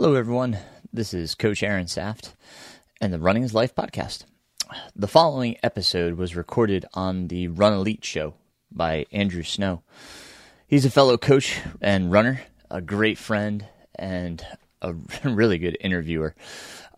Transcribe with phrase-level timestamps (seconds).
[0.00, 0.56] Hello, everyone.
[0.92, 2.36] This is Coach Aaron Saft
[3.00, 4.22] and the Running is Life podcast.
[4.94, 8.34] The following episode was recorded on the Run Elite show
[8.70, 9.82] by Andrew Snow.
[10.68, 13.66] He's a fellow coach and runner, a great friend,
[13.96, 14.46] and
[14.80, 14.92] a
[15.24, 16.36] really good interviewer.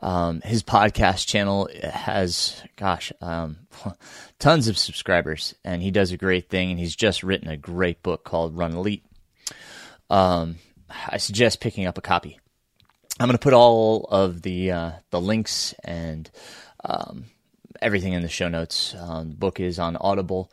[0.01, 3.61] Um, his podcast channel has, gosh, um,
[4.39, 6.71] tons of subscribers, and he does a great thing.
[6.71, 9.07] And he's just written a great book called Run Elite.
[10.11, 10.57] Um,
[11.09, 12.40] I suggest picking up a copy.
[13.21, 16.31] I'm going to put all of the uh, the links and
[16.83, 17.27] um,
[17.83, 18.95] everything in the show notes.
[18.99, 20.51] Um, the book is on Audible,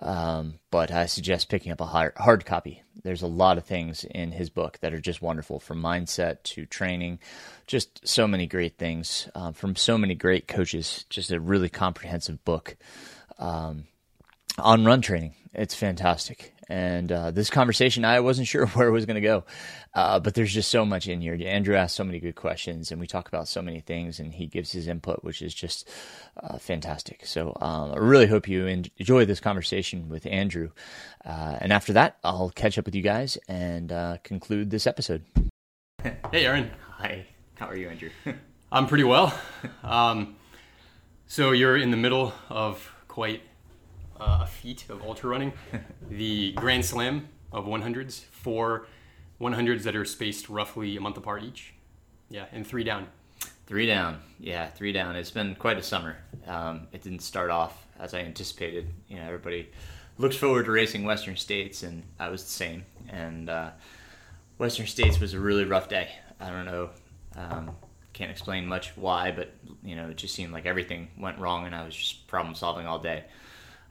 [0.00, 2.82] um, but I suggest picking up a hard, hard copy.
[3.04, 6.66] There's a lot of things in his book that are just wonderful, from mindset to
[6.66, 7.20] training,
[7.68, 11.04] just so many great things uh, from so many great coaches.
[11.08, 12.76] Just a really comprehensive book
[13.38, 13.84] um,
[14.58, 15.36] on run training.
[15.54, 16.52] It's fantastic.
[16.68, 19.44] And uh, this conversation, I wasn't sure where it was going to go,
[19.94, 21.38] uh, but there's just so much in here.
[21.40, 24.46] Andrew asked so many good questions, and we talk about so many things, and he
[24.46, 25.88] gives his input, which is just
[26.42, 27.24] uh, fantastic.
[27.24, 30.70] So um, I really hope you enjoy this conversation with Andrew.
[31.24, 35.24] Uh, and after that, I'll catch up with you guys and uh, conclude this episode.
[36.30, 36.70] Hey, Aaron.
[36.98, 37.26] Hi.
[37.56, 38.10] How are you, Andrew?
[38.72, 39.36] I'm pretty well.
[39.82, 40.36] Um,
[41.26, 43.42] so you're in the middle of quite
[44.20, 45.52] uh, a feat of ultra running,
[46.08, 48.86] the Grand Slam of 100s, four
[49.40, 51.74] 100s that are spaced roughly a month apart each.
[52.28, 53.06] Yeah, and three down.
[53.66, 54.20] Three down.
[54.40, 55.16] Yeah, three down.
[55.16, 56.16] It's been quite a summer.
[56.46, 58.88] Um, it didn't start off as I anticipated.
[59.08, 59.68] You know, everybody
[60.18, 62.84] looks forward to racing Western States, and I was the same.
[63.08, 63.70] And uh,
[64.58, 66.08] Western States was a really rough day.
[66.40, 66.90] I don't know.
[67.36, 67.70] Um,
[68.12, 69.52] can't explain much why, but
[69.84, 72.86] you know, it just seemed like everything went wrong, and I was just problem solving
[72.86, 73.24] all day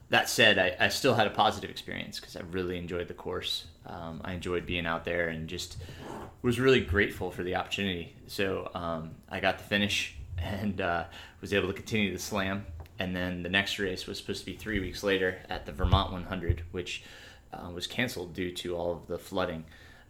[0.09, 3.66] that said, I, I still had a positive experience because I really enjoyed the course.
[3.86, 5.77] Um, I enjoyed being out there and just
[6.41, 8.16] was really grateful for the opportunity.
[8.28, 11.05] So um, I got to finish and uh,
[11.41, 12.66] was able to continue the slam.
[13.00, 16.12] And then the next race was supposed to be three weeks later at the Vermont
[16.12, 17.03] 100, which
[17.53, 19.66] uh, was canceled due to all of the flooding,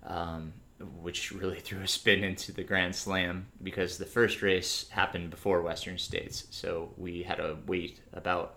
[0.06, 0.54] um,
[1.02, 5.62] which really threw a spin into the Grand Slam because the first race happened before
[5.62, 6.46] Western States.
[6.52, 8.57] So we had to wait about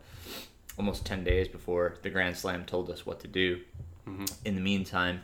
[0.77, 3.61] almost 10 days before the Grand Slam told us what to do.
[4.09, 4.25] Mm-hmm.
[4.45, 5.21] In the meantime,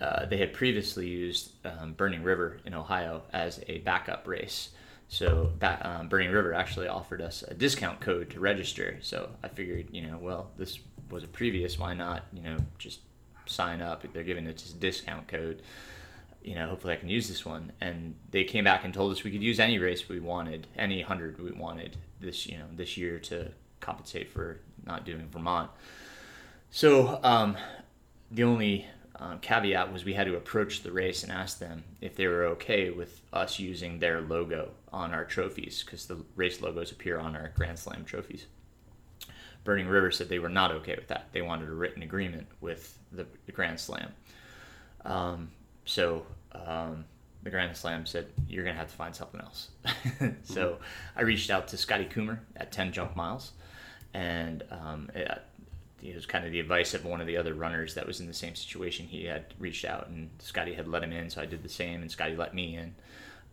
[0.00, 4.70] uh, they had previously used um, Burning River in Ohio as a backup race.
[5.08, 8.98] So um, Burning River actually offered us a discount code to register.
[9.00, 10.80] So I figured, you know, well, this
[11.10, 11.78] was a previous.
[11.78, 13.00] Why not, you know, just
[13.46, 14.04] sign up?
[14.12, 15.62] They're giving us a discount code.
[16.42, 17.72] You know, hopefully I can use this one.
[17.80, 21.02] And they came back and told us we could use any race we wanted, any
[21.02, 25.70] hundred we wanted this, you know, this year to compensate for not doing Vermont.
[26.70, 27.56] So um,
[28.30, 28.86] the only
[29.18, 32.44] uh, caveat was we had to approach the race and ask them if they were
[32.46, 37.36] okay with us using their logo on our trophies because the race logos appear on
[37.36, 38.46] our Grand Slam trophies.
[39.62, 41.28] Burning River said they were not okay with that.
[41.32, 44.12] They wanted a written agreement with the, the Grand Slam.
[45.04, 45.50] Um,
[45.84, 47.04] so um,
[47.42, 49.68] the Grand Slam said, You're going to have to find something else.
[50.42, 50.78] so
[51.16, 53.52] I reached out to Scotty Kummer at 10 Junk Miles
[54.14, 55.42] and um, it,
[56.02, 58.26] it, was kind of the advice of one of the other runners that was in
[58.26, 59.06] the same situation.
[59.06, 62.00] He had reached out, and Scotty had let him in, so I did the same,
[62.00, 62.94] and Scotty let me in.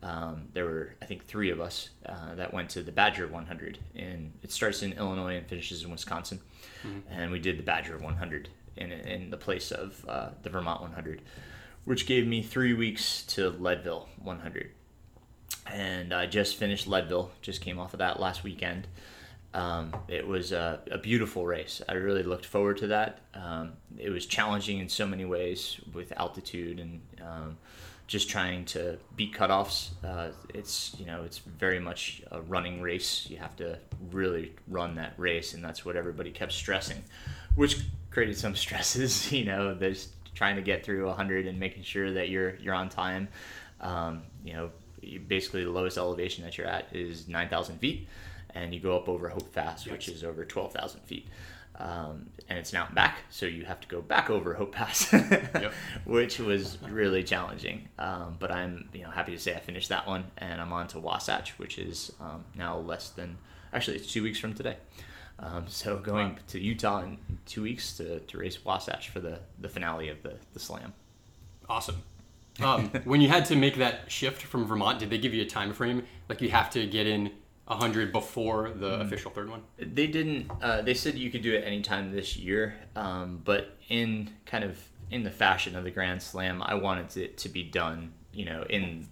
[0.03, 3.77] Um, there were, I think, three of us uh, that went to the Badger 100.
[3.95, 6.39] And it starts in Illinois and finishes in Wisconsin.
[6.83, 6.99] Mm-hmm.
[7.11, 11.21] And we did the Badger 100 in, in the place of uh, the Vermont 100,
[11.85, 14.71] which gave me three weeks to Leadville 100.
[15.67, 18.87] And I just finished Leadville, just came off of that last weekend.
[19.53, 21.81] Um, it was a, a, beautiful race.
[21.89, 23.19] I really looked forward to that.
[23.33, 27.57] Um, it was challenging in so many ways with altitude and um,
[28.07, 29.89] just trying to beat cutoffs.
[30.05, 33.27] Uh, it's you know it's very much a running race.
[33.29, 33.77] You have to
[34.11, 37.03] really run that race, and that's what everybody kept stressing,
[37.55, 39.33] which created some stresses.
[39.33, 42.87] You know, there's trying to get through 100 and making sure that you're you're on
[42.87, 43.27] time.
[43.81, 44.71] Um, you know,
[45.27, 48.07] basically the lowest elevation that you're at is 9,000 feet
[48.55, 49.91] and you go up over Hope Pass, yes.
[49.91, 51.27] which is over 12,000 feet.
[51.79, 55.73] Um, and it's now back, so you have to go back over Hope Pass, yep.
[56.05, 57.87] which was really challenging.
[57.97, 60.87] Um, but I'm you know happy to say I finished that one, and I'm on
[60.89, 63.37] to Wasatch, which is um, now less than
[63.73, 64.75] actually it's two weeks from today.
[65.41, 66.39] Um, so going wow.
[66.49, 70.35] to Utah in two weeks to, to race Wasatch for the, the finale of the,
[70.53, 70.93] the slam.
[71.67, 72.03] Awesome.
[72.61, 75.47] Um, when you had to make that shift from Vermont, did they give you a
[75.47, 76.03] time frame?
[76.29, 77.31] Like you have to get in
[77.67, 79.01] 100 before the mm.
[79.01, 79.61] official third one?
[79.77, 80.51] They didn't.
[80.61, 84.77] Uh, they said you could do it anytime this year, um, but in kind of
[85.09, 88.63] in the fashion of the Grand Slam, I wanted it to be done, you know,
[88.69, 89.07] in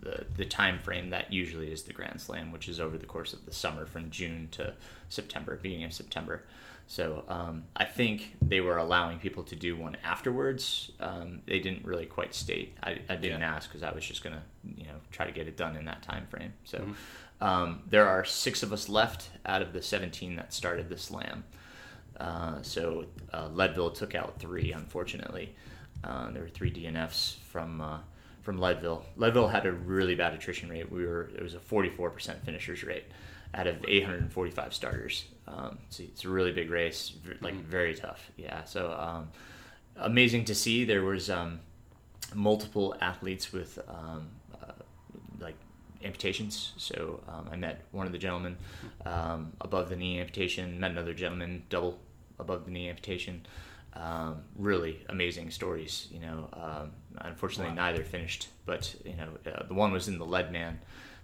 [0.00, 3.32] the the time frame that usually is the Grand Slam, which is over the course
[3.32, 4.74] of the summer from June to
[5.08, 6.44] September, beginning of September.
[6.88, 10.90] So um, I think they were allowing people to do one afterwards.
[11.00, 12.76] Um, they didn't really quite state.
[12.82, 13.54] I, I didn't Yeah.
[13.54, 14.42] ask because I was just gonna
[14.76, 16.52] you know try to get it done in that time frame.
[16.64, 16.92] So Mm-hmm.
[17.42, 21.42] Um, there are six of us left out of the 17 that started the slam.
[22.20, 25.52] Uh, so uh, Leadville took out three, unfortunately.
[26.04, 27.98] Uh, there were three DNFs from uh,
[28.42, 29.04] from Leadville.
[29.16, 30.90] Leadville had a really bad attrition rate.
[30.90, 33.04] We were it was a 44% finishers rate
[33.54, 35.24] out of 845 starters.
[35.48, 38.30] Um, so it's a really big race, like very tough.
[38.36, 38.62] Yeah.
[38.64, 39.28] So um,
[39.96, 40.84] amazing to see.
[40.84, 41.58] There was um,
[42.34, 44.28] multiple athletes with um,
[46.04, 46.72] amputations.
[46.76, 48.56] So um, I met one of the gentlemen
[49.04, 50.78] um, above the knee amputation.
[50.80, 51.98] Met another gentleman double
[52.38, 53.46] above the knee amputation.
[53.94, 56.08] Um, really amazing stories.
[56.12, 57.90] You know, um, unfortunately Wow.
[57.90, 60.78] neither finished, but you know uh, the one was in the lead man,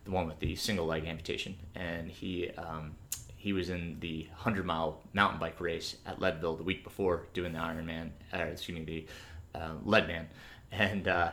[0.04, 2.50] the one with the single leg amputation, and he.
[2.50, 2.96] Um,
[3.40, 7.52] he was in the 100 mile mountain bike race at Leadville the week before doing
[7.52, 8.84] the Ironman, or excuse me,
[9.54, 10.26] the uh, Leadman.
[10.72, 11.30] And uh,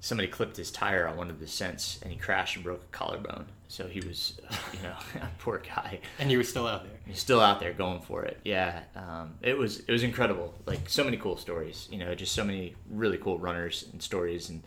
[0.00, 2.96] somebody clipped his tire on one of the descents and he crashed and broke a
[2.96, 3.46] collarbone.
[3.68, 6.00] So he was, uh, you know, a poor guy.
[6.18, 6.98] And he was still out there.
[7.06, 8.38] He's still out there going for it.
[8.44, 10.54] Yeah, um, it was it was incredible.
[10.66, 11.88] Like so many cool stories.
[11.90, 14.62] You know, just so many really cool runners and stories, and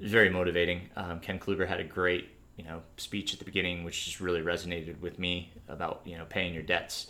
[0.00, 0.90] very motivating.
[0.96, 4.42] Um, Ken Chlouber had a great you know speech at the beginning, which just really
[4.42, 7.06] resonated with me about you know paying your debts,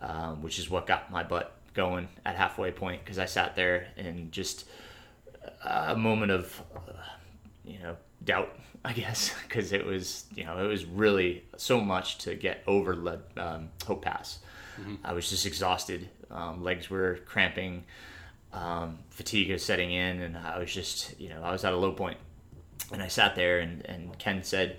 [0.00, 3.88] um, which is what got my butt going at halfway point because I sat there
[3.96, 4.66] and just
[5.64, 6.92] a moment of uh,
[7.64, 12.18] you know doubt i guess because it was you know it was really so much
[12.18, 14.38] to get over Le- um, hope pass.
[15.04, 16.08] I was just exhausted.
[16.30, 17.84] Um, legs were cramping
[18.52, 21.76] um, fatigue was setting in and i was just you know i was at a
[21.76, 22.18] low point.
[22.92, 24.78] And i sat there and, and ken said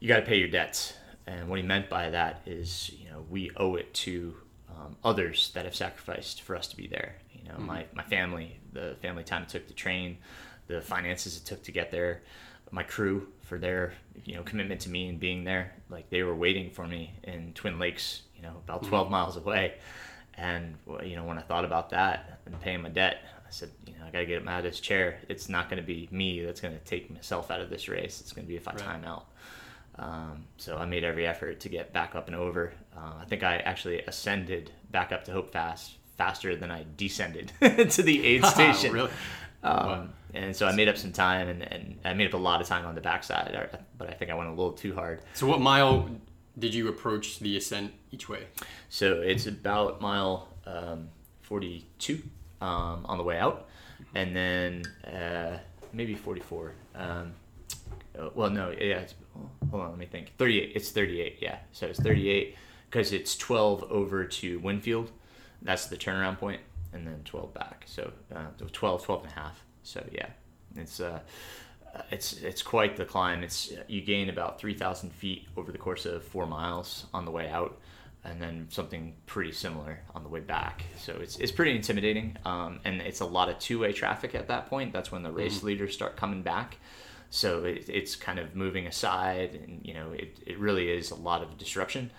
[0.00, 0.94] you got to pay your debts.
[1.26, 4.34] And what he meant by that is you know we owe it to
[4.70, 7.16] um, others that have sacrificed for us to be there.
[7.32, 10.18] You know my, my family the family time it took to train
[10.66, 12.22] the finances it took to get there
[12.70, 13.94] my crew for their
[14.24, 15.72] you know commitment to me and being there.
[15.88, 19.74] Like they were waiting for me in twin lakes you know about 12 miles away.
[20.34, 23.22] And you know when i thought about that and paying my debt.
[23.46, 25.18] I said you know i gotta get him out of this chair.
[25.28, 28.20] It's not going to be me that's going to take myself out of this race.
[28.20, 28.80] It's going to be if i Right.
[28.80, 29.26] time out.
[29.98, 32.72] Um, so I made every effort to get back up and over.
[32.96, 37.52] Uh, I think I actually ascended back up to Hope Pass faster than I descended
[37.60, 38.92] to the aid station.
[38.92, 39.10] really?
[39.62, 40.08] Um, Wow.
[40.34, 42.66] And so I made up some time, and, and I made up a lot of
[42.66, 43.56] time on the backside,
[43.96, 45.22] but I think I went a little too hard.
[45.32, 46.10] So what mile
[46.58, 48.44] did you approach the ascent each way?
[48.90, 51.08] So it's about mile um,
[51.42, 52.22] 42
[52.60, 53.68] um, on the way out,
[54.14, 55.58] and then uh,
[55.94, 56.74] maybe 44.
[56.94, 57.32] Um,
[58.18, 58.98] uh, well, no, yeah.
[58.98, 59.14] It's,
[59.70, 60.32] hold on, let me think.
[60.36, 60.72] 38.
[60.74, 61.38] It's 38.
[61.40, 61.56] Yeah.
[61.72, 62.54] So it's 38
[62.90, 65.10] because it's 12 over to Winfield.
[65.68, 66.62] That's the turnaround point,
[66.94, 67.84] and then 12 back.
[67.84, 69.62] So uh, 12, 12 and a half.
[69.82, 70.30] So yeah,
[70.74, 71.20] it's uh,
[72.10, 73.42] it's it's quite the climb.
[73.42, 77.50] It's you gain about 3,000 feet over the course of four miles on the way
[77.50, 77.78] out,
[78.24, 80.84] and then something pretty similar on the way back.
[80.96, 84.48] So it's it's pretty intimidating, um, and it's a lot of two way traffic at
[84.48, 84.94] that point.
[84.94, 86.78] That's when the race leaders start coming back.
[87.28, 91.14] So it, it's kind of moving aside, and you know it, it really is a
[91.14, 92.10] lot of disruption.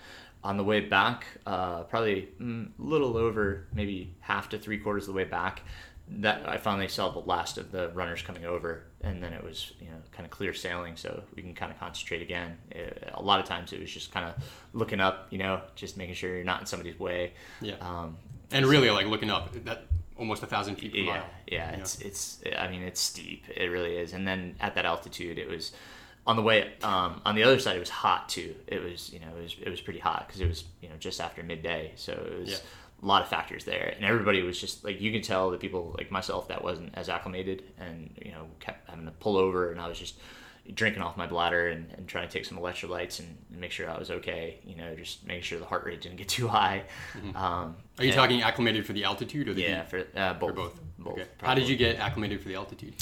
[0.42, 5.02] On the way back, uh, probably mm, a little over maybe half to three quarters
[5.06, 5.60] of the way back,
[6.08, 9.72] that I finally saw the last of the runners coming over, and then it was
[9.80, 12.56] you know kind of clear sailing, so we can kind of concentrate again.
[12.74, 14.42] Uh a lot of times it was just kind of
[14.72, 17.32] looking up, you know, just making sure you're not in somebody's way.
[17.60, 17.74] Yeah.
[17.82, 18.16] Um,
[18.50, 19.84] And really, like looking up, that
[20.16, 21.24] almost a thousand feet per yeah, mile.
[21.46, 22.40] yeah, it's it's.
[22.58, 23.44] I mean, it's steep.
[23.54, 24.12] It really is.
[24.14, 25.72] And then at that altitude, it was
[26.26, 26.72] on the way.
[26.82, 28.54] Um, on the other side, it was hot too.
[28.66, 30.94] It was you know it was it was pretty hot because it was you know
[30.98, 32.50] just after midday, so it was.
[32.50, 32.56] Yeah.
[33.02, 35.94] A lot of factors there, and everybody was just like you can tell the people
[35.96, 39.80] like myself that wasn't as acclimated, and you know kept having to pull over, and
[39.80, 40.16] I was just
[40.74, 43.98] drinking off my bladder and, and trying to take some electrolytes and, make sure I
[43.98, 44.58] was okay.
[44.66, 46.82] You know, just making sure the heart rate didn't get too high.
[47.14, 47.36] Um, Mm-hmm.
[47.38, 47.74] Are
[48.04, 49.88] you and- talking acclimated for the altitude or the Yeah, heat?
[49.90, 50.54] for uh, both.
[50.54, 50.80] Both.
[50.98, 51.12] Both.
[51.14, 51.26] Okay.
[51.42, 52.94] How did you get acclimated for the altitude?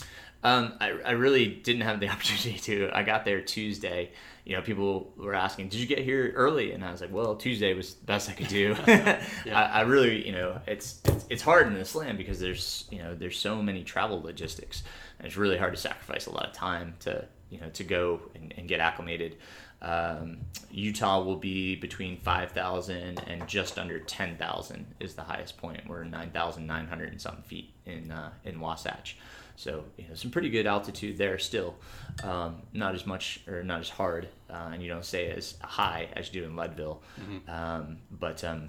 [0.44, 2.90] Um, I, I really didn't have the opportunity to.
[2.92, 4.10] I got there Tuesday.
[4.44, 7.36] You know, people were asking, "Did you get here early?" And I was like, "Well,
[7.36, 9.20] Tuesday was the best I could do." I,
[9.52, 13.14] I really, you know, it's, it's it's hard in the slam because there's you know
[13.14, 14.82] there's so many travel logistics,
[15.18, 18.20] and it's really hard to sacrifice a lot of time to you know to go
[18.34, 19.36] and, and get acclimated.
[19.80, 20.38] Um,
[20.72, 25.88] Utah will be between 5,000 and just under 10,000 is the highest point.
[25.88, 29.16] We're 9,900 and something feet in uh, in Wasatch.
[29.58, 31.74] So you know, some pretty good altitude there still.
[32.22, 36.08] Um, not as much or not as hard, uh, and you don't stay as high
[36.14, 37.02] as you do in Leadville.
[37.48, 38.68] Um, but um,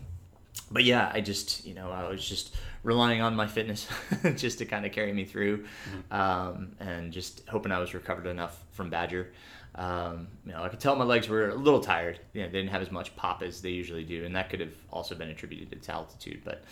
[0.71, 3.87] but yeah, I just you know I was just relying on my fitness
[4.35, 5.65] just to kind of carry me through,
[6.09, 9.31] um, and just hoping I was recovered enough from Badger.
[9.75, 12.19] Um, you know, I could tell my legs were a little tired.
[12.33, 14.59] You know, they didn't have as much pop as they usually do, and that could
[14.59, 16.41] have also been attributed to altitude.
[16.43, 16.63] But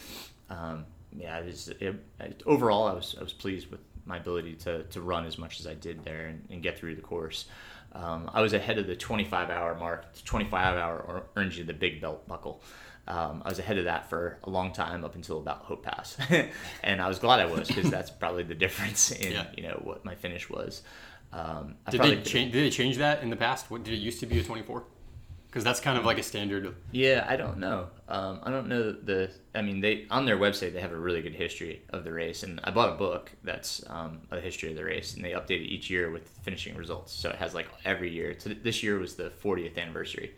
[0.50, 4.83] um, yeah, it was, it, overall, I was I was pleased with my ability to,
[4.83, 7.45] to run as much as I did there and, and get through the course.
[7.93, 10.05] Um, I was ahead of the 25 hour mark.
[10.23, 12.61] 25 hour earns you the big belt buckle.
[13.07, 16.17] Um, I was ahead of that for a long time up until about Hope Pass,
[16.83, 19.45] and I was glad I was because that's probably the difference in Yeah.
[19.55, 20.81] you know what my finish was.
[21.31, 22.51] Um, Did they change?
[22.51, 23.71] Did they change that in the past?
[23.71, 24.83] What did it used to be a 24?
[25.57, 26.75] Because that's kind of like a standard.
[26.91, 27.87] Yeah, I don't know.
[28.07, 29.31] Um, I don't know the.
[29.55, 32.43] I mean, they on their website they have a really good history of the race,
[32.43, 35.61] and I bought a book that's um, a history of the race, and they update
[35.65, 37.11] it each year with finishing results.
[37.11, 38.35] So it has like every year.
[38.37, 40.35] So this year was the 40th anniversary,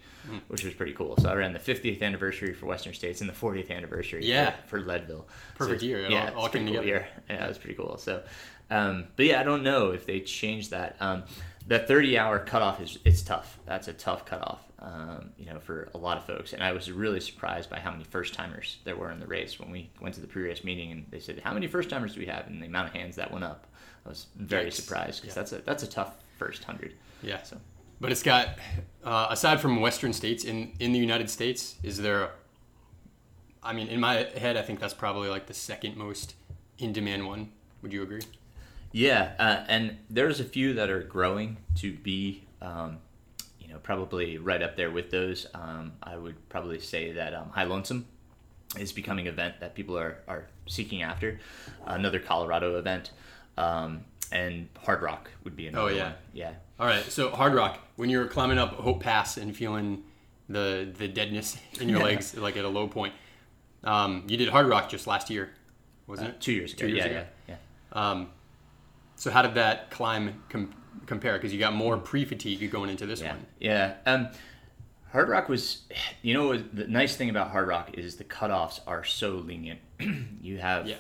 [0.48, 1.18] which was pretty cool.
[1.18, 4.52] So I ran the 50th anniversary for Western States and the 40th anniversary Yeah.
[4.68, 5.28] for, for Leadville.
[5.56, 6.06] Perfect so, year.
[6.06, 6.88] It Yeah, all- all came cool together.
[6.88, 7.08] year.
[7.30, 7.98] Yeah, it was pretty cool.
[7.98, 8.24] So,
[8.72, 10.96] um, but yeah, I don't know if they changed that.
[11.02, 11.24] Um,
[11.68, 13.60] the 30 hour cutoff is it's tough.
[13.66, 16.54] That's a tough cutoff, um, you know, for a lot of folks.
[16.54, 19.60] And I was really surprised by how many first timers there were in the race
[19.60, 22.20] when we went to the pre-race meeting and they said, "How many first timers do
[22.22, 23.68] we have?" And the amount of hands that went up,
[24.06, 25.42] I was very surprised because Yeah.
[25.42, 26.94] that's a that's a tough first hundred.
[27.22, 27.44] Yeah.
[27.44, 27.58] So
[28.02, 28.58] But it's got,
[29.04, 32.32] uh, aside from Western states in in the United States, is there?
[33.62, 36.36] I mean, in my head, I think that's probably like the second most
[36.78, 37.52] in demand one.
[37.82, 38.22] Would you agree?
[38.94, 43.00] Yeah, uh, and there's a few that are growing to be, um,
[43.80, 45.48] know, probably right up there with those.
[45.54, 48.06] Um, I would probably say that um, High Lonesome
[48.78, 51.40] is becoming an event that people are, are seeking after.
[51.86, 53.12] Another Colorado event,
[53.58, 56.04] um, and Hardrock would be another Oh, yeah.
[56.04, 56.14] one.
[56.34, 56.52] Yeah.
[56.80, 57.04] All right.
[57.04, 60.04] So Hardrock, when you're climbing up Hope Pass and feeling
[60.48, 62.06] the the deadness in your Yeah.
[62.06, 63.14] legs, like at a low point,
[63.84, 65.50] um, you did Hardrock just last year,
[66.08, 66.42] wasn't Uh, it?
[66.42, 66.80] two years ago.
[66.82, 67.26] Two years yeah, ago.
[67.48, 67.56] yeah,
[67.94, 68.10] yeah.
[68.12, 68.30] Um,
[69.16, 70.74] so how did that climb com-
[71.06, 71.34] compare?
[71.34, 73.46] Because you got more pre-fatigue going into this Yeah, one.
[73.60, 73.94] yeah.
[74.06, 74.28] Um,
[75.14, 75.82] Hardrock was,
[76.22, 79.80] you know, the nice thing about Hard Rock is the cutoffs are so lenient.
[80.42, 80.98] you have Yeah.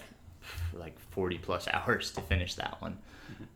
[0.73, 2.97] like 40 plus hours to finish that one.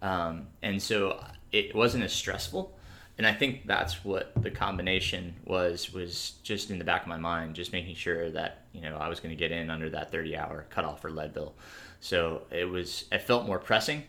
[0.01, 2.77] Um, and so it wasn't as stressful.
[3.17, 7.17] And I think that's what the combination was, was just in the back of my
[7.17, 10.11] mind, just making sure that, you know, I was going to get in under that
[10.11, 11.53] 30 hour cutoff for Leadville.
[11.99, 14.03] So it was, it felt more pressing.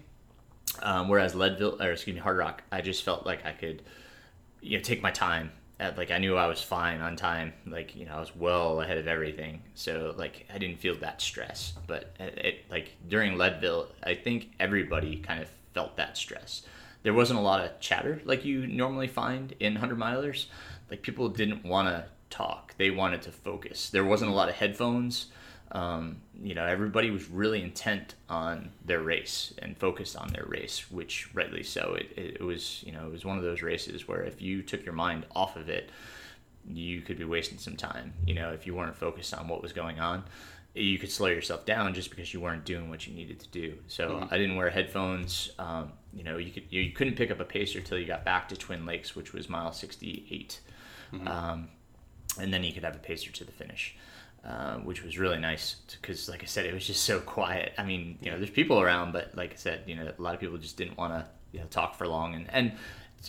[0.82, 3.82] Um, whereas Leadville, or excuse me, Hardrock, I just felt like I could,
[4.60, 5.52] you know, take my time.
[5.80, 7.52] At, like I knew I was fine on time.
[7.66, 9.62] Like you know, I was well ahead of everything.
[9.74, 11.74] So like I didn't feel that stress.
[11.86, 16.62] But it, it like during Leadville, I think everybody kind of felt that stress.
[17.02, 20.46] There wasn't a lot of chatter like you normally find in hundred milers.
[20.90, 22.74] Like people didn't want to talk.
[22.78, 23.90] They wanted to focus.
[23.90, 25.26] There wasn't a lot of headphones
[25.74, 30.90] um, you know, everybody was really intent on their race and focused on their race,
[30.90, 31.96] which rightly so.
[31.98, 34.84] It, it, was, you know, it was one of those races where if you took
[34.84, 35.90] your mind off of it,
[36.66, 38.14] you could be wasting some time.
[38.24, 40.24] You know, if you weren't focused on what was going on,
[40.74, 43.74] you could slow yourself down just because you weren't doing what you needed to do.
[43.86, 45.50] So I didn't wear headphones.
[45.58, 48.48] Um, you know, you could you couldn't pick up a pacer till you got back
[48.48, 50.60] to Twin Lakes, which was mile sixty eight.
[51.28, 51.68] Um,
[52.40, 53.94] and then you could have a pacer to the finish,
[54.44, 57.72] uh, which was really nice because, like I said, it was just so quiet.
[57.78, 60.34] I mean, you know, there's people around, but like I said, you know, a lot
[60.34, 62.72] of people just didn't want to you know, talk for long, and and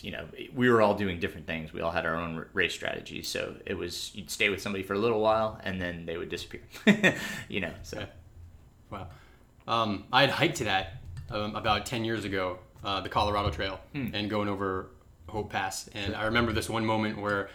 [0.02, 1.72] you know, we were all doing different things.
[1.72, 4.94] We all had our own race strategies, so it was you'd stay with somebody for
[4.94, 6.60] a little while, and then they would disappear.
[7.48, 8.06] you know, so Yeah.
[8.90, 9.06] Wow.
[9.66, 13.80] Um, I had hiked to that um, about 10 years ago, uh, the Colorado Trail,
[13.94, 14.90] and going over
[15.28, 15.88] Hope Pass.
[15.94, 17.50] And I remember this one moment where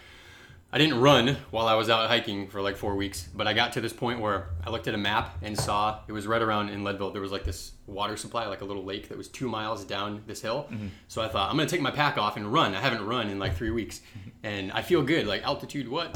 [0.74, 3.74] I didn't run while I was out hiking for like four weeks, but I got
[3.74, 6.70] to this point where I looked at a map and saw it was right around
[6.70, 7.12] in Leadville.
[7.12, 10.24] There was like this water supply, like a little lake that was two miles down
[10.28, 10.70] this hill.
[10.72, 10.88] Mm-hmm.
[11.10, 12.74] So I thought, I'm going to take my pack off and run.
[12.74, 14.00] I haven't run in like three weeks.
[14.00, 14.30] Mm-hmm.
[14.44, 15.28] And I feel good.
[15.28, 16.16] Like altitude, what?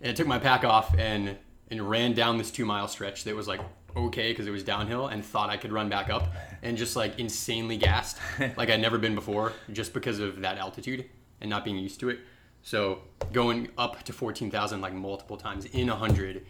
[0.00, 1.36] And I took my pack off and
[1.70, 3.60] and ran down this two mile stretch that was like
[3.96, 7.18] okay because it was downhill and thought I could run back up and just like
[7.18, 8.18] insanely gassed
[8.56, 11.06] like I'd never been before just because of that altitude
[11.40, 12.20] and not being used to it.
[12.66, 12.98] So
[13.32, 16.44] going up to 14,000 like multiple times in a hundred,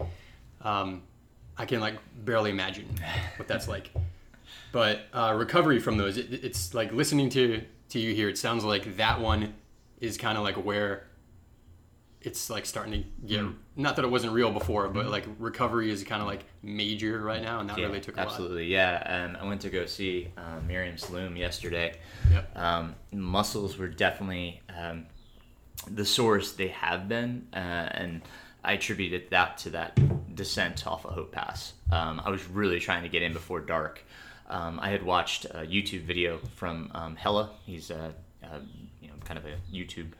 [0.63, 1.03] um,
[1.59, 2.89] I can like barely imagine
[3.37, 3.91] what that's like.
[4.73, 8.29] But uh, recovery from those, it, it's like listening to to you here.
[8.29, 9.55] It sounds like that one
[10.01, 11.07] is kind of like where
[12.21, 13.45] it's like starting to get
[13.75, 17.43] not that it wasn't real before, but like recovery is kind of like major right
[17.43, 18.67] now, and that Yeah, really took a absolutely.
[18.67, 21.95] Yeah, um, I went to go see uh, Miriam Saloom yesterday.
[22.31, 22.57] Yep.
[22.57, 25.07] Um, muscles were definitely um,
[25.91, 28.23] the source they have been, uh, and
[28.65, 29.99] I attributed that to that
[30.35, 31.73] descent off of Hope Pass.
[31.91, 34.03] Um, I was really trying to get in before dark.
[34.49, 37.51] Um, I had watched a YouTube video from um, Hella.
[37.65, 38.61] He's a, a
[39.01, 40.13] you know kind of a YouTube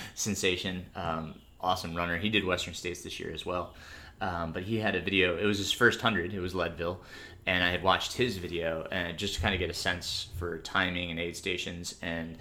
[0.14, 2.18] sensation, um, awesome runner.
[2.18, 3.74] He did Western States this year as well.
[4.20, 5.36] Um, but he had a video.
[5.36, 6.32] It was his first hundred.
[6.32, 7.00] It was Leadville,
[7.46, 10.58] and I had watched his video and just to kind of get a sense for
[10.58, 11.96] timing and aid stations.
[12.02, 12.38] And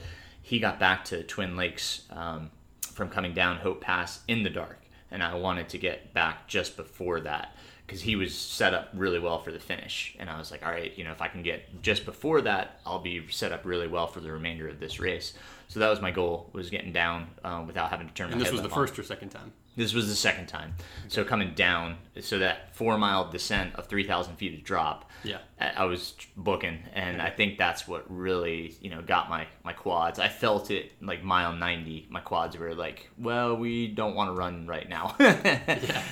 [0.52, 2.52] he got back to Twin Lakes um,
[2.92, 4.80] from coming down Hope Pass in the dark,
[5.10, 7.56] and I wanted to get back just before that
[7.88, 10.14] because he was set up really well for the finish.
[10.20, 12.82] And I was like, all right, you know, if I can get just before that,
[12.86, 15.36] I'll be set up really well for the remainder of this race.
[15.70, 18.28] So that was my goal: was getting down uh, without having to turn.
[18.28, 18.74] my And this was the on.
[18.74, 19.54] first or second time.
[19.78, 20.74] This was the second time.
[21.08, 25.40] So coming down, so that four mile descent of 3,000 feet of drop, Yeah.
[25.60, 30.20] I was booking, and I think that's what really, you know, got my my quads.
[30.20, 32.08] I felt it like mile 90.
[32.10, 35.16] My quads were like, well, we don't want to run right now.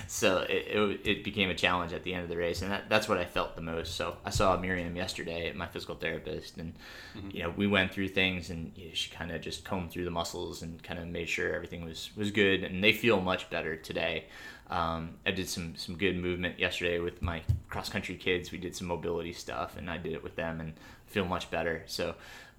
[0.08, 2.90] So it, it, it became a challenge at the end of the race, and that,
[2.90, 3.96] that's what I felt the most.
[3.96, 6.74] So I saw Miriam yesterday, my physical therapist, and
[7.16, 7.30] mm-hmm.
[7.32, 10.06] you know we went through things, and you know, she kind of just combed through
[10.06, 13.50] the muscles and kind of made sure everything was was good, and they feel much
[13.50, 14.26] better today.
[14.70, 18.52] Um, I did some some good movement yesterday with my cross country kids.
[18.52, 20.74] We did some mobility stuff, and I did it with them, and
[21.08, 21.84] feel much better.
[21.88, 22.16] So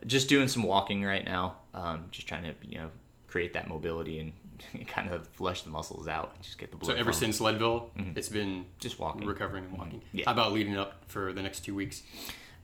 [0.07, 2.90] just doing some walking right now, um, just trying to you know
[3.29, 6.93] create that mobility and kind of flush the muscles out and just get the blood.
[6.93, 9.26] So ever since Leadville, it's been just walking.
[9.26, 10.02] recovering and walking.
[10.12, 10.25] Yeah.
[10.26, 12.02] How about leading up for the next two weeks?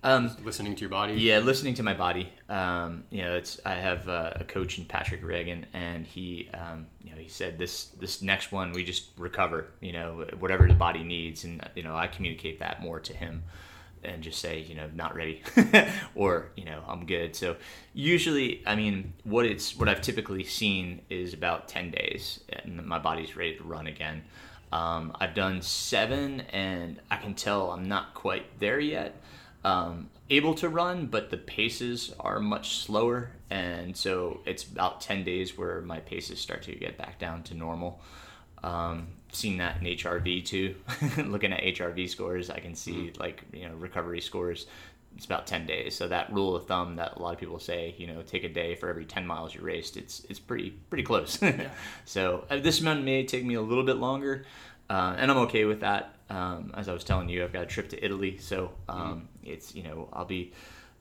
[0.02, 1.14] Um, Listening to your body.
[1.14, 2.32] yeah, listening to my body.
[2.48, 6.86] Um, you know, it's I have uh, a coach in Patrick Reagan, and he, um,
[7.02, 9.68] you know, he said this this next one we just recover.
[9.80, 13.42] You know, whatever the body needs, and you know, I communicate that more to him,
[14.04, 15.42] and just say, you know, not ready,
[16.14, 17.34] or you know, I'm good.
[17.34, 17.56] So
[17.92, 22.98] usually, I mean, what it's what I've typically seen is about ten days, and my
[23.00, 24.22] body's ready to run again.
[24.70, 29.16] Um, I've done seven, and I can tell I'm not quite there yet
[29.66, 35.24] um, able to run, but the paces are much slower, and so it's about ten
[35.24, 38.00] days where my paces start to get back down to normal.
[38.62, 40.76] Um, seen that in HRV too.
[41.18, 44.66] Looking at HRV scores, I can see like you know recovery scores.
[45.16, 45.96] It's about ten days.
[45.96, 48.48] So that rule of thumb that a lot of people say, you know, take a
[48.48, 49.96] day for every ten miles you raced.
[49.96, 51.40] It's it's pretty pretty close.
[52.04, 54.44] so uh, this one may take me a little bit longer,
[54.90, 56.14] uh, and I'm okay with that.
[56.28, 59.74] Um, as I was telling you, I've got a trip to Italy, so um, it's
[59.74, 60.52] you know I'll be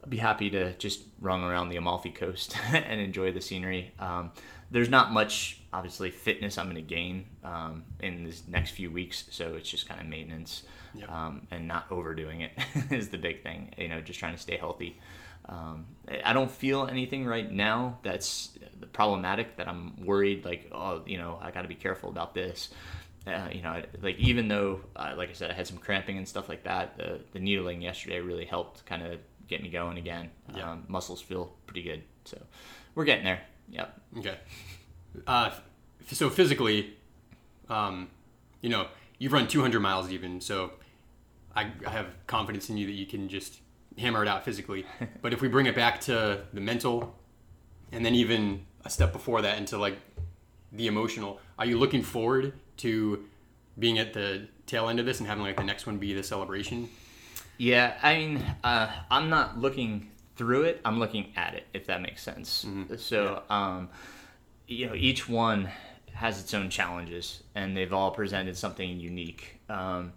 [0.04, 3.92] I'll be happy to just run around the Amalfi Coast and enjoy the scenery.
[4.00, 4.32] Um,
[4.72, 9.26] there's not much obviously fitness I'm going to gain um, in this next few weeks,
[9.32, 10.64] so it's just kind of maintenance
[10.98, 11.12] Yep.
[11.12, 12.52] um, and not overdoing it
[12.92, 13.74] is the big thing.
[13.78, 15.00] You know, just trying to stay healthy.
[15.48, 15.86] Um,
[16.24, 18.58] I don't feel anything right now that's
[18.94, 22.70] problematic that I'm worried like oh you know I got to be careful about this.
[23.28, 26.28] Uh, you know, like even though, uh, like I said, I had some cramping and
[26.28, 26.98] stuff like that.
[26.98, 30.30] The the needling yesterday really helped kind of get me going again.
[30.56, 30.72] Yeah.
[30.72, 32.40] Um, muscles feel pretty good, so
[32.94, 33.42] we're getting there.
[33.70, 34.02] Yep.
[34.20, 34.38] Okay.
[35.26, 35.52] Uh,
[36.12, 36.96] so physically,
[37.70, 38.10] um,
[38.62, 40.74] you know, you've run 200 miles even, so
[41.56, 43.60] I, I have confidence in you that you can just
[43.98, 44.86] hammer it out physically.
[45.22, 47.16] but if we bring it back to the mental,
[47.92, 49.98] and then even a step before that into like
[50.72, 53.26] the emotional, are you looking forward to
[53.78, 56.24] being at the tail end of this and having like the next one be the
[56.24, 56.90] celebration?
[57.58, 60.82] Yeah, I mean, uh, I'm not looking through it.
[60.84, 62.66] I'm looking at it, if that makes sense.
[62.98, 63.90] So, um,
[64.68, 65.70] you know, each one
[66.14, 69.60] has its own challenges, and they've all presented something unique.
[69.70, 70.14] Um,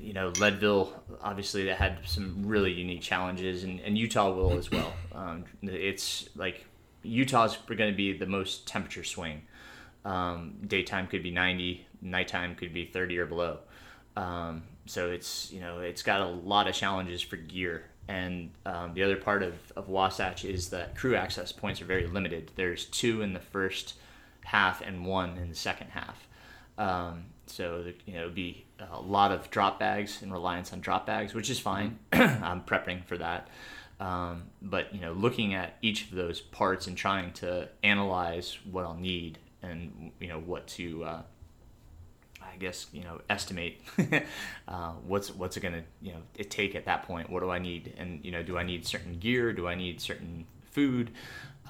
[0.00, 4.70] you know, Leadville, obviously, that had some really unique challenges, and, and Utah will as
[4.70, 4.92] well.
[5.14, 6.66] Um, it's like
[7.02, 9.42] Utah's going to be the most temperature swing.
[10.08, 13.58] Um, daytime could be 90, nighttime could be 30 or below.
[14.16, 18.94] Um, so it's you know it's got a lot of challenges for gear, and um,
[18.94, 22.50] the other part of, of Wasatch is that crew access points are very limited.
[22.56, 23.94] There's two in the first
[24.44, 26.26] half and one in the second half.
[26.78, 30.80] Um, so the- you know it'd be a lot of drop bags and reliance on
[30.80, 31.98] drop bags, which is fine.
[32.12, 33.48] I'm prepping for that.
[34.00, 38.84] Um, but you know, looking at each of those parts and trying to analyze what
[38.86, 41.22] I'll need and you know what to uh,
[42.40, 43.80] I guess you know estimate
[44.68, 47.30] uh, what's what's it gonna you know take at that point.
[47.30, 47.94] What do I need?
[47.98, 49.52] And you know, do I need certain gear?
[49.52, 51.10] Do I need certain food?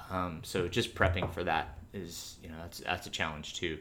[0.09, 3.79] Um, so just prepping for that is you know that's that's a challenge too.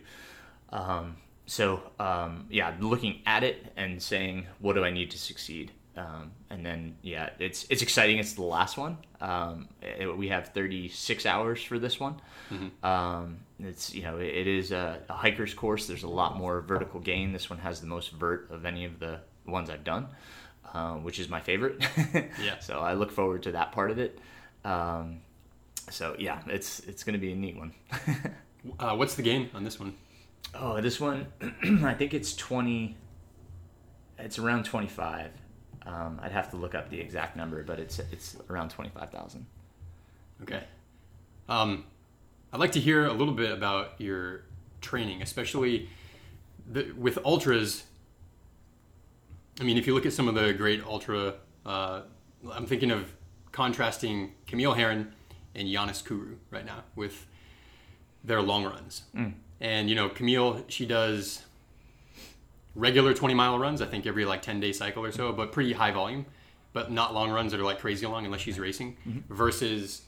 [0.71, 1.17] Um,
[1.47, 6.31] so um, yeah, looking at it and saying what do I need to succeed, um,
[6.51, 8.19] and then yeah, it's it's exciting.
[8.19, 8.97] It's the last one.
[9.21, 12.21] Um, it- we have 36 hours for this one.
[12.83, 15.87] Um, it's you know it, it is a, a hiker's course.
[15.87, 17.33] There's a lot more vertical gain.
[17.33, 20.07] This one has the most vert of any of the ones I've done,
[20.73, 21.83] uh, which is my favorite.
[22.43, 22.59] Yeah.
[22.61, 24.19] So I look forward to that part of it.
[24.65, 25.21] Um,
[25.91, 27.73] so yeah, it's it's going to be a neat one.
[28.81, 29.95] Uh, what's the gain on this one?
[30.55, 31.27] oh, this one,
[31.85, 32.97] I think it's 20.
[34.19, 35.31] It's around 25.
[35.89, 39.47] Um, I'd have to look up the exact number, but it's it's around 25,000.
[40.43, 40.63] Okay.
[41.49, 41.85] Um,
[42.53, 44.43] I'd like to hear a little bit about your
[44.83, 45.89] training, especially
[46.71, 47.85] the, with ultras.
[49.61, 52.03] I mean, if you look at some of the great ultra, uh,
[52.53, 53.13] I'm thinking of
[53.51, 55.13] contrasting Camille Herron
[55.55, 57.27] and Giannis Kouros right now with
[58.23, 59.03] their long runs.
[59.61, 61.43] And you know, Camille, she does
[62.79, 65.73] regular 20 mile runs, I think every like 10 day cycle or so, but pretty
[65.73, 66.25] high volume,
[66.73, 68.97] but not long runs that are like crazy long unless she's racing.
[69.07, 69.35] Mm-hmm.
[69.35, 70.03] Versus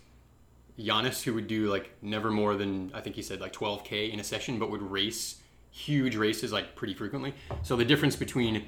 [0.79, 4.21] Giannis, who would do like never more than I think he said like 12k in
[4.21, 7.35] a session, but would race huge races like pretty frequently.
[7.63, 8.65] So the difference between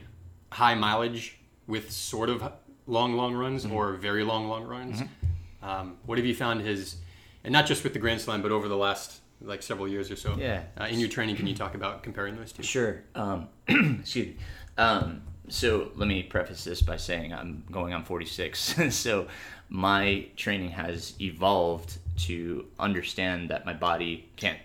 [0.50, 2.52] high mileage with sort of
[2.86, 3.74] long long runs mm-hmm.
[3.74, 5.68] or very long long runs, mm-hmm.
[5.68, 6.96] um, what have you found his,
[7.44, 10.16] and not just with the Grand Slam, but over the last like several years or
[10.16, 10.36] so.
[10.38, 10.62] Yeah.
[10.80, 12.62] Uh, in your training, can you talk about comparing those two?
[12.62, 13.02] Sure.
[13.14, 14.36] Um, excuse me.
[14.78, 18.76] Um, so let me preface this by saying I'm going on 46.
[18.94, 19.26] so
[19.68, 24.58] my training has evolved to understand that my body can't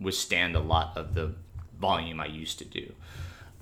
[0.00, 1.34] withstand a lot of the
[1.78, 2.92] volume I used to do.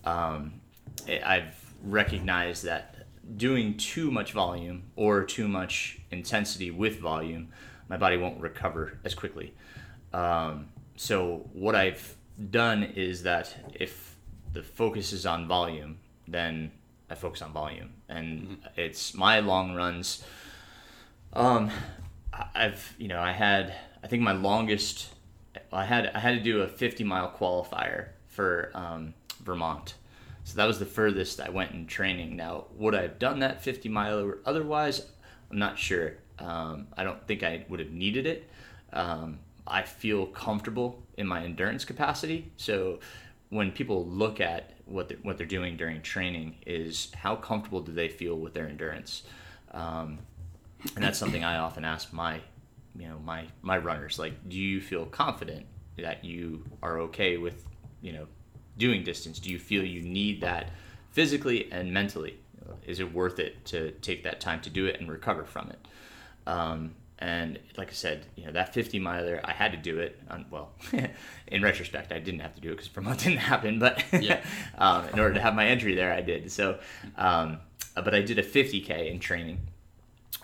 [0.04, 0.60] Um,
[1.08, 7.48] I've recognized that doing too much volume or too much intensity with volume,
[7.88, 9.52] my body won't recover as quickly.
[10.12, 12.16] Um, so what I've
[12.50, 14.16] done is that if
[14.52, 16.72] the focus is on volume, then
[17.10, 20.24] I focus on volume, and it's my long runs.
[21.32, 21.70] Um,
[22.54, 25.08] I've you know I had I think my longest
[25.72, 29.94] I had I had to do a 50 mile qualifier for um, Vermont.
[30.44, 32.34] So that was the furthest I went in training.
[32.34, 35.06] Now, would I have done that 50 mile or otherwise?
[35.50, 36.14] I'm not sure.
[36.38, 38.48] Um, I don't think I would have needed it.
[38.92, 42.50] Um, I feel comfortable in my endurance capacity.
[42.56, 43.00] So
[43.50, 47.92] when people look at what they're, what they're doing during training, is how comfortable do
[47.92, 49.22] they feel with their endurance?
[49.72, 50.18] Um,
[50.94, 52.40] and that's something I often ask my,
[52.98, 54.18] you know, my my runners.
[54.18, 57.64] Like, do you feel confident that you are okay with,
[58.00, 58.26] you know,
[58.78, 59.38] doing distance?
[59.38, 60.70] Do you feel you need that
[61.10, 62.38] physically and mentally?
[62.86, 65.78] Is it worth it to take that time to do it and recover from it?
[66.46, 70.20] Um, and like I said, you know, that 50 miler, I had to do it.
[70.30, 70.72] On, well,
[71.48, 74.40] in retrospect, I didn't have to do it because Vermont didn't happen, but Yeah.
[74.78, 76.50] um, in order to have my entry there, I did.
[76.52, 76.78] So,
[77.16, 77.58] um,
[77.94, 79.58] but I did a 50K in training.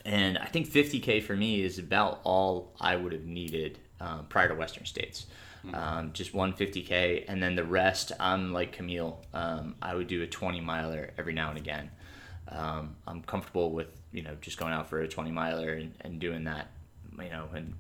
[0.05, 4.49] And I think 50K for me is about all I would have needed um, prior
[4.49, 5.27] to Western States.
[5.73, 7.25] Um, just one 50K.
[7.27, 9.23] And then the rest, I'm like Camille.
[9.33, 11.91] Um, I would do a 20 miler every now and again.
[12.49, 16.21] Um, I'm comfortable with, you know, just going out for a 20 miler and, and
[16.21, 16.69] doing that,
[17.19, 17.75] you know, and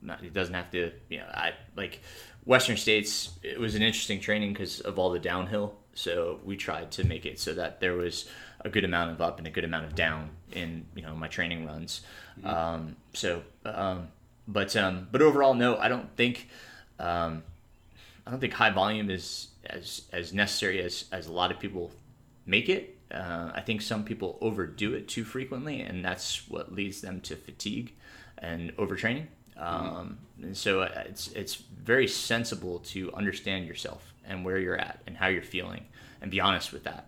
[0.00, 2.00] not, it doesn't have to, you know, I like
[2.44, 3.32] Western States.
[3.42, 5.74] It was an interesting training because of all the downhill.
[5.94, 8.28] So we tried to make it so that there was
[8.60, 11.26] a good amount of up and a good amount of down in, you know, my
[11.26, 12.02] training runs.
[12.44, 14.08] Um, so, um,
[14.46, 16.48] but, um, but overall, no, I don't think,
[17.00, 17.42] um,
[18.24, 21.90] I don't think high volume is as, as necessary as, as a lot of people
[22.46, 22.93] make it.
[23.14, 27.36] Uh, I think some people overdo it too frequently, and that's what leads them to
[27.36, 27.94] fatigue
[28.38, 29.26] and overtraining.
[29.56, 35.00] Um, and so uh, it's it's very sensible to understand yourself and where you're at
[35.06, 35.84] and how you're feeling,
[36.20, 37.06] and be honest with that.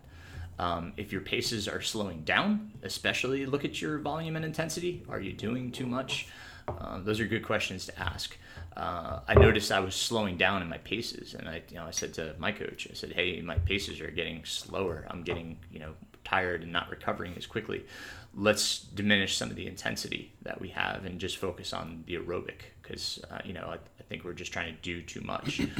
[0.59, 5.05] Um, if your paces are slowing down, especially look at your volume and intensity.
[5.09, 6.29] Are you doing too much?
[6.69, 8.37] Uh, those are good questions to ask.
[8.77, 11.91] Uh, I noticed I was slowing down in my paces, and I, you know, I
[11.91, 15.07] said to my coach, I said, "Hey, my paces are getting slower.
[15.09, 15.93] I'm getting, you know,
[16.25, 17.87] tired and not recovering as quickly.
[18.35, 22.61] Let's diminish some of the intensity that we have and just focus on the aerobic
[22.83, 25.61] because, uh, you know, I, I think we're just trying to do too much."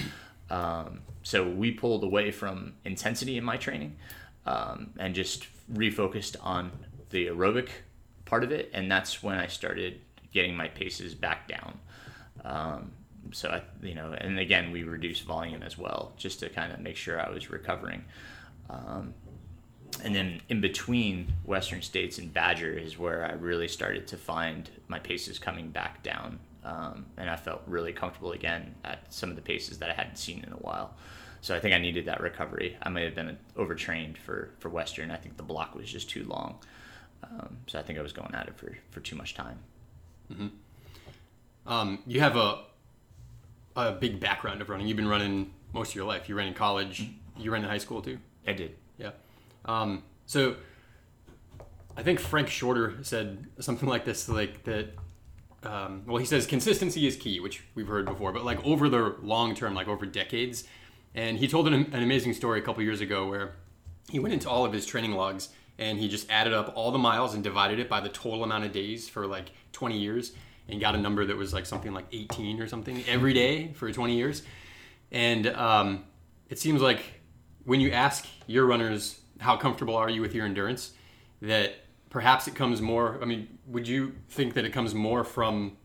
[0.49, 3.97] Um, so we pulled away from intensity in my training
[4.47, 6.71] um, and just refocused on
[7.11, 7.69] the aerobic
[8.25, 10.01] part of it, and that's when I started
[10.37, 11.73] getting my paces back down.
[12.53, 12.81] Um,
[13.33, 16.79] so I, you know, and again, we reduced volume as well, just to kind of
[16.89, 18.03] make sure I was recovering.
[18.71, 19.05] Um,
[20.05, 21.15] and then in between
[21.55, 25.95] Western States and Badger is where I really started to find my paces coming back
[26.13, 26.39] down.
[26.67, 30.17] um, and I felt really comfortable again at some of the paces that I hadn't
[30.19, 30.95] seen in a while.
[31.41, 32.77] So I think I needed that recovery.
[32.83, 35.11] I may have been overtrained for for Western.
[35.13, 36.59] I think the block was just too long,
[37.23, 39.61] um, so I think I was going at it for for too much time.
[41.67, 42.65] Um, you have a
[43.77, 44.87] a big background of running.
[44.87, 46.29] You've been running most of your life.
[46.29, 47.11] You ran in college.
[47.37, 48.19] You ran in high school too.
[48.47, 48.75] I did.
[48.99, 49.11] Yeah.
[49.67, 50.57] Um, so
[51.97, 54.95] I think Frank Shorter said something like this, like that.
[55.63, 59.17] Um, well, he says consistency is key, which we've heard before, but like over the
[59.23, 60.65] long term, like over decades.
[61.15, 63.57] And he told an, an amazing story a couple years ago where
[64.11, 66.99] he went into all of his training logs and he just added up all the
[66.99, 70.33] miles and divided it by the total amount of days for like 20 years
[70.69, 73.91] and got a number that was like something like 18 or something every day for
[73.91, 74.43] 20 years.
[75.13, 76.05] And um,
[76.49, 77.01] it seems like
[77.65, 80.93] when you ask your runners how comfortable are you with your endurance,
[81.43, 81.75] that
[82.11, 83.19] perhaps it comes more.
[83.21, 85.77] I mean, would you think that it comes more from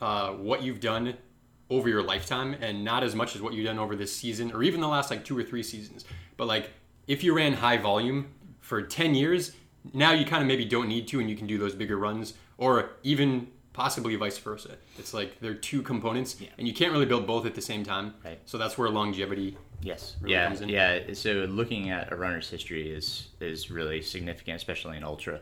[0.00, 1.14] uh, what you've done
[1.70, 4.62] over your lifetime and not as much as what you've done over this season or
[4.62, 6.04] even the last like two or three seasons?
[6.36, 6.70] But like,
[7.06, 8.34] if you ran high volume
[8.66, 9.52] for 10 years,
[9.94, 12.34] now you kind of maybe don't need to and you can do those bigger runs
[12.58, 14.76] or even possibly vice versa.
[14.98, 16.48] It's like they're two components Yeah.
[16.58, 18.14] and you can't really build both at the same time.
[18.24, 18.40] Right.
[18.44, 20.16] So that's where longevity Yes.
[20.20, 20.48] really yeah.
[20.48, 20.68] comes in.
[20.68, 21.12] Yeah.
[21.12, 25.40] So looking at a runner's history is is really significant, especially in ultra.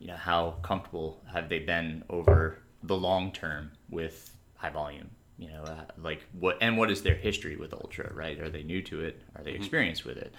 [0.00, 5.10] You know, how comfortable have they been over the long term with high volume?
[5.38, 8.12] You know, uh, like what and what is their history with ultra?
[8.12, 8.40] Right?
[8.40, 9.22] Are they new to it?
[9.36, 10.34] Are they experienced with it?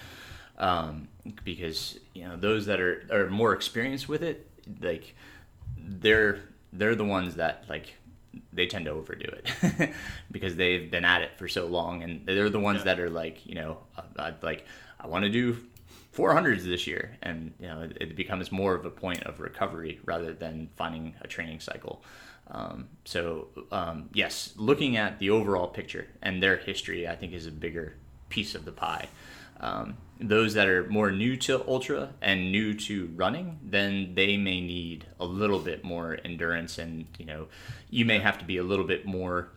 [0.58, 1.10] Um,
[1.44, 4.50] because you know those that are are more experienced with it,
[4.82, 5.16] like
[5.78, 6.40] they're
[6.72, 7.94] they're the ones that like
[8.52, 9.92] they tend to overdo it
[10.32, 12.84] because they've been at it for so long and they're the ones Yeah.
[12.96, 14.66] that are like you know uh, uh, like
[15.00, 15.56] i want to do
[16.14, 20.00] 400s this year and you know it, it becomes more of a point of recovery
[20.04, 22.04] rather than finding a training cycle
[22.52, 27.46] um, so um, yes looking at the overall picture and their history i think is
[27.46, 27.96] a bigger
[28.28, 29.08] piece of the pie
[29.60, 34.62] um, those that are more new to ultra and new to running, then they may
[34.62, 37.48] need a little bit more endurance, and you know,
[37.90, 39.50] you may have to be a little bit more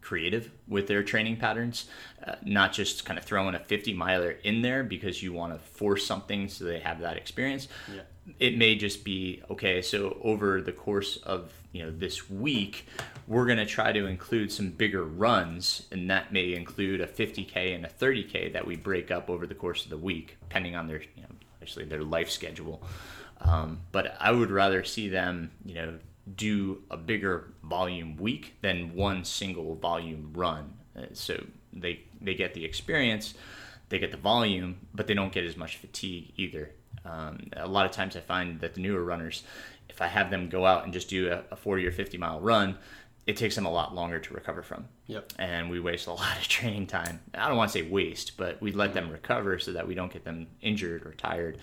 [0.00, 1.86] creative with their training patterns,
[2.26, 5.58] uh, not just kind of throwing a 50 miler in there because you want to
[5.58, 7.68] force something so they have that experience.
[7.92, 8.02] Yeah.
[8.38, 9.82] It may just be okay.
[9.82, 12.86] So over the course of you know this week,
[13.26, 17.74] we're going to try to include some bigger runs, and that may include a 50k
[17.74, 20.86] and a 30k that we break up over the course of the week, depending on
[20.88, 21.28] their you know
[21.60, 22.82] actually their life schedule.
[23.40, 25.98] Um, but I would rather see them you know
[26.36, 30.72] do a bigger volume week than one single volume run.
[30.96, 33.34] Uh, so they they get the experience,
[33.88, 36.70] they get the volume, but they don't get as much fatigue either.
[37.04, 39.42] Um, a lot of times I find that the newer runners,
[39.88, 42.40] if I have them go out and just do a, a 40 or 50 mile
[42.40, 42.78] run,
[43.26, 44.86] it takes them a lot longer to recover from.
[45.06, 45.32] Yep.
[45.38, 47.20] And we waste a lot of training time.
[47.34, 50.12] I don't want to say waste, but we let them recover so that we don't
[50.12, 51.58] get them injured or tired.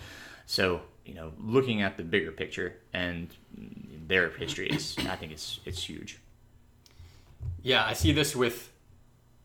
[0.46, 3.28] So, you know, looking at the bigger picture and
[4.06, 6.18] their history is, I think it's it's huge.
[7.62, 8.72] Yeah, I see this with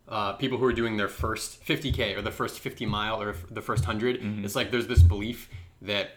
[0.07, 3.61] uh, people who are doing their first 50k or the first 50 mile or the
[3.61, 4.19] first 100.
[4.43, 5.49] It's like there's this belief
[5.81, 6.09] that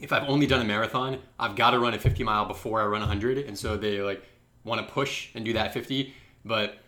[0.00, 2.84] if I've only done a marathon, I've got to run a 50 mile before I
[2.86, 4.22] run 100, and so they like
[4.64, 6.14] want to push and do that 50.
[6.44, 6.78] But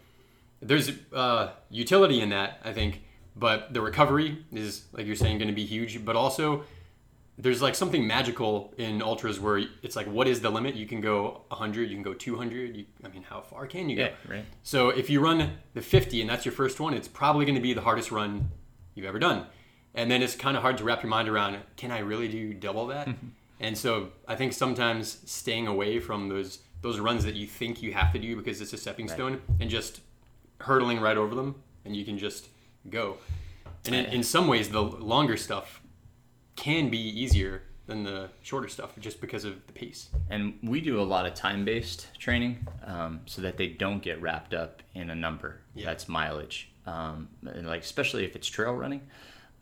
[0.60, 3.02] there's uh, utility in that, I think.
[3.34, 6.04] But the recovery is, like you're saying, going to be huge.
[6.04, 6.64] But also,
[7.38, 10.74] there's like something magical in ultras where it's like, what is the limit?
[10.74, 12.76] You can go 100, you can go 200.
[12.76, 14.02] You, I mean, how far can you go?
[14.02, 14.44] Yeah, right.
[14.62, 17.60] So if you run the 50 and that's your first one, it's probably going to
[17.60, 18.50] be the hardest run
[18.94, 19.46] you've ever done.
[19.94, 22.54] And then it's kind of hard to wrap your mind around, can I really do
[22.54, 23.08] double that?
[23.60, 27.92] and so I think sometimes staying away from those those runs that you think you
[27.92, 29.14] have to do because it's a stepping Right.
[29.14, 30.00] stone and just
[30.58, 32.48] hurtling right over them and you can just
[32.90, 33.18] go.
[33.86, 35.80] And in, in some ways the longer stuff
[36.56, 40.08] can be easier than the shorter stuff just because of the pace.
[40.28, 44.20] And we do a lot of time based training um, so that they don't get
[44.20, 45.86] wrapped up in a number Yeah.
[45.86, 46.68] that's mileage.
[46.84, 49.02] Um, and like, especially if it's trail running,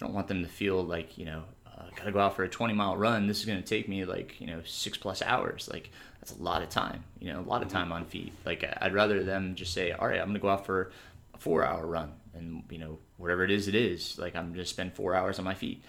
[0.01, 2.49] I don't want them to feel like, you know, uh, gotta go out for a
[2.49, 3.27] 20 mile run.
[3.27, 5.69] This is gonna take me like, you know, six plus hours.
[5.71, 8.33] Like, that's a lot of time, you know, a lot of time on feet.
[8.45, 10.93] Like, I'd rather them just say, all right, I'm gonna go out for
[11.35, 12.13] a four hour run.
[12.33, 14.19] And, you know, whatever it is, it is.
[14.19, 15.83] Like, I'm gonna spend four hours on my feet.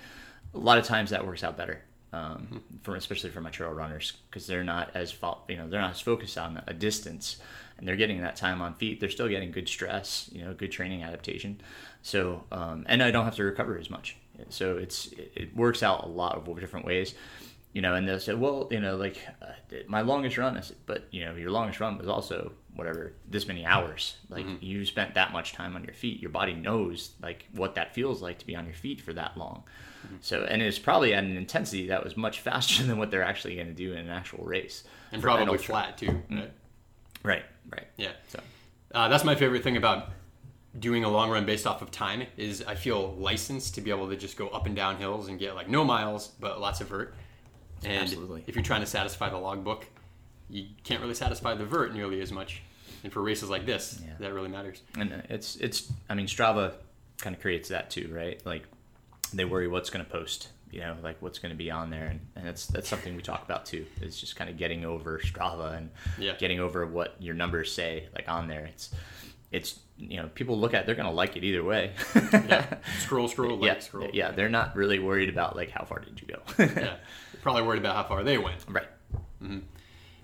[0.53, 1.81] A lot of times that works out better
[2.13, 5.15] um, for especially for my trail runners because they're not as
[5.47, 7.37] you know they're not as focused on a distance
[7.77, 8.99] and they're getting that time on feet.
[8.99, 11.61] They're still getting good stress, you know, good training adaptation.
[12.01, 14.17] So um, and I don't have to recover as much.
[14.49, 17.13] So it's it, works out a lot of different ways.
[17.73, 19.45] You know, and they'll say, well, you know, like uh,
[19.87, 20.57] my longest run.
[20.57, 24.45] I said, but you know, your longest run was also whatever this many hours like
[24.61, 28.21] you spent that much time on your feet your body knows like what that feels
[28.21, 29.63] like to be on your feet for that long
[30.21, 33.55] so and it's probably at an intensity that was much faster than what they're actually
[33.55, 36.21] going to do in an actual race and probably flat too.
[36.29, 36.51] Right?
[37.23, 38.11] right right Yeah.
[38.29, 38.39] so
[38.93, 40.09] Uh, that's my favorite thing about
[40.79, 44.09] doing a long run based off of time is I feel licensed to be able
[44.09, 46.87] to just go up and down hills and get like no miles but lots of
[46.87, 47.13] vert.
[47.83, 48.43] And Absolutely.
[48.47, 49.85] if you're trying to satisfy the logbook,
[50.49, 52.61] you can't really satisfy the vert nearly as much.
[53.03, 54.13] And for races like this, Yeah.
[54.19, 54.81] that really matters.
[54.97, 56.73] and uh, it's it's i mean strava
[57.17, 58.63] kind of creates that too right like
[59.33, 62.05] they worry what's going to post you know like what's going to be on there
[62.07, 65.19] and, and that's that's something we talk about too is just kind of getting over
[65.19, 66.35] strava and Yeah.
[66.37, 68.89] getting over what your numbers say like on there it's
[69.51, 71.91] it's you know people look at they're going to like it either way
[72.33, 72.65] Yeah.
[72.99, 74.09] scroll, scroll, like, yeah scroll.
[74.13, 76.41] yeah they're not really worried about like how far did you go
[76.81, 76.95] yeah.
[77.41, 78.57] Probably worried about how far they went.
[78.67, 78.87] right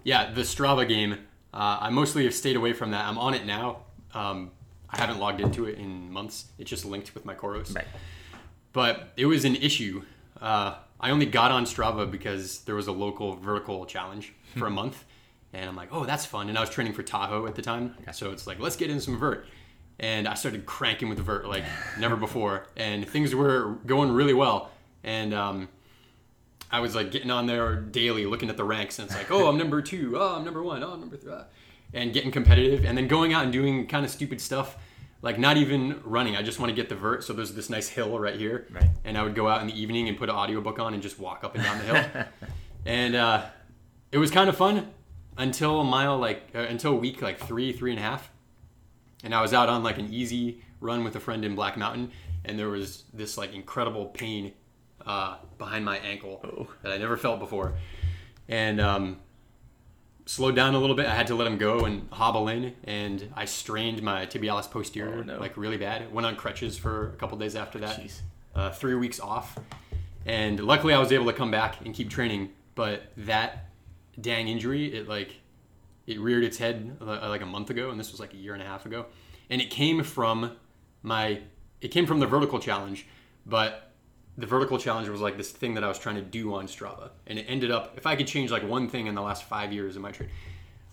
[0.03, 1.13] Yeah, the Strava game.
[1.53, 3.05] Uh, I mostly have stayed away from that.
[3.05, 3.83] I'm on it now.
[4.13, 4.51] Um,
[4.89, 6.45] I haven't logged into it in months.
[6.57, 7.75] It's just linked with my Coros.
[7.75, 7.85] right
[8.73, 10.03] But it was an issue.
[10.39, 14.71] Uh, I only got on Strava because there was a local vertical challenge for a
[14.71, 15.03] month.
[15.53, 16.49] And I'm like, oh, that's fun.
[16.49, 17.95] And I was training for Tahoe at the time.
[18.13, 19.47] So it's like, let's get in some vert.
[19.99, 21.63] And I started cranking with the vert like
[21.99, 22.67] never before.
[22.75, 24.69] And things were going really well.
[25.03, 25.69] And um,
[26.71, 29.47] I was like getting on there daily, looking at the ranks, and it's like, oh,
[29.47, 31.45] I'm number two, oh, I'm number one, oh, I'm number three, ah,"
[31.93, 34.75] and getting competitive, and then going out and doing kind of stupid stuff,
[35.21, 36.35] like not even running.
[36.35, 37.23] I just want to get the vert.
[37.23, 38.89] So there's this nice hill right here, Right.
[39.05, 41.17] and I would go out in the evening and put an audiobook on and just
[41.19, 42.25] walk up and down the hill,
[42.85, 43.45] and uh,
[44.11, 44.91] it was kind of fun
[45.37, 48.29] until a mile like uh, until week like three, three and a half,
[49.23, 52.11] and I was out on like an easy run with a friend in Black Mountain,
[52.45, 54.53] and there was this like incredible pain
[55.05, 56.67] uh, behind my ankle Oh.
[56.83, 57.73] that I never felt before,
[58.47, 59.17] and um,
[60.25, 61.05] slowed down a little bit.
[61.07, 65.19] I had to let him go and hobble in, and I strained my tibialis posterior
[65.19, 65.39] Oh, no.
[65.39, 66.11] like really bad.
[66.13, 67.99] Went on crutches for a couple days after that.
[68.55, 69.57] Uh, three weeks off,
[70.25, 72.49] and luckily I was able to come back and keep training.
[72.75, 73.69] But that
[74.19, 75.35] dang injury, it like
[76.07, 78.63] it reared its head like a month ago, and this was like a year and
[78.63, 79.05] a half ago,
[79.49, 80.55] and it came from
[81.03, 81.41] my
[81.81, 83.05] it came from the vertical challenge,
[83.45, 83.91] but
[84.37, 87.09] the vertical challenge was like this thing that I was trying to do on Strava,
[87.27, 89.73] and it ended up if I could change like one thing in the last five
[89.73, 90.33] years of my training.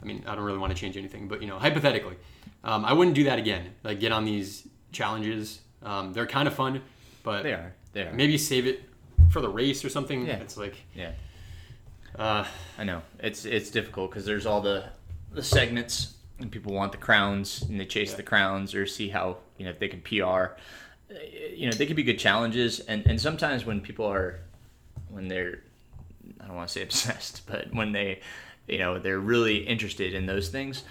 [0.03, 2.17] I mean, I don't really want to change anything, but you know, hypothetically,
[2.63, 3.71] um, I wouldn't do that again.
[3.85, 5.61] Like get on these challenges.
[5.83, 6.83] Um, they're kind of fun,
[7.23, 8.83] but they are they are maybe save it
[9.31, 10.27] for the race or something.
[10.27, 10.37] Yeah.
[10.37, 11.13] It's like, yeah
[12.19, 12.45] uh,
[12.79, 14.85] I know it's it's difficult because there's all the
[15.35, 18.17] the segments and people want the crowns and they chase Yeah.
[18.17, 20.25] the crowns or see how you know if they can PR.
[21.11, 21.15] Uh,
[21.55, 24.41] You know they could be good challenges and and sometimes when people are
[25.09, 25.61] when they're
[26.41, 28.21] I don't want to say obsessed but when they
[28.67, 30.85] you know they're really interested in those things,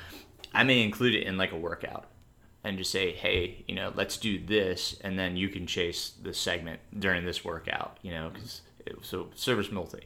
[0.53, 2.06] I may include it in like a workout
[2.63, 6.34] and just say hey you know let's do this and then you can chase the
[6.34, 8.62] segment during this workout you know because
[9.01, 10.03] so service multi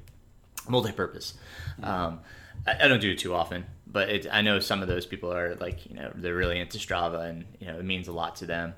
[0.69, 1.35] multi-purpose.
[1.83, 2.19] Um,
[2.65, 5.33] I, I don't do it too often, but it, I know some of those people
[5.33, 8.35] are like, you know, they're really into Strava, and you know, it means a lot
[8.37, 8.73] to them.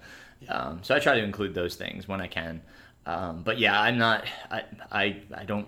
[0.47, 2.61] Um, so I try to include those things when I can.
[3.05, 4.25] Um, but yeah, I'm not.
[4.51, 5.67] I, I I don't.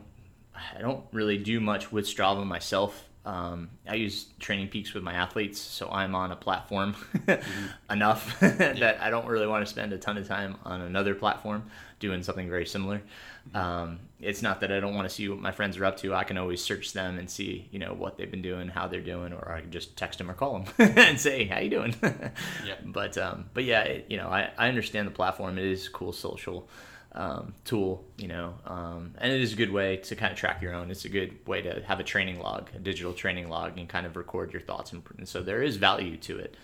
[0.75, 3.08] I don't really do much with Strava myself.
[3.23, 6.95] Um, I use Training Peaks with my athletes, so I'm on a platform
[7.89, 11.63] enough that I don't really want to spend a ton of time on another platform
[11.99, 13.01] doing something very similar.
[13.54, 16.13] Um, it's not that I don't want to see what my friends are up to.
[16.13, 19.01] I can always search them and see, you know, what they've been doing, how they're
[19.01, 21.95] doing, or I can just text them or call them and say, "How you doing?"
[22.65, 22.75] Yeah.
[22.86, 25.58] But um, but yeah, it, you know, I, I understand the platform.
[25.58, 26.69] It is a cool social
[27.13, 30.62] um, tool, you know, um, and it is a good way to kind of track
[30.62, 30.91] your own.
[30.91, 34.06] It's a good way to have a training log, a digital training log, and kind
[34.06, 34.91] of record your thoughts.
[34.93, 36.56] And, and so there is value to it,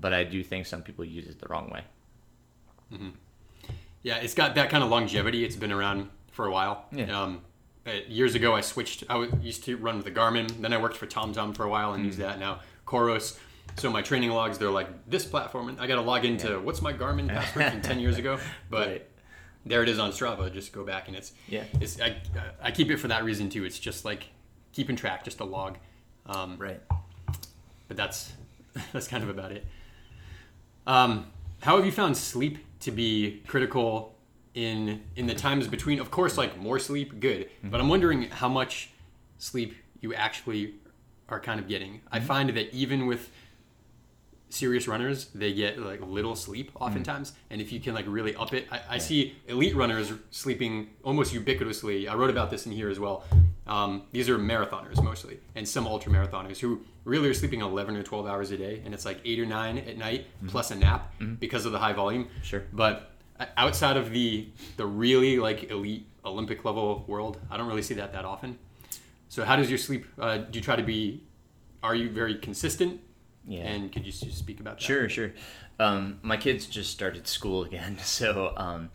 [0.00, 1.82] but I do think some people use it the wrong way.
[4.02, 5.44] Yeah, it's got that kind of longevity.
[5.44, 6.86] It's been around for a while.
[6.92, 7.20] Yeah.
[7.22, 7.42] Um,
[8.08, 9.04] years ago, I switched.
[9.08, 10.60] I used to run with a Garmin.
[10.60, 12.22] Then I worked for TomTom for a while and used Mm.
[12.22, 12.38] that.
[12.40, 13.38] Now Coros.
[13.76, 16.82] So my training logs, they're like this platform, and I got to log into what's
[16.82, 18.38] my Garmin password from ten years ago.
[18.70, 19.06] But Right.
[19.64, 20.52] there it is on Strava.
[20.52, 21.64] Just go back and it's Yeah.
[21.80, 22.16] It's I,
[22.60, 23.64] I keep it for that reason too.
[23.64, 24.28] It's just like
[24.72, 25.78] keeping track, just a log.
[26.26, 26.80] Um, Right.
[27.88, 28.32] but that's
[28.92, 29.64] that's kind of about it.
[30.86, 31.26] Um,
[31.62, 34.14] how have you found sleep to be critical
[34.54, 35.98] in in the times between?
[36.00, 37.46] Of course, like more sleep, good.
[37.46, 37.70] Mm-hmm.
[37.70, 38.90] But I'm wondering how much
[39.38, 40.74] sleep you actually
[41.28, 42.02] are kind of getting.
[42.10, 42.26] I mm-hmm.
[42.26, 43.30] find that even with
[44.52, 47.32] serious runners, they get like little sleep oftentimes.
[47.50, 51.34] And if you can like really up it, I, I see elite runners sleeping almost
[51.34, 52.08] ubiquitously.
[52.08, 53.24] I wrote about this in here as well.
[53.66, 58.02] Um, these are marathoners mostly, and some ultra marathoners who really are sleeping 11 or
[58.02, 61.14] 12 hours a day, and it's like eight or nine at night plus a nap
[61.38, 62.28] because of the high volume.
[62.42, 62.64] Sure.
[62.72, 63.12] But
[63.56, 68.12] outside of the the really like elite Olympic level world, I don't really see that
[68.12, 68.58] that often.
[69.28, 70.06] So how does your sleep?
[70.18, 71.22] Uh, do you try to be?
[71.82, 73.00] Are you very consistent?
[73.46, 73.62] Yeah.
[73.62, 74.84] And could you speak about that?
[74.84, 75.32] Sure, sure.
[75.78, 78.90] Um, my kids just started school again, so um,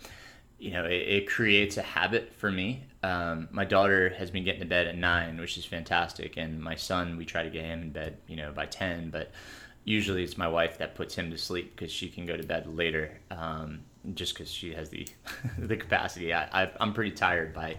[0.58, 2.84] you know it, it creates a habit for me.
[3.04, 6.76] Um, my daughter has been getting to bed at nine, which is fantastic, and my
[6.76, 9.10] son we try to get him in bed, you know, by ten.
[9.10, 9.32] But
[9.84, 12.68] usually it's my wife that puts him to sleep because she can go to bed
[12.68, 13.82] later, um,
[14.14, 15.08] just because she has the
[15.58, 16.34] the capacity.
[16.34, 17.78] I, I I'm pretty tired by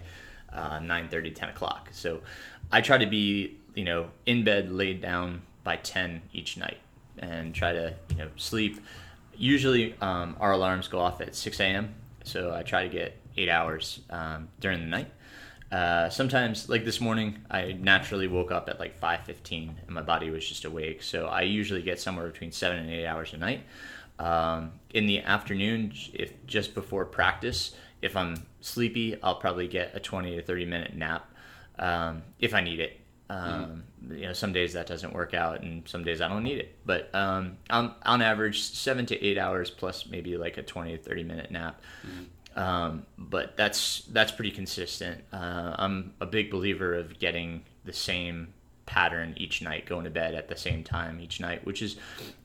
[0.53, 2.21] uh, 9 30, 10 o'clock, so
[2.71, 6.79] I try to be you know in bed laid down by 10 each night
[7.19, 8.79] and try to you know sleep.
[9.37, 11.93] Usually, um, our alarms go off at 6 a.m.
[12.23, 15.11] So I try to get eight hours um, during the night.
[15.71, 20.31] Uh, sometimes, like this morning, I naturally woke up at like 5:15 and my body
[20.31, 21.03] was just awake.
[21.03, 23.61] So I usually get somewhere between seven and eight hours a night.
[24.17, 29.99] Um, in the afternoon, if just before practice, if I'm sleepy, I'll probably get a
[29.99, 31.31] 20 to 30 minute nap
[31.77, 32.98] um, if I need it.
[33.29, 36.57] Um, You know, some days that doesn't work out, and some days I don't need
[36.57, 36.75] it.
[36.85, 41.03] But um, on, on average, seven to eight hours plus maybe like a 20 to
[41.03, 41.81] 30 minute nap.
[42.55, 45.23] Um, but that's that's pretty consistent.
[45.31, 48.53] Uh, I'm a big believer of getting the same
[48.85, 51.95] pattern each night, going to bed at the same time each night, which is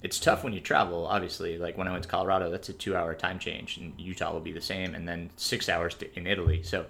[0.03, 1.07] it's tough when you travel.
[1.07, 4.41] Obviously, like when I went to Colorado, that's a two-hour time change, and Utah will
[4.41, 6.63] be the same, and then six hours to, in Italy.
[6.63, 6.85] So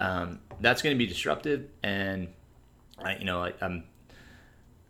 [0.00, 2.28] um, that's going to be disruptive, and
[3.02, 3.84] I, you know, I, I'm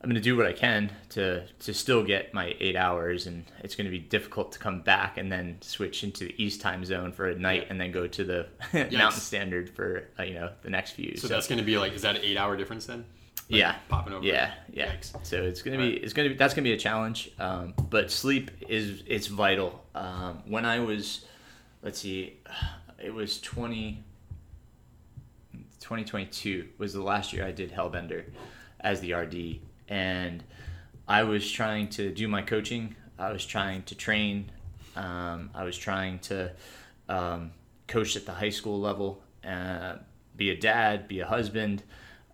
[0.01, 3.45] I'm going to do what I can to to still get my eight hours, and
[3.65, 6.85] it's going to be difficult to come back and then switch into the East time
[6.85, 10.51] zone for a night, and then go to the Mountain Standard for uh, you know
[10.63, 11.17] the next few.
[11.17, 13.05] So, that's going to be like, is that an eight hour difference then?
[13.51, 14.25] Like, yeah, Popping over.
[14.25, 14.93] yeah, yeah.
[14.93, 15.27] Yikes.
[15.27, 17.31] So it's gonna be it's gonna be that's gonna be a challenge.
[17.39, 19.85] Um, but sleep is it's vital.
[19.95, 21.25] Um, when I was,
[21.83, 22.41] let's see,
[23.03, 24.05] it was 20,
[25.89, 28.25] 2022 was the last year I did Hellbender
[28.79, 30.45] as the RD, and
[31.09, 32.95] I was trying to do my coaching.
[33.19, 34.53] I was trying to train.
[34.97, 36.53] Um, I was trying to
[37.09, 37.53] um,
[37.87, 39.95] coach at the high school level, uh,
[40.37, 41.83] be a dad, be a husband,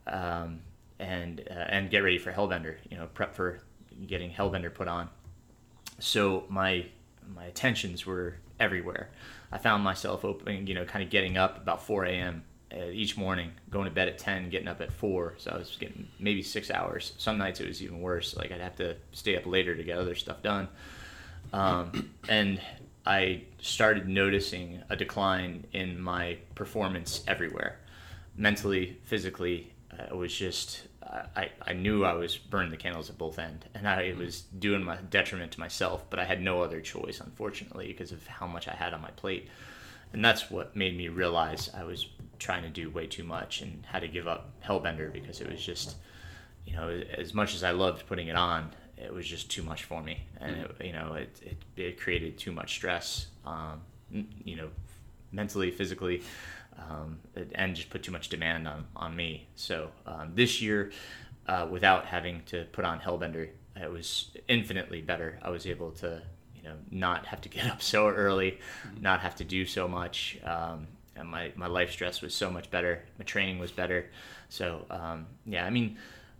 [0.09, 0.59] um,
[0.99, 2.75] and uh, and get ready for Hellbender.
[2.91, 3.61] You know, prep for
[4.05, 5.09] getting Hellbender put on.
[6.01, 6.87] So my
[7.33, 9.11] my attentions were everywhere.
[9.53, 12.43] I found myself opening, you know, kind of getting up about 4 a.m.
[12.77, 15.35] uh, each morning, going to bed at 10, getting up at 4.
[15.39, 17.13] So I was getting maybe six hours.
[17.19, 18.37] Some nights it was even worse.
[18.37, 20.69] Like I'd have to stay up later to get other stuff done.
[21.53, 22.61] Um, and
[23.07, 27.79] I started noticing a decline in my performance everywhere,
[28.37, 29.73] mentally, physically.
[29.93, 30.83] Uh, it was just
[31.37, 34.83] I, I knew I was burning the candles at both ends, and I was doing
[34.83, 36.05] my detriment to myself.
[36.11, 39.11] But I had no other choice, unfortunately, because of how much I had on my
[39.11, 39.49] plate,
[40.13, 42.07] and that's what made me realize I was
[42.45, 45.65] trying to do way too much and had to give up Hellbender because it was
[45.65, 45.97] just,
[46.67, 49.85] you know, as much as I loved putting it on, it was just too much
[49.85, 53.81] for me, and it, you know, it, it it created too much stress, um,
[54.45, 54.69] you know,
[55.33, 56.23] mentally, physically,
[56.79, 57.19] um,
[57.55, 59.49] and just put too much demand on, on me.
[59.57, 60.93] So um, this year,
[61.47, 65.39] uh, without having to put on Hellbender, it was infinitely better.
[65.43, 66.23] I was able to,
[66.55, 68.59] you know, not have to get up so early,
[69.01, 70.39] not have to do so much.
[70.45, 70.87] Um,
[71.17, 73.03] and my, my life stress was so much better.
[73.19, 74.07] My training was better.
[74.49, 75.97] So um, yeah, I mean,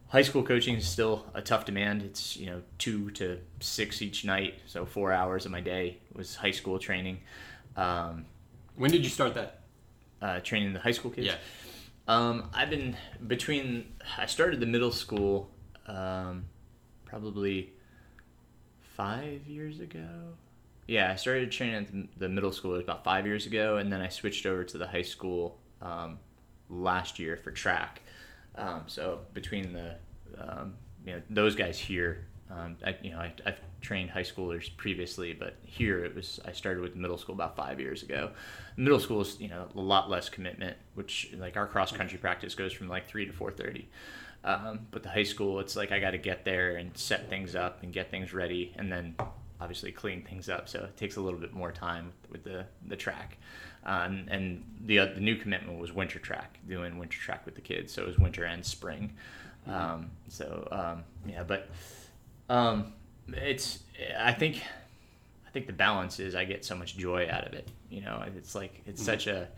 [0.09, 2.03] high school coaching is still a tough demand.
[2.03, 6.37] It's you know two to six each night, so four hours of my day was
[6.37, 7.19] high school training.
[7.77, 8.27] Um,
[8.77, 9.61] When did you start that?
[10.25, 11.27] uh, training the high school kids.
[11.27, 11.37] Yeah.
[12.09, 12.97] Um, I've been
[13.27, 13.93] between.
[14.19, 15.51] I started the middle school,
[15.87, 16.45] um,
[17.05, 17.73] probably
[18.97, 20.07] five years ago.
[20.87, 24.09] Yeah, I started training at the- middle school about five years ago, and then I
[24.09, 26.19] switched over to the high school um,
[26.69, 28.03] last year for track.
[28.57, 29.97] Um, so between the
[30.39, 30.75] um,
[31.07, 35.33] you know those guys here, um, I, you know I, I've trained high schoolers previously,
[35.33, 38.31] but here it was I started with the middle school about five years ago.
[38.77, 42.55] Middle school is you know a lot less commitment, which like our cross country practice
[42.55, 43.89] goes from like three to four thirty.
[44.45, 47.55] Um, but the high school, it's like I got to get there and set things
[47.57, 49.15] up and get things ready, and then
[49.61, 50.69] obviously clean things up.
[50.69, 53.39] So it takes a little bit more time with the the track.
[53.87, 57.61] Um, and the uh, the new commitment was winter track, doing winter track with the
[57.61, 57.93] kids.
[57.93, 59.13] So it was winter and spring.
[59.67, 61.69] Um, so um, yeah, but
[62.49, 62.93] um,
[63.29, 63.81] it's
[64.19, 64.63] I think
[65.47, 67.69] I think the balance is I get so much joy out of it.
[67.91, 69.49] You know, it's like it's such a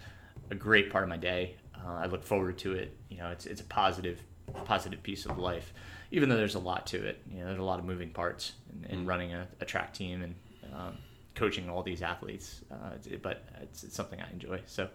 [0.51, 1.57] a great part of my day.
[1.74, 2.97] Uh, I look forward to it.
[3.09, 4.20] You know, it's it's a positive
[4.64, 5.72] positive piece of life,
[6.16, 7.20] even though there's a lot to it.
[7.30, 10.22] You know, there's a lot of moving parts in, in running a, a, track team
[10.22, 10.34] and
[10.74, 10.96] um,
[11.34, 12.62] coaching all these athletes.
[12.72, 14.62] Uh, but it's, it's, something I enjoy.
[14.64, 14.88] So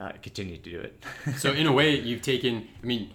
[0.00, 1.04] uh, continue to do it.
[1.38, 2.66] so in a way, you've taken.
[2.82, 3.12] I mean,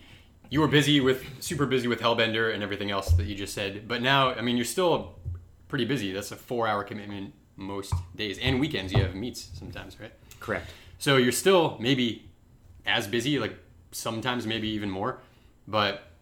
[0.50, 3.88] you were busy with super busy with Hellbender and everything else that you just said,
[3.88, 5.20] but now, I mean, you're still
[5.68, 6.14] pretty busy.
[6.14, 8.94] That's a four-hour commitment most days and weekends.
[8.94, 10.14] You have meets sometimes, right?
[10.40, 10.70] Correct.
[10.98, 12.30] So you're still maybe
[12.86, 13.58] as busy, like
[13.92, 15.20] sometimes maybe even more,
[15.68, 16.13] but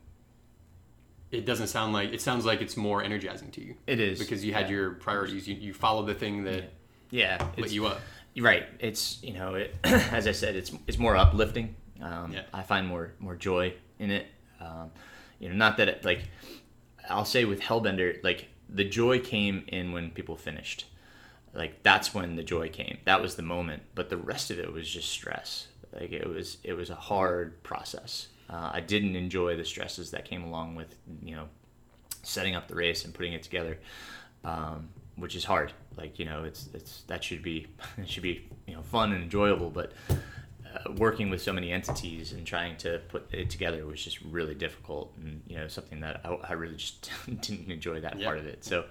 [1.32, 3.76] it doesn't sound like it sounds like it's more energizing to you.
[3.88, 4.76] It is because you had yeah.
[4.76, 5.48] your priorities.
[5.48, 6.74] You you follow the thing that
[7.10, 8.00] yeah, yeah lit you up.
[8.38, 8.66] Right.
[8.80, 11.76] It's you know it as I said it's it's more uplifting.
[12.02, 12.44] Um, yeah.
[12.54, 14.28] I find more more joy in it.
[14.60, 14.92] Um,
[15.40, 16.24] you know, not that it, like
[17.10, 20.86] I'll say with Hellbender, like the joy came in when people finished.
[21.54, 22.98] Like that's when the joy came.
[23.06, 23.84] That was the moment.
[23.96, 25.68] But the rest of it was just stress.
[25.94, 28.28] Like it was it was a hard process.
[28.52, 31.48] Uh, I didn't enjoy the stresses that came along with you know
[32.24, 33.80] setting up the race and putting it together,
[34.44, 35.74] um, which is hard.
[35.98, 39.24] Like you know, it's it's that should be it should be you know fun and
[39.24, 44.04] enjoyable, but uh, working with so many entities and trying to put it together was
[44.04, 48.22] just really difficult, and you know something that I, I really just didn't enjoy that
[48.22, 48.66] part of it.
[48.66, 48.86] So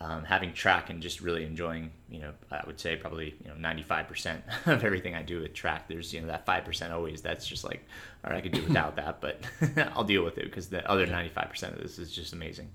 [0.00, 3.54] um, having track and just really enjoying, you know, I would say probably you know
[3.56, 5.88] 95% of everything I do with track.
[5.88, 7.84] There's you know that 5% always that's just like,
[8.24, 9.40] all right, I could do without that, but
[9.94, 12.68] I'll deal with it because the other 95% of this is just amazing.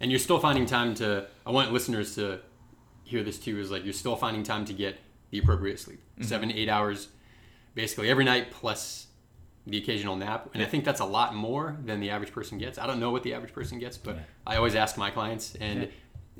[0.00, 1.26] And you're still finding time to.
[1.46, 2.40] I want listeners to
[3.04, 3.60] hear this too.
[3.60, 4.98] Is like you're still finding time to get
[5.30, 6.24] the appropriate sleep, mm-hmm.
[6.24, 7.08] seven eight hours,
[7.74, 9.08] basically every night plus
[9.64, 10.50] the occasional nap.
[10.54, 12.78] And I think that's a lot more than the average person gets.
[12.78, 14.22] I don't know what the average person gets, but yeah.
[14.44, 15.82] I always ask my clients and.
[15.82, 15.88] Yeah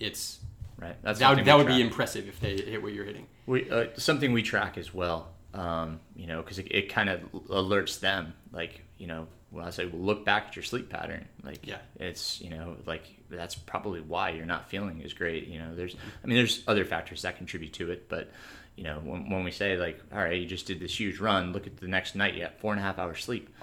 [0.03, 0.41] it's
[0.79, 0.97] right.
[1.03, 3.27] That's that would, that would be impressive if they hit what you're hitting.
[3.47, 5.29] We uh, something we track as well.
[5.55, 9.71] Um, you know, because it, it kind of alerts them, like you know, when I
[9.71, 11.29] say, well, look back at your sleep pattern.
[11.45, 15.47] Like, yeah, it's you know, like that's probably why you're not feeling as great.
[15.47, 15.95] You know, there's,
[16.25, 18.31] I mean, there's other factors that contribute to it, but
[18.77, 21.53] you know, when, when we say like, all right, you just did this huge run,
[21.53, 23.55] look at the next night, you got four and a half hours sleep.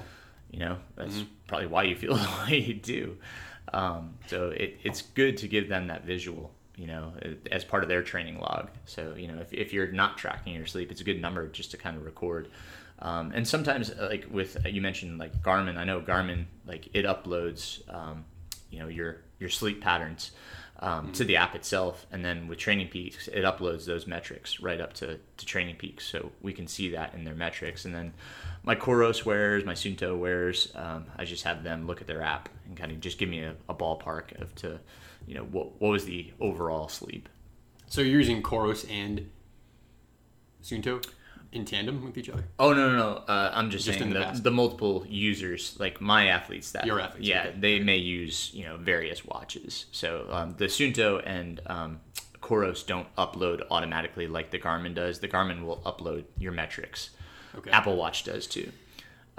[0.51, 1.25] You know, that's mm-hmm.
[1.47, 3.17] probably why you feel the way you do.
[3.74, 7.13] Um, so it, it's good to give them that visual, you know,
[7.51, 8.70] as part of their training log.
[8.86, 11.72] So, you know, if, if you're not tracking your sleep, it's a good number just
[11.72, 12.49] to kind of record.
[12.99, 16.89] Um, and sometimes, uh, like with uh, you mentioned, like Garmin, I know Garmin, like
[16.93, 18.26] it uploads, um,
[18.70, 20.32] you know, your your sleep patterns
[20.82, 21.11] mm-hmm.
[21.13, 24.93] to the app itself, and then with Training Peaks, it uploads those metrics right up
[24.95, 27.86] to, to Training Peaks, so we can see that in their metrics.
[27.86, 28.13] And then
[28.63, 32.49] my Coros wearers, my Suunto wearers, um, I just have them look at their app
[32.70, 34.80] and kind of just give me a, a ballpark of to,
[35.28, 37.28] you know, what what was the overall sleep.
[37.88, 39.30] So you're using Coros and
[40.63, 41.03] Suunto
[41.51, 42.45] in tandem with each other?
[42.59, 43.24] Oh no no no!
[43.28, 46.99] Uh, I'm just, just saying the, the, the, multiple users, like my athletes, that your
[46.99, 47.55] athletes, yeah, okay.
[47.59, 49.86] they may use you know various watches.
[49.91, 51.99] So um, the Suunto and um,
[52.41, 55.20] Coros don't upload automatically like the Garmin does.
[55.20, 57.09] The Garmin will upload your metrics.
[57.55, 57.72] Okay.
[57.72, 58.72] Apple Watch does too.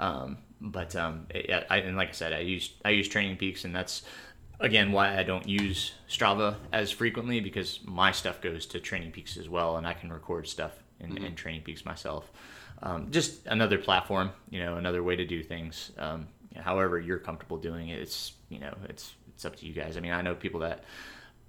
[0.01, 3.63] Um, but um, it, I, and like I said, I use I use Training Peaks,
[3.63, 4.01] and that's
[4.59, 9.37] again why I don't use Strava as frequently because my stuff goes to Training Peaks
[9.37, 11.25] as well, and I can record stuff in, mm-hmm.
[11.25, 12.29] in Training Peaks myself.
[12.83, 15.91] Um, just another platform, you know, another way to do things.
[15.97, 17.99] Um, however, you're comfortable doing it.
[17.99, 19.97] It's you know, it's it's up to you guys.
[19.97, 20.83] I mean, I know people that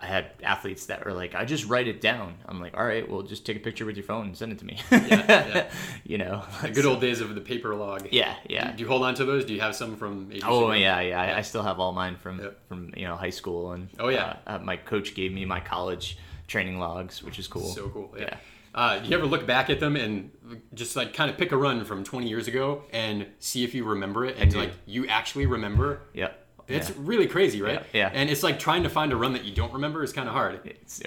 [0.02, 2.34] I had athletes that were like, I just write it down.
[2.46, 4.58] I'm like, all right, well, just take a picture with your phone and send it
[4.58, 4.80] to me.
[4.90, 5.70] yeah, yeah.
[6.04, 8.08] you know, the good old days of the paper log.
[8.10, 8.72] Yeah, yeah.
[8.72, 9.44] Do, do you hold on to those?
[9.44, 10.32] Do you have some from?
[10.44, 12.58] oh yeah, yeah, yeah, I still have all mine from yep.
[12.66, 13.88] from you know high school and.
[14.00, 14.36] Oh yeah.
[14.46, 17.68] Uh, uh, my coach gave me my college training logs, which is cool.
[17.68, 18.12] So cool.
[18.16, 18.22] Yeah.
[18.22, 18.36] yeah.
[18.74, 20.30] Uh, do you ever look back at them and
[20.74, 23.84] just like kind of pick a run from 20 years ago and see if you
[23.84, 26.00] remember it and like you actually remember?
[26.14, 26.96] Yep it's yeah.
[26.98, 27.84] really crazy, right?
[27.92, 30.12] Yeah, yeah, And it's like trying to find a run that you don't remember is
[30.12, 30.60] kind of hard.
[30.64, 31.02] It's,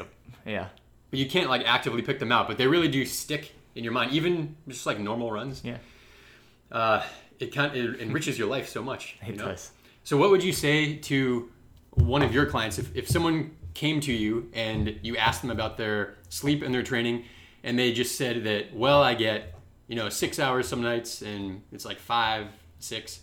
[0.46, 0.68] yeah.
[1.10, 3.94] But you can't like actively pick them out, but they really do stick in your
[3.94, 5.62] mind, even just like normal runs.
[5.64, 5.78] Yeah.
[6.72, 7.04] Uh,
[7.40, 9.18] it kind of, it enriches your life so much.
[9.28, 9.46] It know?
[9.46, 9.72] does.
[10.04, 11.52] So what would you say to
[11.92, 15.78] one of your clients if, if someone came to you and you asked them about
[15.78, 17.26] their sleep and their training
[17.64, 19.56] and they just said that, well, I get,
[19.88, 22.48] you know, six hours some nights and it's like five,
[22.80, 23.22] six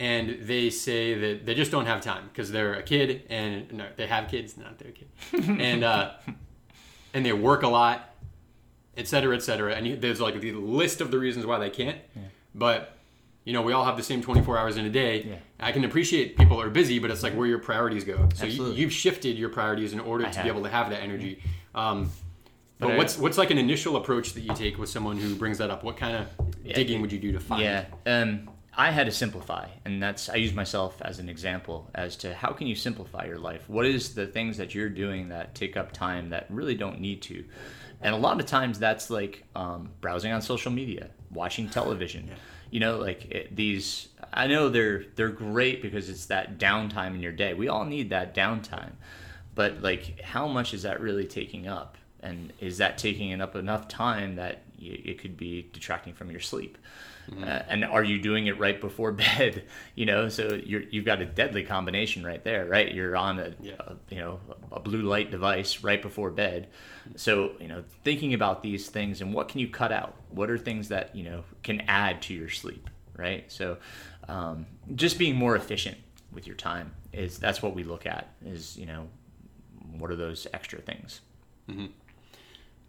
[0.00, 3.86] and they say that they just don't have time because they're a kid and no,
[3.96, 5.08] they have kids, not their kid,
[5.60, 6.12] and uh,
[7.14, 8.14] and they work a lot,
[8.96, 9.74] et cetera, et cetera.
[9.74, 12.22] And you, there's like the list of the reasons why they can't, yeah.
[12.54, 12.96] but
[13.44, 15.22] you know we all have the same 24 hours in a day.
[15.22, 15.36] Yeah.
[15.60, 18.26] I can appreciate people are busy, but it's like where your priorities go.
[18.34, 20.44] So you, have shifted your priorities in order I to have.
[20.44, 21.42] be able to have that energy.
[21.74, 22.10] Um,
[22.78, 25.58] But I- what's what's like an initial approach that you take with someone who brings
[25.58, 25.84] that up?
[25.84, 26.26] What kind of
[26.64, 27.62] digging would you do to find?
[27.62, 32.16] Yeah, um, I had to simplify, and that's I use myself as an example as
[32.18, 33.68] to how can you simplify your life.
[33.68, 37.20] What is the things that you're doing that take up time that really don't need
[37.22, 37.44] to,
[38.00, 42.30] and a lot of times that's like um, browsing on social media, watching television.
[42.70, 44.08] You know, like it, these.
[44.32, 47.54] I know they're they're great because it's that downtime in your day.
[47.54, 48.92] We all need that downtime,
[49.56, 51.96] but like, how much is that really taking up?
[52.22, 56.40] And is that taking up enough time that y- it could be detracting from your
[56.40, 56.78] sleep?
[57.30, 59.64] Uh, and are you doing it right before bed?
[59.94, 62.92] You know, so you're, you've got a deadly combination right there, right?
[62.92, 63.74] You're on a, Yeah.
[63.78, 64.40] a you know
[64.72, 66.68] a blue light device right before bed.
[67.16, 70.16] So you know, thinking about these things and what can you cut out?
[70.30, 73.44] What are things that you know can add to your sleep, right?
[73.52, 73.76] So
[74.28, 74.66] um,
[74.96, 75.98] just being more efficient
[76.32, 78.28] with your time is that's what we look at.
[78.44, 79.08] Is you know,
[79.98, 81.20] what are those extra things?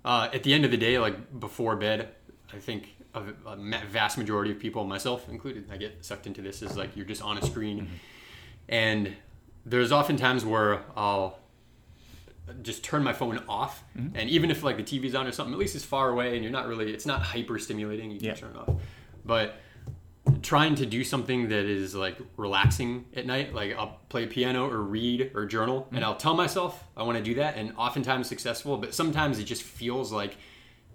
[0.03, 2.09] Uh, at the end of the day, like before bed,
[2.51, 6.61] I think a, a vast majority of people, myself included, I get sucked into this.
[6.61, 7.93] Is like you're just on a screen, mm-hmm.
[8.69, 9.13] and
[9.65, 11.39] there's often times where I'll
[12.61, 14.15] just turn my phone off, mm-hmm.
[14.15, 16.43] and even if like the TV's on or something, at least it's far away, and
[16.43, 18.11] you're not really, it's not hyper stimulating.
[18.11, 18.33] You can Yeah.
[18.35, 18.75] turn it off,
[19.25, 19.55] but
[20.41, 24.77] trying to do something that is like relaxing at night like i'll play piano or
[24.81, 26.05] read or journal and mm-hmm.
[26.05, 29.63] i'll tell myself i want to do that and oftentimes successful but sometimes it just
[29.63, 30.37] feels like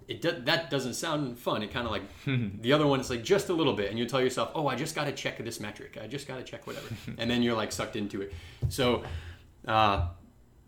[0.07, 1.61] it do- that doesn't sound fun.
[1.63, 2.03] It kind of like
[2.61, 4.75] the other one is like just a little bit and you tell yourself oh i
[4.75, 5.97] just got to check this metric.
[6.01, 6.87] I just got to check whatever.
[7.17, 8.33] And then you're like sucked into it.
[8.69, 9.03] So
[9.67, 10.07] uh,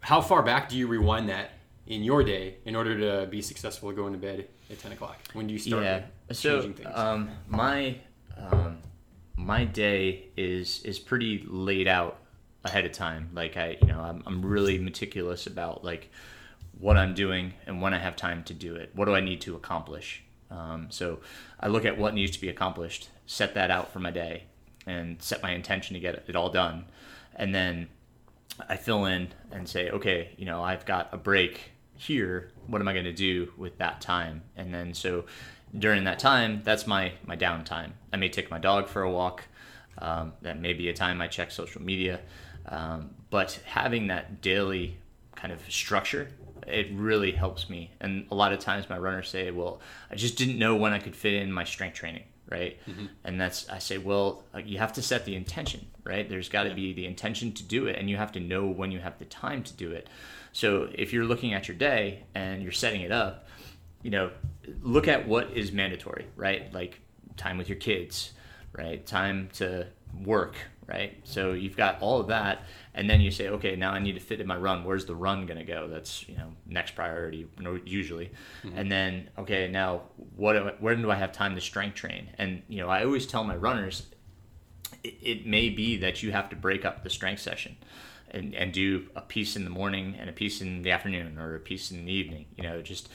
[0.01, 1.51] how far back do you rewind that
[1.87, 5.17] in your day in order to be successful going to bed at 10 o'clock?
[5.33, 6.03] When do you start yeah.
[6.31, 6.89] So changing things?
[6.93, 7.97] um, my
[8.37, 8.77] um,
[9.35, 12.19] my day is is pretty laid out
[12.63, 13.29] ahead of time.
[13.33, 16.09] Like I, you know, I'm I'm really meticulous about like
[16.80, 18.91] what I'm doing and when I have time to do it.
[18.93, 20.23] What do I need to accomplish?
[20.49, 21.19] Um, so
[21.59, 24.45] I look at what needs to be accomplished, set that out for my day,
[24.88, 26.86] and set my intention to get it all done,
[27.36, 27.89] and then
[28.67, 32.51] I fill in and say, okay, you know, I've got a break here.
[32.67, 34.41] What am I going to do with that time?
[34.55, 35.25] And then so
[35.77, 37.91] during that time, that's my my downtime.
[38.11, 39.43] I may take my dog for a walk.
[39.99, 42.21] Um, that may be a time I check social media.
[42.65, 44.97] Um, but having that daily
[45.36, 46.30] kind of structure,
[46.72, 47.91] it really helps me.
[47.99, 50.99] And a lot of times my runners say, well, I just didn't know when I
[50.99, 52.80] could fit in my strength training right?
[52.89, 53.05] Mm-hmm.
[53.24, 56.28] And that's I say, well, you have to set the intention, right?
[56.28, 58.91] There's got to be the intention to do it, and you have to know when
[58.91, 60.07] you have the time to do it.
[60.51, 63.47] So if you're looking at your day and you're setting it up,
[64.01, 64.32] you know,
[64.82, 66.74] look at what is mandatory, right?
[66.74, 66.99] Like
[67.38, 68.32] time with your kids,
[68.74, 69.05] right?
[69.05, 69.88] Time to
[70.24, 70.55] work,
[70.89, 71.19] right?
[71.23, 72.63] So you've got all of that,
[72.93, 74.83] and then you say, okay, now I need to fit in my run.
[74.83, 75.87] Where's the run going to go?
[75.87, 77.47] That's you know next priority
[77.85, 78.31] usually,
[78.63, 78.77] mm-hmm.
[78.77, 80.01] and then okay, now
[80.35, 80.57] what?
[80.57, 82.29] I- Where do I have time to strength train?
[82.37, 84.07] And you know, I always tell my runners,
[85.03, 87.77] it, it may be that you have to break up the strength session.
[88.31, 91.55] And, and do a piece in the morning and a piece in the afternoon or
[91.55, 93.09] a piece in the evening you know just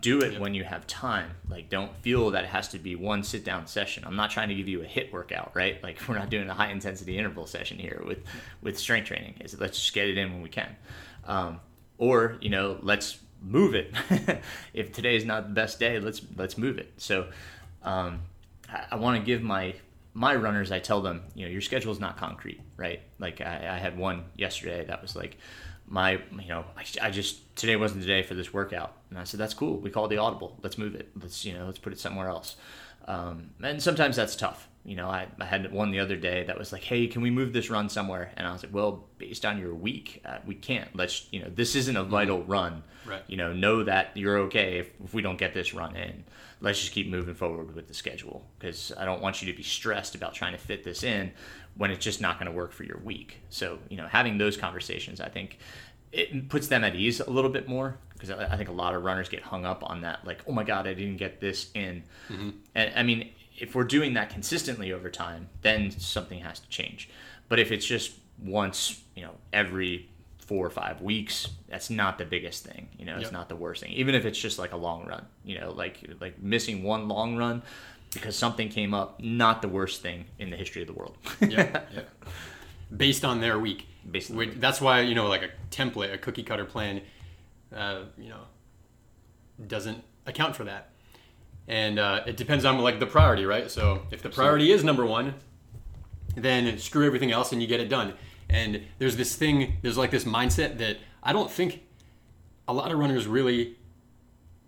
[0.00, 1.30] do it when you have time.
[1.48, 4.04] Like don't feel that it has to be one sit down session.
[4.04, 5.82] I'm not trying to give you a hit workout right?
[5.82, 8.18] Like we're not doing a high intensity interval session here with
[8.62, 9.34] with strength training.
[9.40, 10.76] Is let's just get it in when we can.
[11.24, 11.60] Um,
[11.98, 13.94] or you know let's move it.
[14.74, 16.92] If today is not the best day let's let's move it.
[16.96, 17.28] So
[17.82, 18.22] um,
[18.68, 19.74] I, I want to give my
[20.14, 23.02] my runners I tell them you know your schedule is not concrete right?
[23.20, 25.36] Like I, I had one yesterday that was like
[25.88, 28.94] my you know I, I just today wasn't the day for this workout.
[29.10, 29.78] And I said that's cool.
[29.78, 30.58] We call it the audible.
[30.62, 31.10] Let's move it.
[31.20, 32.56] Let's you know let's put it somewhere else.
[33.08, 34.68] Um, and sometimes that's tough.
[34.84, 37.30] You know I, I had one the other day that was like hey can we
[37.30, 38.32] move this run somewhere?
[38.36, 40.94] And I was like well based on your week uh, we can't.
[40.94, 42.82] Let's you know this isn't a vital run.
[43.06, 43.22] Right.
[43.28, 46.24] you know know that you're okay if, if we don't get this run in.
[46.60, 49.62] Let's just keep moving forward with the schedule because i don't want you to be
[49.62, 51.30] stressed about trying to fit this in
[51.76, 53.38] when it's just not going to work for your week.
[53.50, 55.58] So you know having those conversations i think
[56.12, 59.02] it puts them at ease a little bit more because I, think a lot of
[59.04, 62.02] runners get hung up on that like oh my god i didn't get this in.
[62.30, 62.50] Mm-hmm.
[62.74, 67.10] And i mean if we're doing that consistently over time then something has to change.
[67.48, 68.12] But if it's just
[68.42, 70.08] once you know every
[70.38, 73.32] four or five weeks that's not the biggest thing you know it's Yep.
[73.32, 75.98] not the worst thing even if it's just like a long run you know like
[76.20, 77.62] like missing one long run
[78.16, 81.82] because something came up not the worst thing in the history of the world yeah,
[81.94, 82.02] yeah.
[82.96, 83.86] Based on their week.
[84.08, 87.00] Based on Which- their That's why you know, like a template, a cookie cutter plan,
[87.74, 88.42] uh, you know,
[89.66, 90.90] doesn't account for that.
[91.68, 93.68] And uh, it depends on like the priority, right?
[93.70, 95.34] So if the priority is number one,
[96.36, 98.14] then screw everything else and you get it done.
[98.48, 101.82] And there's this thing, there's like this mindset that I don't think
[102.68, 103.76] a lot of runners really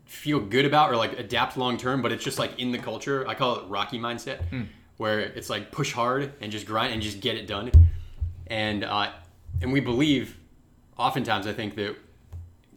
[0.09, 3.28] feel good about or like adapt long term, but it's just like in the culture.
[3.28, 4.40] I call it Rocky mindset,
[4.96, 7.70] where it's like push hard and just grind and just get it done.
[8.48, 9.12] And uh,
[9.61, 10.36] and we believe,
[10.96, 11.94] oftentimes, I think that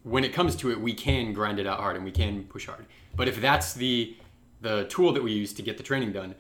[0.04, 2.66] when it comes to it, we can grind it out hard and we can push
[2.68, 2.86] hard.
[3.16, 4.16] But if that's the
[4.60, 6.36] the tool that we use to get the training done,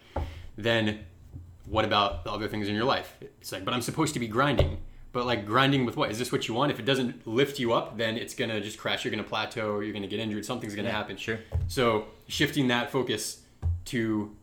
[0.58, 1.06] then
[1.66, 3.16] what about the other things in your life?
[3.40, 4.78] It's like, but I'm supposed to be grinding.
[5.14, 6.10] But like grinding with what?
[6.10, 6.72] Is this what you want?
[6.72, 9.04] If it doesn't lift you up, then it's gonna just crash.
[9.04, 9.80] You're gonna plateau.
[9.82, 10.46] You're gonna get injured.
[10.46, 11.18] Something's gonna Yeah, happen.
[11.18, 11.40] sure.
[11.68, 13.42] So shifting that focus
[13.86, 14.34] to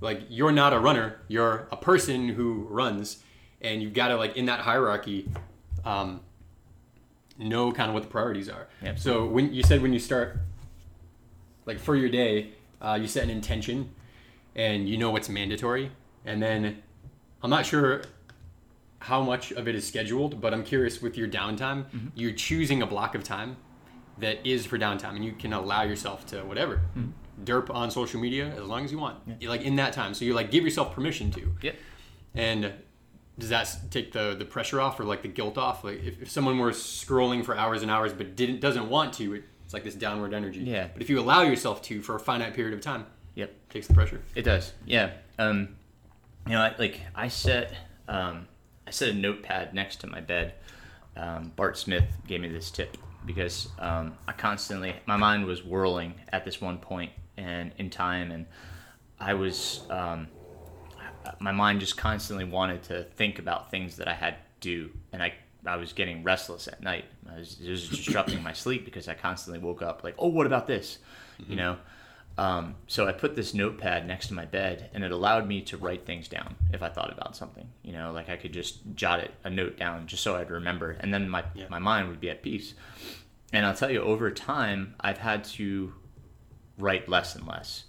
[0.00, 1.20] like you're not a runner.
[1.28, 3.22] You're a person who runs,
[3.62, 5.30] and you've got to like in that hierarchy,
[5.84, 6.20] um,
[7.38, 8.68] know kind of what the priorities are.
[8.82, 8.98] Yep.
[8.98, 10.38] So when you said when you start,
[11.64, 12.50] like for your day,
[12.82, 13.90] uh, you set an intention,
[14.54, 15.90] and you know what's mandatory,
[16.26, 16.82] and then
[17.42, 18.02] I'm not sure
[19.00, 22.08] how much of it is scheduled, but I'm curious with your downtime, Mm-hmm.
[22.14, 23.56] you're choosing a block of time
[24.18, 26.82] that is for downtime, and you can allow yourself to whatever.
[27.44, 30.12] Derp on social media as long as you want, like in that time.
[30.12, 31.52] So you like give yourself permission to.
[31.62, 31.76] Yep.
[32.34, 32.72] And
[33.38, 35.82] does that take the the pressure off or like the guilt off?
[35.82, 39.32] Like if, if someone were scrolling for hours and hours but didn't doesn't want to,
[39.36, 40.60] it, it's like this downward energy.
[40.60, 40.88] Yeah.
[40.92, 43.48] But if you allow yourself to for a finite period of time, Yep.
[43.48, 44.20] it takes the pressure.
[44.34, 44.74] It does.
[44.84, 45.12] Yeah.
[45.38, 45.76] Um,
[46.46, 47.72] you know, I, like I set
[48.06, 48.46] um,
[48.90, 50.54] I set a notepad next to my bed.
[51.16, 56.14] Um, Bart Smith gave me this tip because um, I constantly my mind was whirling
[56.32, 58.46] at this one point and in time, and
[59.20, 60.26] I was um,
[61.38, 65.22] my mind just constantly wanted to think about things that I had to do, and
[65.22, 65.34] I
[65.64, 67.04] I was getting restless at night.
[67.32, 70.46] I was, it was disrupting my sleep because I constantly woke up like, oh, what
[70.46, 70.98] about this?
[71.48, 71.76] You know.
[72.38, 75.76] Um, so I put this notepad next to my bed, and it allowed me to
[75.76, 77.68] write things down if I thought about something.
[77.82, 80.96] You know, like I could just jot it a note down just so I'd remember,
[81.00, 81.66] and then my Yeah.
[81.68, 82.74] my mind would be at peace.
[83.52, 85.92] And I'll tell you, over time, I've had to
[86.78, 87.84] write less and less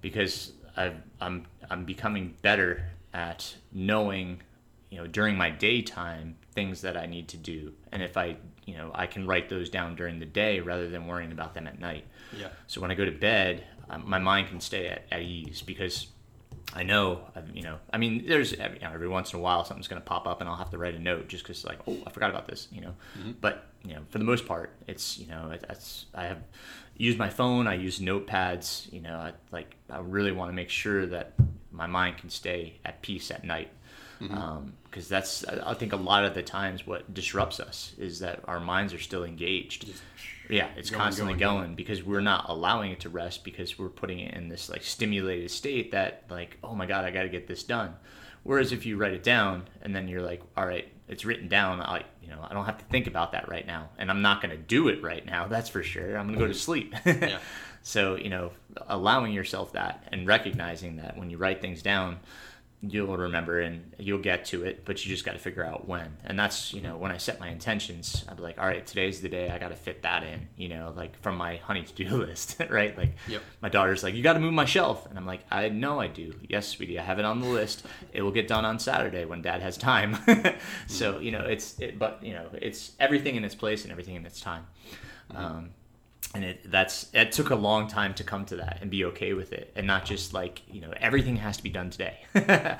[0.00, 4.42] because I've, I'm I'm becoming better at knowing,
[4.90, 8.36] you know, during my daytime things that I need to do, and if I,
[8.66, 11.66] you know, I can write those down during the day rather than worrying about them
[11.66, 12.04] at night.
[12.36, 12.48] Yeah.
[12.66, 16.06] So when I go to bed, um, my mind can stay at, at ease because
[16.74, 19.42] I know, I've- you know, I mean, there's every, you know, every once in a
[19.42, 21.64] while something's going to pop up and I'll have to write a note just because,
[21.64, 22.94] like, oh, I forgot about this, you know.
[23.40, 26.38] But you know, for the most part, it's you know, that's I have
[26.96, 30.70] used my phone, I use notepads, you know, I like I really want to make
[30.70, 31.34] sure that
[31.72, 33.70] my mind can stay at peace at night.
[34.22, 34.38] Mm-hmm.
[34.38, 38.40] Um, because that's, I think, a lot of the times what disrupts us is that
[38.46, 39.90] our minds are still engaged.
[40.50, 43.88] Yeah, it's Going, constantly going, going, because we're not allowing it to rest because we're
[43.88, 47.30] putting it in this like stimulated state that like oh my god I got to
[47.30, 47.94] get this done.
[48.42, 51.80] Whereas if you write it down and then you're like all right it's written down
[51.80, 54.42] I you know I don't have to think about that right now and I'm not
[54.42, 56.94] going to do it right now that's for sure I'm going to go to sleep.
[57.06, 57.38] Yeah.
[57.84, 58.52] So you know
[58.86, 62.20] allowing yourself that and recognizing that when you write things down
[62.84, 66.16] you'll remember and you'll get to it but you just got to figure out when.
[66.24, 69.20] And that's you know when i set my intentions i'd be like all right today's
[69.20, 72.08] the day i got to fit that in you know like from my honey to-do
[72.26, 72.96] list right?
[72.98, 73.42] Like Yep.
[73.60, 75.06] my daughter's like you got to move my shelf.
[75.08, 76.34] And i'm like i know i do.
[76.48, 77.86] Yes sweetie i have it on the list.
[78.12, 80.16] It will get done on saturday when dad has time.
[80.88, 84.16] So you know it's it, but you know it's everything in its place and everything
[84.16, 84.66] in its time.
[85.34, 85.70] Um,
[86.34, 89.32] and it that's it took a long time to come to that and be okay
[89.34, 92.24] with it and not just like you know everything has to be done today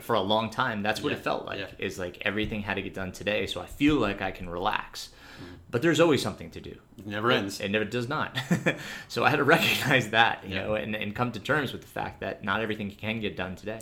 [0.00, 1.66] for a long time that's what Yeah, it felt like yeah.
[1.78, 5.10] is like everything had to get done today so i feel like i can relax
[5.36, 5.54] Mm-hmm.
[5.70, 7.60] but there's always something to do It never ends.
[7.60, 8.38] it never does not
[9.08, 10.62] so i had to recognize that you Yeah.
[10.62, 13.54] know and, and come to terms with the fact that not everything can get done
[13.54, 13.80] today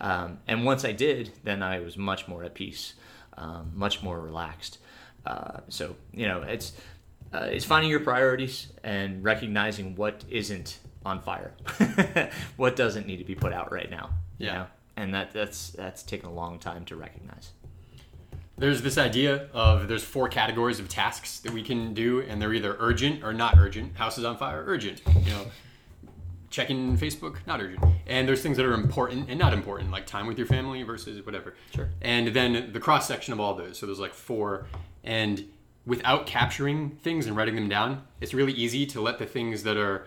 [0.00, 2.94] um, and once i did then i was much more at peace
[3.38, 4.78] um, much more relaxed
[5.26, 6.72] uh, so you know it's
[7.32, 11.52] uh, it's finding your priorities and recognizing what isn't on fire
[12.56, 14.52] what doesn't need to be put out right now you Yeah.
[14.54, 14.66] know?
[14.96, 17.50] and that that's that's taken a long time to recognize
[18.58, 22.52] There's this idea of there's four categories of tasks that we can do, and they're
[22.52, 23.96] either urgent or not urgent.
[23.96, 25.00] House is on fire, urgent.
[25.24, 25.46] You know,
[26.50, 27.82] checking Facebook, not urgent.
[28.06, 31.24] And there's things that are important and not important, like time with your family versus
[31.24, 31.54] whatever.
[31.74, 31.88] Sure.
[32.02, 33.78] And then the cross section of all those.
[33.78, 34.66] So there's like four.
[35.04, 35.44] And
[35.86, 39.76] without capturing things and writing them down, it's really easy to let the things that
[39.76, 40.06] are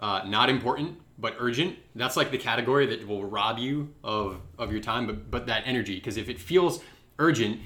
[0.00, 1.76] uh, not important but urgent.
[1.94, 5.62] That's like the category that will rob you of of your time, but but that
[5.66, 5.94] energy.
[5.94, 6.80] Because if it feels
[7.18, 7.60] urgent,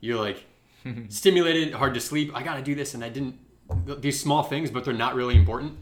[0.00, 0.44] you're like
[1.08, 2.32] stimulated, hard to sleep.
[2.34, 3.38] I got to do this, and I didn't.
[4.00, 5.78] These small things, but they're not really important.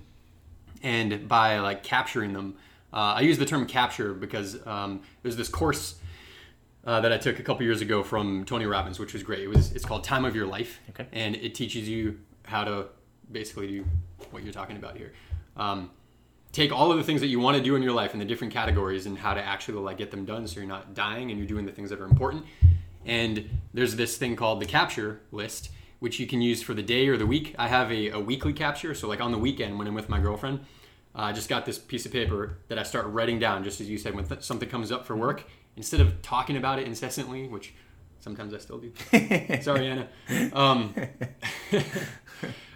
[0.82, 2.56] And by like capturing them,
[2.92, 5.96] uh, I use the term capture because um, there's this course
[6.88, 9.40] uh, that I took a couple years ago from Tony Robbins, which was great.
[9.40, 11.06] It was it's called Time of Your Life, Okay.
[11.12, 12.86] and it teaches you how to
[13.30, 13.84] basically do
[14.30, 15.12] what you're talking about here.
[15.54, 15.90] Um,
[16.50, 18.24] take all of the things that you want to do in your life in the
[18.24, 21.38] different categories and how to actually like get them done so you're not dying and
[21.38, 22.46] you're doing the things that are important.
[23.04, 27.06] And there's this thing called the capture list, which you can use for the day
[27.08, 27.54] or the week.
[27.58, 28.94] I have a, a weekly capture.
[28.94, 30.60] So, like on the weekend when I'm with my girlfriend,
[31.14, 33.90] uh, I just got this piece of paper that I start writing down, just as
[33.90, 35.44] you said, when th- something comes up for work,
[35.78, 37.72] instead of talking about it incessantly, which
[38.20, 38.92] sometimes I still do.
[39.62, 40.08] Sorry, Anna.
[40.52, 40.92] Um,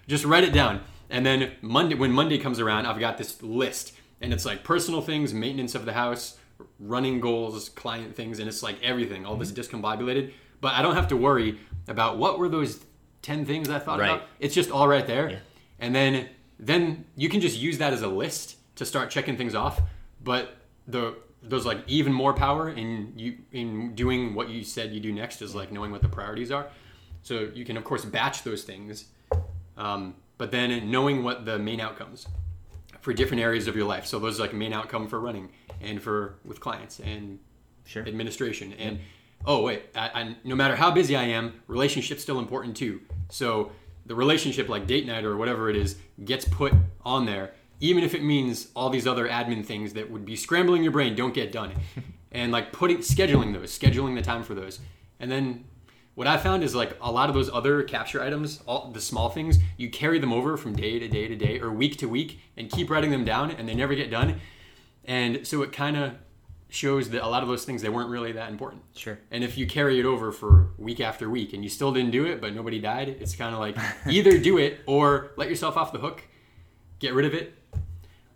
[0.07, 0.81] just write it down.
[1.11, 5.03] And then Monday, when Monday comes around, I've got this list, and it's like personal
[5.03, 6.39] things, maintenance of the house,
[6.79, 10.33] running goals, client things, and it's like everything, all this discombobulated.
[10.61, 12.85] But I don't have to worry about what were those
[13.21, 14.11] ten things I thought Right.
[14.13, 14.27] about.
[14.41, 15.29] It's just all right there.
[15.31, 15.39] Yeah.
[15.81, 16.29] And then
[16.59, 19.81] then you can just use that as a list to start checking things off.
[20.23, 25.01] But the there's like even more power in you in doing what you said you
[25.01, 26.69] do next is like knowing what the priorities are.
[27.23, 29.07] So you can of course batch those things,
[29.77, 32.27] um, but then knowing what the main outcomes
[33.01, 34.07] for different areas of your life.
[34.07, 37.39] So those like main outcome for running and for with clients and
[37.85, 38.07] Sure.
[38.07, 39.01] administration and
[39.45, 43.73] oh wait I, I, no matter how busy i am relationships still important too so
[44.07, 46.73] the relationship like date night or whatever it is gets put
[47.05, 50.85] on there even if it means all these other admin things that would be scrambling
[50.85, 51.75] your brain don't get done.
[52.35, 54.81] And like putting scheduling those scheduling the time for those.
[55.21, 55.67] And then
[56.15, 59.29] what i found is like a lot of those other capture items all the small
[59.29, 62.41] things you carry them over from day to day to day or week to week
[62.57, 64.41] and keep writing them down and they never get done.
[65.05, 66.15] And so it kind of
[66.71, 68.83] shows that a lot of those things they weren't really that important.
[68.97, 69.19] Sure.
[69.31, 72.25] and if you carry it over for week after week and you still didn't do
[72.25, 73.77] it, but nobody died, it's kind of like
[74.09, 76.23] either do it or let yourself off the hook,
[76.99, 77.59] get rid of it,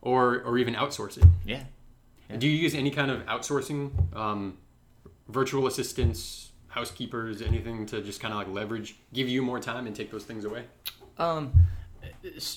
[0.07, 1.25] or or even outsource it.
[1.45, 1.65] Yeah.
[2.31, 2.37] Yeah.
[2.37, 4.59] Do you use any kind of outsourcing, um,
[5.29, 9.95] virtual assistants, housekeepers, anything to just kind of like leverage, give you more time and
[9.95, 10.65] take those things away?
[11.19, 11.53] Um,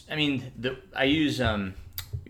[0.10, 1.74] I mean, the, I use um,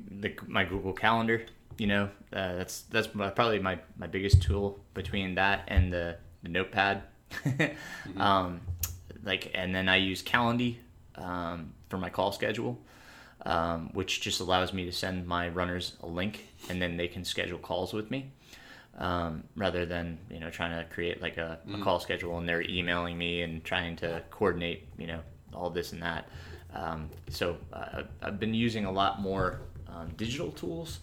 [0.09, 1.45] the, my Google Calendar.
[1.77, 6.49] You know, uh, that's that's probably my, my biggest tool between that and the, the
[6.49, 7.03] Notepad.
[8.17, 8.59] um,
[9.23, 10.75] like, and then I use Calendly
[11.15, 12.77] um, for my call schedule,
[13.45, 17.23] um, which just allows me to send my runners a link, and then they can
[17.23, 18.31] schedule calls with me.
[18.97, 22.63] Um, rather than you know trying to create like a, a call schedule and they're
[22.63, 25.21] emailing me and trying to coordinate you know
[25.53, 26.27] all this and that.
[26.73, 30.99] Um, so uh, I've been using a lot more um, digital tools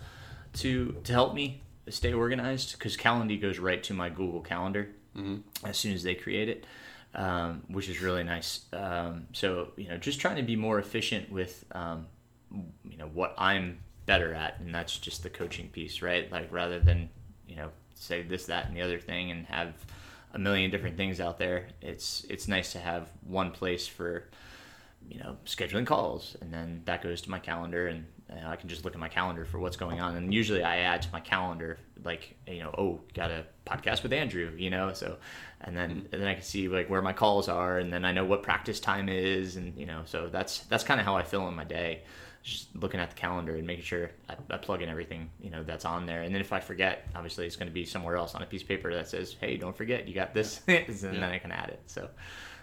[0.55, 4.89] to to help me stay organized because Calendly goes right to my Google Calendar
[5.65, 6.67] as soon as they create it,
[7.15, 8.67] um, which is really nice.
[8.73, 12.07] Um, so you know, just trying to be more efficient with um,
[12.51, 16.31] you know what I'm better at, and that's just the coaching piece, right?
[16.31, 17.11] Like rather than
[17.47, 19.75] you know say this, that, and the other thing, and have
[20.33, 21.69] a million different things out there.
[21.83, 24.25] It's it's nice to have one place for
[25.09, 28.69] you know scheduling calls, and then that goes to my calendar, and uh, I can
[28.69, 30.17] just look at my calendar for what's going on.
[30.17, 34.13] And usually I add to my calendar like you know oh got a podcast with
[34.13, 35.17] Andrew, you know so.
[35.63, 38.13] And then, and then I can see like where my calls are, and then I
[38.13, 41.23] know what practice time is, and you know, so that's that's kind of how I
[41.23, 42.03] fill in my day
[42.47, 45.65] just looking at the calendar and making sure I, I plug in everything you know
[45.65, 48.37] that's on there and then if i forget obviously it's going to be somewhere else
[48.37, 51.25] on a piece of paper that says hey don't forget you got this and then
[51.25, 52.09] i can add it so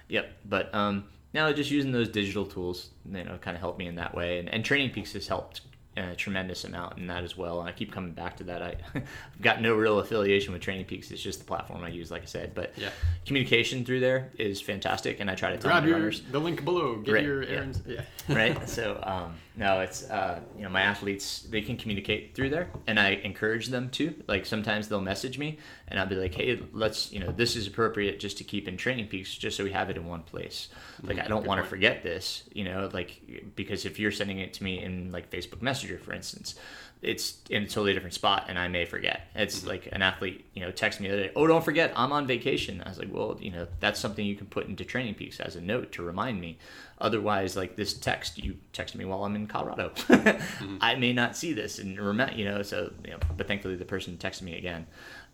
[0.08, 1.04] yep but um
[1.34, 4.40] now just using those digital tools you know kind of help me in that way
[4.40, 5.62] and, and training peaks has helped
[5.96, 8.76] a tremendous amount in that as well and i keep coming back to that I,
[8.96, 12.24] i've got no real affiliation with training peaks it's just the platform i use like
[12.24, 12.90] i said but Yeah.
[13.28, 16.66] communication through there is fantastic and i try to tell Grab your runners the link
[16.66, 16.96] below.
[16.96, 17.50] Get Right, your yeah.
[17.52, 17.82] errands.
[17.86, 18.02] Yeah.
[18.30, 18.68] right?
[18.68, 23.00] So um, no, it's uh, you know my athletes they can communicate through there, and
[23.00, 24.16] I encourage them to.
[24.28, 27.68] Like sometimes they'll message me, and I'll be like, hey, let's you know this is
[27.68, 30.70] appropriate just to keep in training peaks, just so we have it in one place.
[31.04, 34.54] Like I don't want to forget this, you know, like because if you're sending it
[34.54, 36.56] to me in like Facebook Messenger, for instance.
[37.04, 39.28] It's in a totally different spot, and I may forget.
[39.36, 41.32] It's like an athlete, you know, texted me the other day.
[41.36, 42.82] Oh, don't forget, I'm on vacation.
[42.86, 45.56] I was like, well, you know, that's something you can put into Training Peaks as
[45.56, 46.58] a note to remind me.
[47.00, 49.92] Otherwise, like this text, you text me while I'm in Colorado.
[50.82, 52.62] I may not see this and remember, you know.
[52.62, 54.88] So, you know, but thankfully, the person texted me again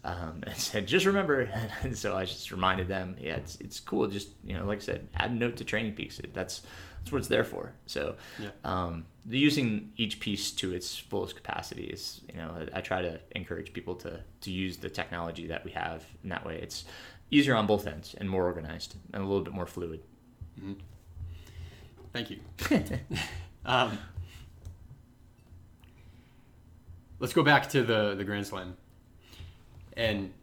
[0.04, 1.42] um, and said, "Just remember."
[1.84, 4.08] and so I just reminded them, yeah, it's it's cool.
[4.08, 6.20] Just you know, like I said, add a note to Training Peaks.
[6.34, 6.62] That's
[7.00, 7.74] that's what it's there for.
[7.86, 8.50] So, Yeah.
[8.64, 13.20] um, using each piece to its fullest capacity is, you know, I, I try to
[13.36, 16.04] encourage people to to use the technology that we have.
[16.24, 16.86] In that way, it's
[17.32, 20.02] easier on both ends and more organized and a little bit more fluid.
[22.12, 22.39] Thank you.
[23.66, 23.97] um,
[27.20, 28.76] let's go back to the the Grand Slam,
[29.95, 30.34] and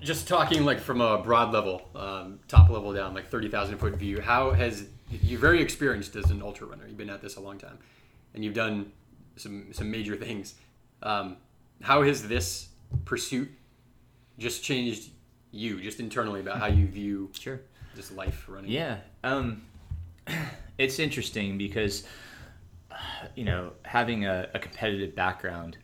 [0.00, 3.94] just talking like from a broad level, um, top level down, like thirty thousand foot
[3.96, 4.20] view.
[4.20, 6.84] How has you're very experienced as an ultra runner.
[6.86, 7.78] You've been at this a long time,
[8.34, 8.92] and you've done
[9.36, 10.54] some some major things.
[11.02, 11.36] Um,
[11.82, 12.68] how has this
[13.04, 13.50] pursuit
[14.38, 15.10] just changed
[15.50, 17.60] you, just internally about how you view Sure.
[17.94, 18.70] this life running?
[18.70, 18.98] Yeah.
[19.24, 19.62] Um,
[20.78, 22.04] it's interesting because,
[23.34, 25.78] you know, having a, a competitive background,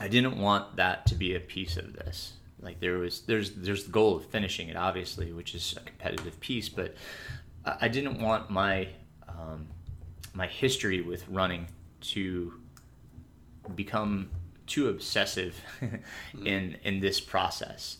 [0.00, 2.34] I didn't want that to be a piece of this.
[2.60, 6.38] Like there was, there's, there's the goal of finishing it, obviously, which is a competitive
[6.40, 6.94] piece, but
[7.80, 8.88] I didn't want my,
[9.28, 9.68] um,
[10.34, 11.66] my history with running
[12.00, 12.54] to
[13.74, 14.30] become
[14.66, 15.60] too obsessive
[16.44, 17.96] in in this process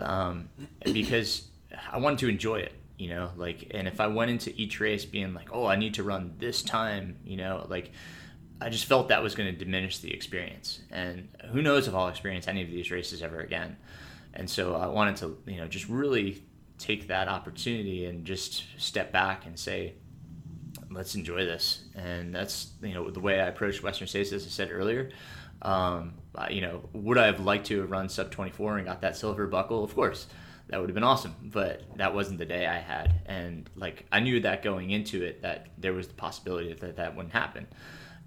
[0.00, 0.48] um,
[0.92, 1.48] because
[1.90, 5.04] I wanted to enjoy it, you know, like, and if I went into each race
[5.04, 7.92] being like, oh, I need to run this time, you know, like,
[8.60, 10.80] I just felt that was going to diminish the experience.
[10.90, 13.76] And who knows if I'll experience any of these races ever again.
[14.32, 16.42] And so I wanted to, you know, just really
[16.78, 19.94] take that opportunity and just step back and say,
[20.90, 21.84] let's enjoy this.
[21.94, 25.10] And that's, you know, the way I approached Western States, as I said earlier.
[25.62, 26.14] Um,
[26.50, 29.46] you know, would I have liked to have run sub 24 and got that silver
[29.46, 29.82] buckle?
[29.82, 30.26] Of course,
[30.68, 31.34] that would have been awesome.
[31.42, 35.42] But that wasn't the day I had, and like I knew that going into it
[35.42, 37.66] that there was the possibility that that wouldn't happen.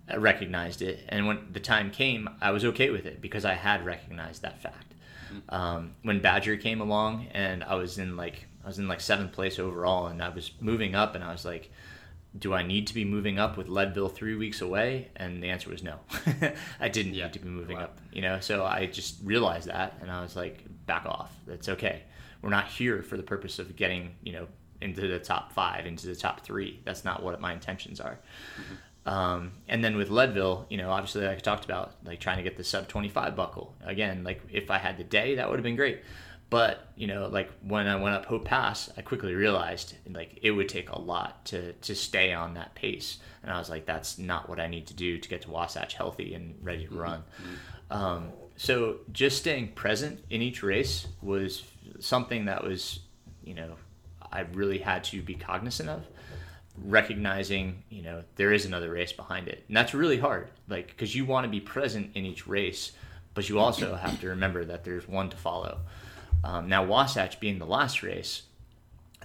[0.07, 3.53] I recognized it, and when the time came, I was okay with it because I
[3.53, 4.88] had recognized that fact.
[5.49, 9.31] Um, when Badger came along, and I was in like I was in like seventh
[9.31, 11.71] place overall, and I was moving up, and I was like
[12.37, 15.07] do I need to be moving up with Leadville three weeks away?
[15.15, 15.95] And the answer was no.
[16.79, 17.23] I didn't Yeah.
[17.23, 17.85] need to be moving Wow.
[17.85, 18.39] up, you know.
[18.39, 21.33] So I just realized that, and I was like, back off.
[21.47, 22.03] That's okay.
[22.43, 24.47] We're not here for the purpose of getting, you know,
[24.79, 26.79] into the top five, into the top three.
[26.85, 28.19] That's not what my intentions are.
[29.09, 32.43] Um, and then with Leadville, you know, obviously, like I talked about, like trying to
[32.43, 33.75] get the sub 25 buckle.
[33.83, 36.01] Again, like if I had the day, that would have been great.
[36.51, 40.51] But, you know, like when I went up Hope Pass, I quickly realized like it
[40.51, 43.17] would take a lot to, to stay on that pace.
[43.41, 45.95] And I was like, that's not what I need to do to get to Wasatch
[45.95, 47.23] healthy and ready to run.
[47.89, 51.63] Um, so just staying present in each race was
[51.99, 52.99] something that was,
[53.43, 53.73] you know,
[54.31, 56.05] I really had to be cognizant of
[56.85, 59.63] recognizing you know there is another race behind it.
[59.67, 62.91] And that's really hard like because you want to be present in each race
[63.33, 65.79] but you also have to remember that there's one to follow.
[66.43, 68.43] Um, now wasatch being the last race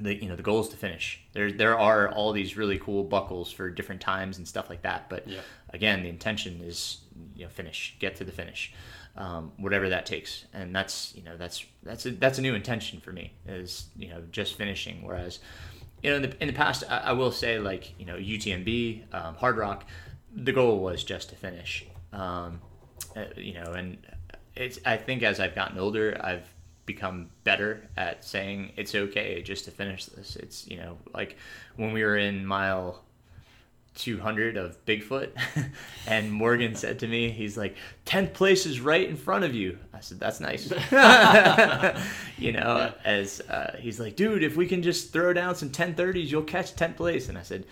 [0.01, 1.21] the you know the goal is to finish.
[1.33, 5.09] There there are all these really cool buckles for different times and stuff like that
[5.09, 5.41] but Yeah.
[5.71, 6.99] again the intention is
[7.37, 8.73] you know finish get to the finish
[9.17, 10.45] um, whatever that takes.
[10.53, 14.09] And that's you know that's that's a, that's a new intention for me is you
[14.09, 15.03] know just finishing.
[15.05, 15.39] Whereas
[16.05, 19.15] you know in the, in the past I, I will say like you know UTMB
[19.15, 19.83] um, Hardrock
[20.37, 21.87] the goal was just to finish.
[22.13, 22.61] Um,
[23.17, 23.99] uh, you know and
[24.55, 26.47] it's I think as I've gotten older I've
[26.87, 30.37] become better at saying it's okay just to finish this.
[30.37, 31.37] It's you know like
[31.77, 33.04] when we were in mile
[33.95, 35.30] 200 of Bigfoot.
[36.07, 37.76] and Morgan said to me, he's like,
[38.07, 39.78] 10th place is right in front of you.
[39.92, 40.70] I said, that's nice.
[42.38, 46.26] you know, as uh, he's like, dude, if we can just throw down some 1030s,
[46.26, 47.28] you'll catch 10th place.
[47.28, 47.64] And I said,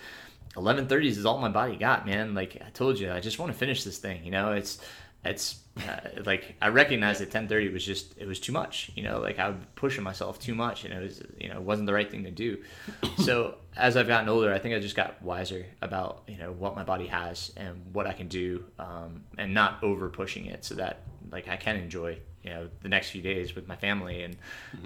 [0.55, 2.33] 1130s is all my body got, man.
[2.33, 4.23] Like I told you, I just want to finish this thing.
[4.23, 4.79] You know, it's,
[5.25, 8.91] it's uh, like I recognized that 1030 was just it was too much.
[8.95, 11.63] You know, like I was pushing myself too much, and it was you know it
[11.63, 12.61] wasn't the right thing to do.
[13.17, 16.75] so as I've gotten older, I think I just got wiser about you know what
[16.75, 20.75] my body has and what I can do, um, and not over pushing it, so
[20.75, 24.35] that like I can enjoy you know the next few days with my family and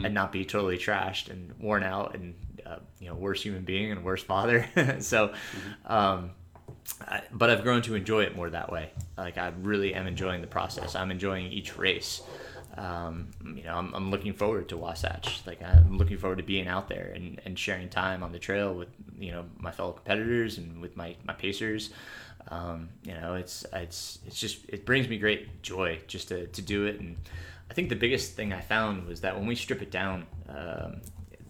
[0.04, 2.36] and not be totally trashed and worn out and
[2.66, 4.68] uh, you know worse human being and worse father.
[5.00, 5.34] so.
[5.86, 6.32] Um,
[7.02, 8.92] I, but I've grown to enjoy it more that way.
[9.18, 10.96] Like I really am enjoying the process.
[10.96, 12.22] I'm enjoying each race.
[12.78, 15.42] Um, you know, I'm, I'm looking forward to Wasatch.
[15.48, 18.74] Like I'm looking forward to being out there and, and sharing time on the trail
[18.74, 21.92] with you know my fellow competitors and with my my pacers.
[22.50, 26.62] Um, you know, it's it's it's just it brings me great joy just to, to
[26.62, 27.00] do it.
[27.00, 27.18] And
[27.70, 31.02] I think the biggest thing I found was that when we strip it down, um,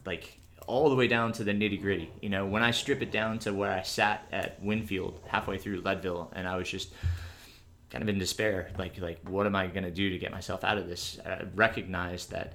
[0.06, 2.12] like all the way down to the nitty gritty.
[2.22, 5.82] You know, when I strip it down to where I sat at Winfield halfway through
[5.82, 6.94] Leadville, and I was just
[7.90, 10.78] kind of in despair, like like what am I gonna do to get myself out
[10.78, 11.20] of this?
[11.26, 12.54] I recognized that,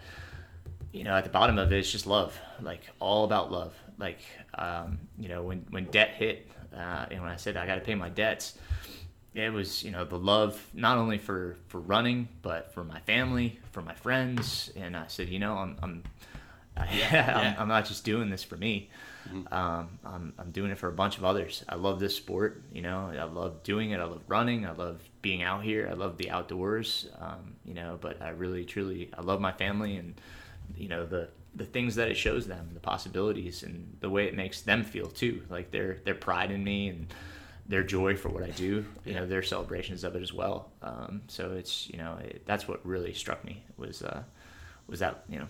[0.93, 3.75] you know, at the bottom of it, it's just love, like all about love.
[3.99, 4.21] Like,
[4.55, 7.81] um, you know, when when debt hit, uh, and when I said I got to
[7.81, 8.59] pay my debts,
[9.35, 13.59] it was you know the love not only for for running, but for my family,
[13.71, 15.77] for my friends, and I said, you know, I'm.
[15.83, 16.03] I'm
[16.93, 17.55] yeah.
[17.57, 18.91] I'm, I'm not just doing this for me.
[19.53, 21.65] Um, I'm, I'm doing it for a bunch of others.
[21.69, 22.63] I love this sport.
[22.73, 24.01] You know, I love doing it.
[24.01, 24.67] I love running.
[24.67, 25.89] I love being out here.
[25.91, 27.09] I love the outdoors.
[27.21, 30.21] Um, you know, but I really, truly, I love my family and,
[30.77, 34.35] you know, the the things that it shows them, the possibilities, and the way it
[34.35, 35.43] makes them feel too.
[35.51, 37.13] Like their their pride in me and
[37.67, 38.85] their joy for what I do.
[39.05, 40.71] You know, their celebrations of it as well.
[40.83, 44.23] Um, so it's you know it, that's what really struck me was uh,
[44.87, 45.47] was that you know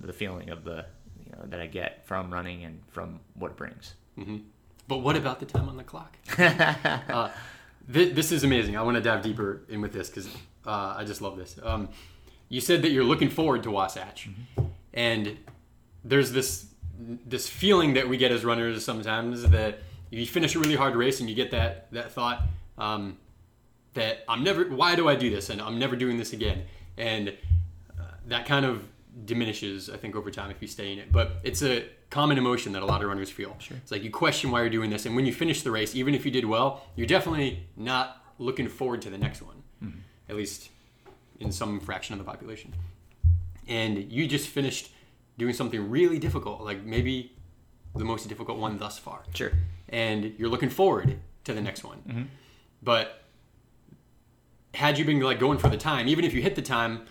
[0.00, 0.86] the feeling of the
[1.24, 3.94] you know that I get from running and from what it brings.
[4.18, 4.38] Mm-hmm.
[4.88, 6.16] But what about the time on the clock?
[6.38, 7.30] uh,
[7.92, 8.76] th- this is amazing.
[8.76, 10.28] I want to dive deeper in with this because
[10.64, 11.58] uh, I just love this.
[11.62, 11.88] Um,
[12.48, 14.66] you said that you're looking forward to Wasatch, mm-hmm.
[14.94, 15.36] and
[16.04, 16.66] there's this
[16.98, 20.96] this feeling that we get as runners sometimes that if you finish a really hard
[20.96, 22.42] race and you get that that thought
[22.78, 23.18] um,
[23.94, 24.64] that I'm never.
[24.64, 25.50] Why do I do this?
[25.50, 26.64] And I'm never doing this again.
[26.96, 27.30] And
[27.98, 28.86] uh, that kind of
[29.24, 31.10] diminishes, I think, over time if you stay in it.
[31.10, 33.56] But it's a common emotion that a lot of runners feel.
[33.58, 33.76] Sure.
[33.78, 36.14] It's like you question why you're doing this, and when you finish the race, even
[36.14, 39.62] if you did well, you're definitely not looking forward to the next one.
[39.82, 39.98] Mm-hmm.
[40.28, 40.70] At least
[41.40, 42.74] in some fraction of the population.
[43.68, 44.90] And you just finished
[45.38, 47.32] doing something really difficult, like maybe
[47.94, 49.22] the most difficult one thus far.
[49.34, 49.52] Sure.
[49.88, 51.98] And you're looking forward to the next one.
[52.08, 52.22] Mm-hmm.
[52.82, 53.22] But
[54.74, 57.06] had you been like going for the time, even if you hit the time,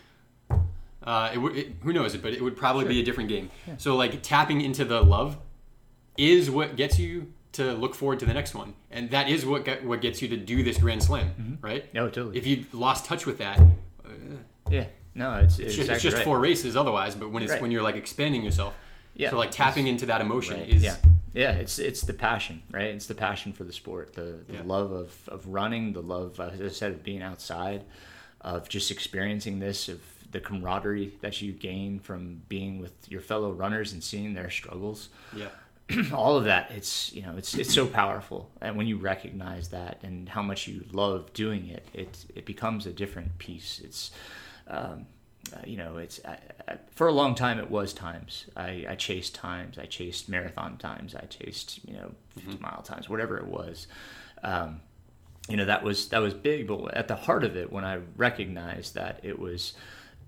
[1.06, 1.76] uh, it would.
[1.84, 2.22] Who knows it?
[2.22, 2.90] But it would probably sure.
[2.90, 3.50] be a different game.
[3.68, 3.76] Yeah.
[3.78, 5.38] So like tapping into the love
[6.18, 9.64] is what gets you to look forward to the next one, and that is what
[9.64, 11.66] get, what gets you to do this Grand Slam, mm-hmm.
[11.66, 11.94] right?
[11.94, 12.38] No, totally.
[12.38, 14.10] If you lost touch with that, uh,
[14.70, 16.26] yeah, no, it's it's, it's just, it's just right.
[16.26, 17.16] four races otherwise.
[17.16, 17.62] But when it's right.
[17.62, 18.74] when you're like expanding yourself,
[19.16, 19.30] yeah.
[19.30, 20.70] So like tapping into that emotion right.
[20.70, 20.98] is yeah.
[21.34, 22.86] Yeah, it's it's the passion, right?
[22.96, 24.62] It's the passion for the sport, the, the yeah.
[24.64, 27.84] love of, of running, the love, as I said, of being outside,
[28.40, 30.00] of just experiencing this, of
[30.36, 35.08] the camaraderie that you gain from being with your fellow runners and seeing their struggles.
[35.34, 35.48] Yeah.
[36.14, 40.00] all of that it's you know it's it's so powerful and when you recognize that
[40.02, 44.10] and how much you love doing it it it becomes a different piece it's
[44.68, 45.06] um,
[45.54, 48.96] uh, you know it's I, I, for a long time it was times I, I
[48.96, 52.64] chased times I chased marathon times I chased you know 50 mm-hmm.
[52.64, 53.86] mile times whatever it was
[54.42, 54.82] um,
[55.48, 58.00] you know that was that was big but at the heart of it when I
[58.18, 59.74] recognized that it was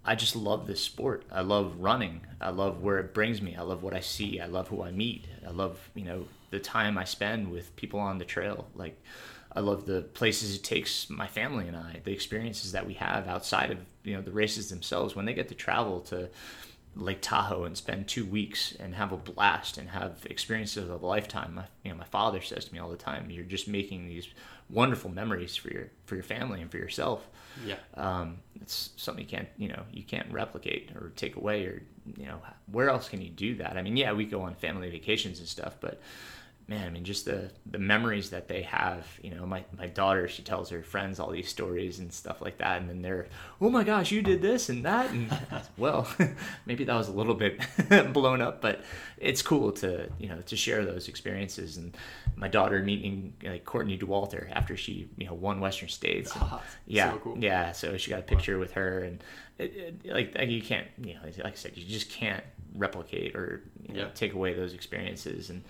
[0.07, 1.25] I just love this sport.
[1.29, 2.21] I love running.
[2.39, 3.57] I love where it brings me.
[3.57, 4.39] I love what I see.
[4.39, 5.25] I love who I meet.
[5.45, 8.69] I love, you know, the time I spend with people on the trail.
[8.73, 8.97] Like
[9.51, 13.27] I love the places it takes my family and I, the experiences that we have
[13.27, 16.29] outside of, you know, the races themselves when they get to travel to
[16.95, 21.05] Lake Tahoe and spend 2 weeks and have a blast and have experiences of a
[21.05, 21.55] lifetime.
[21.55, 24.29] My, you know, my father says to me all the time, you're just making these
[24.69, 27.27] wonderful memories for your for your family and for yourself.
[27.65, 27.77] Yeah.
[27.95, 31.81] Um, it's something you can't you know you can't replicate or take away or
[32.17, 32.39] you know
[32.71, 33.77] where else can you do that?
[33.77, 36.01] I mean, yeah, we go on family vacations and stuff, but
[36.69, 39.07] man, I mean, just the the memories that they have.
[39.21, 42.57] You know, my my daughter, she tells her friends all these stories and stuff like
[42.57, 43.27] that, and then they're,
[43.61, 45.35] oh my gosh, you did this and that, and
[45.77, 46.07] well,
[46.65, 47.61] maybe that was a little bit
[48.13, 48.81] blown up, but
[49.17, 51.77] it's cool to you know to share those experiences.
[51.77, 51.95] And
[52.35, 56.35] my daughter meeting like Courtney Dauwalter after she you know won Western States.
[56.35, 57.37] And, oh, yeah, so cool.
[57.39, 57.71] yeah.
[57.71, 59.23] So she got a picture with her, and
[59.57, 62.43] it, it, like, like you can't you know like I said, you just can't
[62.75, 64.09] replicate or you know, yeah.
[64.13, 65.63] take away those experiences and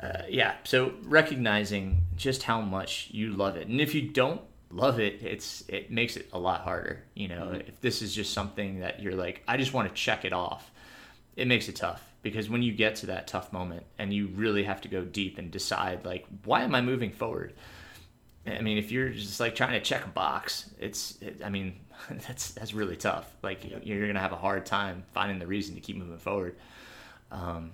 [0.00, 4.40] uh, yeah, so recognizing just how much you love it, and if you don't
[4.70, 7.04] love it, it's it makes it a lot harder.
[7.14, 7.68] You know, mm-hmm.
[7.68, 10.70] if this is just something that you're like, I just want to check it off,
[11.36, 14.64] it makes it tough because when you get to that tough moment and you really
[14.64, 17.52] have to go deep and decide like, why am I moving forward?
[18.46, 21.76] I mean, if you're just like trying to check a box, it's, it, I mean,
[22.10, 23.30] that's that's really tough.
[23.42, 26.56] Like you're gonna have a hard time finding the reason to keep moving forward.
[27.30, 27.72] Um,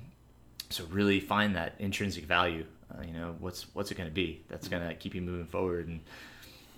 [0.71, 2.65] so really find that intrinsic value.
[2.93, 5.47] Uh, you know, what's what's it going to be that's going to keep you moving
[5.47, 5.89] forward?
[5.89, 6.01] And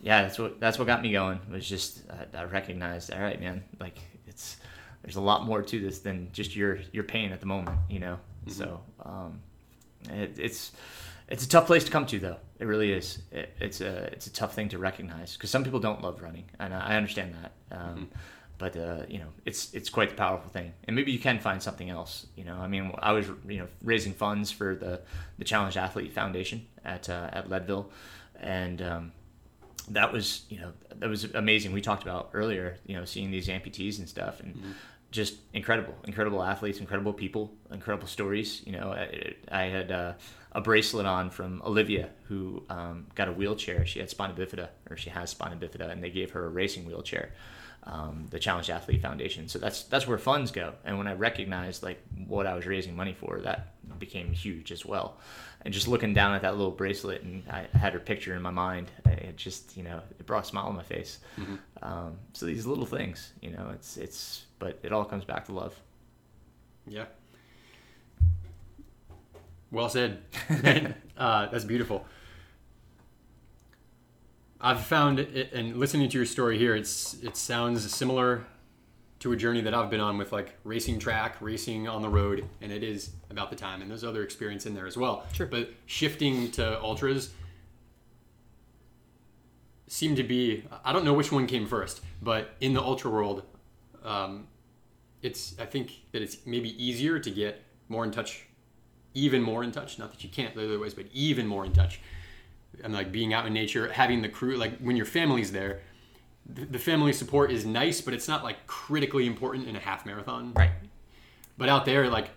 [0.03, 1.41] yeah, that's what that's what got me going.
[1.51, 4.57] Was just uh, I recognized, all right, man, like it's
[5.03, 7.79] there's a lot more to this than just your your pain at the moment.
[7.89, 8.51] You know, mm-hmm.
[8.51, 9.41] so um,
[10.11, 10.73] it, it's
[11.29, 12.39] it's a tough place to come to though.
[12.59, 13.21] It really is.
[13.31, 16.45] It, it's a it's a tough thing to recognize because some people don't love running,
[16.59, 17.53] and I understand that.
[17.77, 18.19] Um, mm-hmm
[18.63, 20.73] but uh, you know it's it's quite the powerful thing.
[20.85, 22.59] And maybe you can find something else you know.
[22.59, 25.01] I mean i was you know raising funds for the
[25.39, 27.91] the challenged athlete foundation at uh, at leadville.
[28.39, 29.13] And um,
[29.89, 30.71] that was you know
[31.01, 31.73] that was amazing.
[31.73, 34.71] We talked about earlier you know seeing these amputees and stuff and mm-hmm.
[35.11, 38.63] just incredible incredible athletes incredible people incredible stories.
[38.65, 40.13] You know i, I had uh,
[40.53, 43.85] a bracelet on from olivia who um, got a wheelchair.
[43.87, 46.87] She had spina bifida or she has spina bifida and they gave her a racing
[46.87, 47.33] wheelchair
[47.85, 49.49] um, the Challenge Athlete Foundation.
[49.49, 50.75] So that's that's where funds go.
[50.85, 54.85] And when I recognized like what I was raising money for, that became huge as
[54.87, 55.19] well.
[55.65, 58.51] And just looking down at that little bracelet, and I had her picture in my
[58.51, 58.91] mind.
[59.07, 61.19] It just you know it brought a smile on my face.
[61.39, 61.57] Mm-hmm.
[61.83, 65.53] Um, so these little things, you know, it's it's but it all comes back to
[65.53, 65.79] love.
[66.87, 67.05] Yeah.
[69.71, 70.23] Well said.
[71.17, 72.05] uh, that's beautiful.
[74.63, 78.45] I've found it, and listening to your story here, it's it sounds similar
[79.19, 82.45] to a journey that I've been on with like racing track, racing on the road,
[82.61, 83.83] and it is about the time.
[83.83, 85.27] And there's other experience in there as well.
[85.33, 85.47] Sure.
[85.47, 87.31] But shifting to ultras
[89.89, 93.43] seemed to be I don't know which one came first, but in the ultra world,
[94.05, 94.47] um,
[95.23, 98.47] it's I think that it's maybe easier to get more in touch,
[99.15, 99.99] even more in touch.
[99.99, 102.01] Not that you can't the other ways, but even more in touch.
[102.83, 105.83] And like being out in nature, having the crew, like when your family's there,
[106.47, 110.07] the, the family support is nice, but it's not like critically important in a half
[110.07, 110.53] marathon.
[110.55, 110.71] Right.
[111.59, 112.31] But out there, like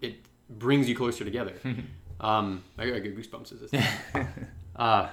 [0.00, 0.16] it
[0.48, 1.54] brings you closer together.
[2.20, 3.86] um, I, I get goosebumps as this.
[4.76, 5.08] uh,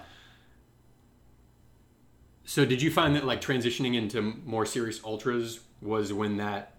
[2.46, 6.76] so did you find that like transitioning into more serious ultras was when that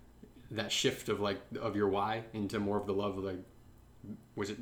[0.50, 3.38] that shift of like of your why into more of the love of like
[4.34, 4.58] was it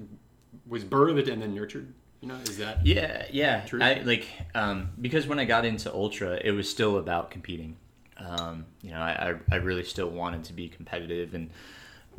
[0.66, 1.94] was birthed and then nurtured?
[2.26, 3.60] You know, is that Yeah, yeah.
[3.66, 3.80] True.
[3.80, 7.76] I like um, because when I got into ultra, it was still about competing.
[8.16, 11.50] Um, you know, I, I really still wanted to be competitive, and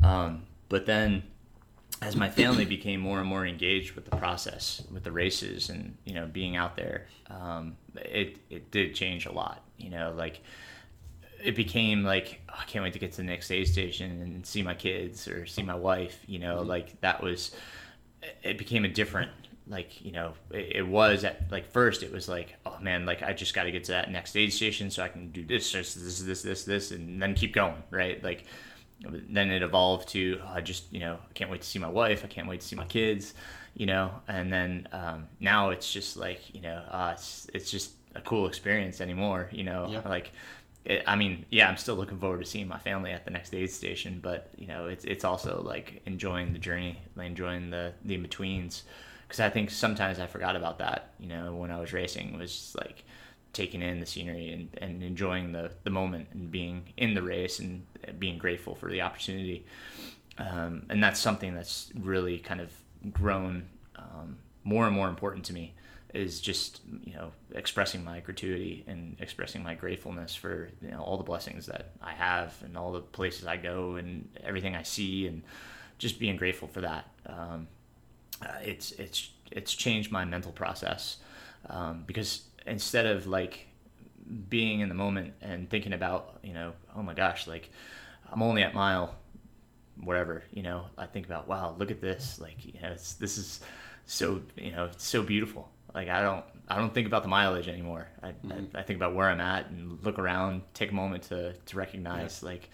[0.02, 1.24] um, but then
[2.00, 5.94] as my family became more and more engaged with the process, with the races, and
[6.06, 9.62] you know, being out there, um, it it did change a lot.
[9.76, 10.40] You know, like
[11.44, 14.46] it became like oh, I can't wait to get to the next aid station and
[14.46, 16.18] see my kids or see my wife.
[16.26, 17.54] You know, like that was
[18.42, 19.30] it became a different
[19.68, 23.22] like you know it, it was at like first it was like oh man like
[23.22, 25.72] I just got to get to that next aid station so I can do this
[25.72, 28.22] this this this this this and then keep going right?
[28.22, 28.44] Like
[29.00, 31.88] then it evolved to oh, I just you know I can't wait to see my
[31.88, 33.34] wife I can't wait to see my kids
[33.74, 34.10] you know?
[34.26, 38.46] And then um, now it's just like you know uh, it's it's just a cool
[38.46, 39.86] experience anymore you know?
[39.88, 40.00] Yeah.
[40.08, 40.32] like
[40.88, 43.54] it, I mean, yeah, I'm still looking forward to seeing my family at the next
[43.54, 47.92] aid station, but you know, it's it's also like enjoying the journey, like enjoying the
[48.04, 48.84] the in betweens,
[49.28, 51.12] because I think sometimes I forgot about that.
[51.20, 53.04] You know, when I was racing, was like
[53.52, 57.58] taking in the scenery and, and enjoying the the moment and being in the race
[57.58, 57.86] and
[58.18, 59.66] being grateful for the opportunity.
[60.38, 62.72] Um, and that's something that's really kind of
[63.12, 65.74] grown um, more and more important to me
[66.14, 71.18] is just you know expressing my gratuity and expressing my gratefulness for you know all
[71.18, 75.26] the blessings that I have and all the places I go and everything I see
[75.26, 75.42] and
[75.98, 77.08] just being grateful for that.
[77.26, 77.66] Um,
[78.42, 81.18] uh, it's it's it's changed my mental process
[81.70, 83.66] um, because instead of like
[84.48, 87.70] being in the moment and thinking about you know oh my gosh like
[88.30, 89.14] I'm only at mile
[90.00, 93.38] whatever you know I think about wow look at this like you know it's this
[93.38, 93.60] is
[94.08, 95.70] so you know it's so beautiful.
[95.94, 98.08] Like I don't I don't think about the mileage anymore.
[98.22, 101.52] I, I, I think about where I'm at and look around take a moment to
[101.52, 102.70] to recognize like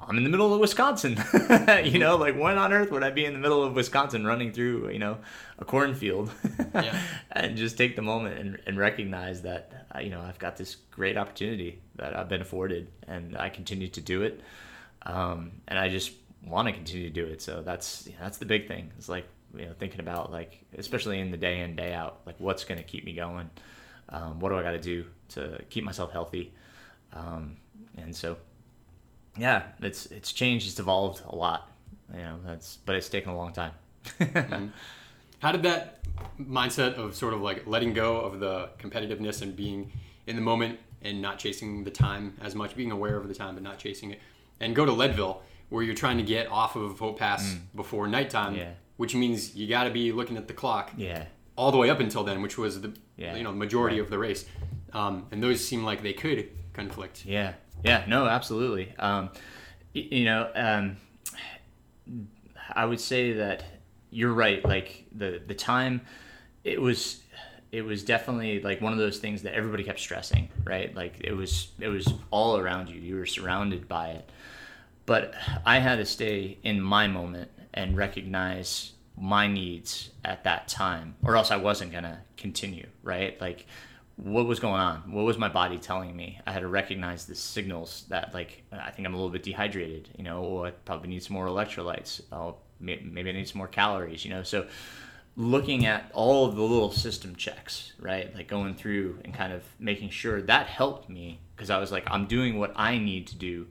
[0.00, 1.16] I'm in the middle of Wisconsin.
[1.84, 4.52] you know, like when on earth would I be in the middle of Wisconsin running
[4.52, 5.18] through, you know,
[5.58, 6.30] a cornfield
[6.74, 7.00] Yeah.
[7.30, 10.76] and just take the moment and, and recognize that, uh, you know, I've got this
[10.90, 14.40] great opportunity that I've been afforded and I continue to do it.
[15.06, 16.12] Um, and I just
[16.44, 17.40] want to continue to do it.
[17.40, 18.90] So that's, you know, that's the big thing.
[18.98, 19.26] It's like,
[19.56, 22.78] you know, thinking about like, especially in the day in, day out, like what's going
[22.78, 23.50] to keep me going?
[24.08, 26.52] Um, what do I got to do to keep myself healthy?
[27.12, 27.56] Um,
[27.96, 28.36] and so,
[29.36, 31.70] yeah, it's it's changed, it's evolved a lot.
[32.12, 33.72] You know, that's but it's taken a long time.
[35.40, 36.00] How did that
[36.40, 39.90] mindset of sort of like letting go of the competitiveness and being
[40.26, 43.54] in the moment and not chasing the time as much, being aware of the time
[43.54, 44.20] but not chasing it,
[44.60, 48.54] and go to Leadville where you're trying to get off of Hope Pass before nighttime,
[48.54, 48.72] Yeah.
[48.98, 51.24] which means you got to be looking at the clock yeah,
[51.56, 53.34] all the way up until then, which was the Yeah.
[53.34, 54.44] you know majority of the race,
[54.92, 57.24] um, and those seem like they could conflict.
[57.24, 58.04] yeah, yeah.
[58.08, 58.94] No, absolutely.
[58.98, 59.30] Um,
[59.94, 60.96] y- you know, um,
[62.74, 63.64] I would say that
[64.10, 64.64] you're right.
[64.64, 66.02] Like the the time,
[66.64, 67.20] it was
[67.70, 70.48] it was definitely like one of those things that everybody kept stressing.
[70.64, 73.00] Right, like it was it was all around you.
[73.00, 74.30] You were surrounded by it.
[75.06, 75.34] but
[75.66, 81.36] I had to stay in my moment and recognize my needs at that time, or
[81.36, 82.86] else I wasn't gonna continue.
[83.02, 83.66] Right, like
[84.22, 85.12] what was going on?
[85.12, 86.38] What was my body telling me?
[86.46, 90.10] I had to recognize the signals that, like, I think I'm a little bit dehydrated.
[90.16, 92.20] You know, or I probably need some more electrolytes.
[92.78, 94.24] May- maybe I need some more calories.
[94.24, 94.66] You know, so
[95.36, 98.34] looking at all of the little system checks, right?
[98.34, 102.04] Like going through and kind of making sure that helped me because I was like,
[102.08, 103.66] I'm doing what I need to do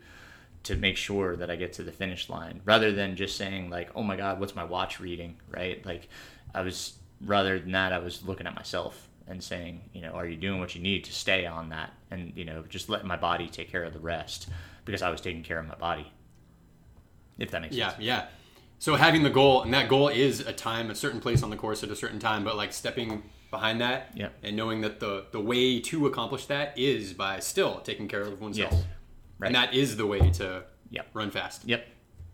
[0.63, 3.89] to make sure that I get to the finish line rather than just saying like,
[3.95, 5.83] oh my God, what's my watch reading, right?
[5.85, 6.07] Like
[6.53, 10.27] I was, rather than that, I was looking at myself and saying, you know, are
[10.27, 11.91] you doing what you need to stay on that?
[12.11, 14.49] And, you know, just letting my body take care of the rest
[14.85, 16.11] because I was taking care of my body.
[17.39, 18.03] if that makes Yeah, sense.
[18.03, 18.17] yeah.
[18.21, 18.25] Yeah.
[18.77, 21.55] So having the goal, and that goal is a time, a certain place on the
[21.55, 24.33] course at a certain time, but like stepping behind that Yep.
[24.43, 28.39] and knowing that the the way to accomplish that is by still taking care of
[28.41, 28.71] oneself.
[28.73, 28.83] Yes.
[29.39, 29.47] Right.
[29.47, 31.07] And that is the way to Yep.
[31.13, 31.65] run fast.
[31.65, 31.87] Yep.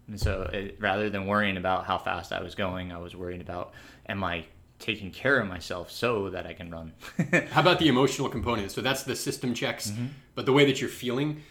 [0.08, 3.42] And so it, rather than worrying about how fast I was going, I was worrying
[3.42, 3.74] about
[4.10, 4.46] am I
[4.80, 6.94] taking care of myself so that I can run.
[7.52, 8.72] How about the emotional component?
[8.72, 10.06] So that's the system checks, Mm-hmm.
[10.36, 11.42] but the way that you're feeling,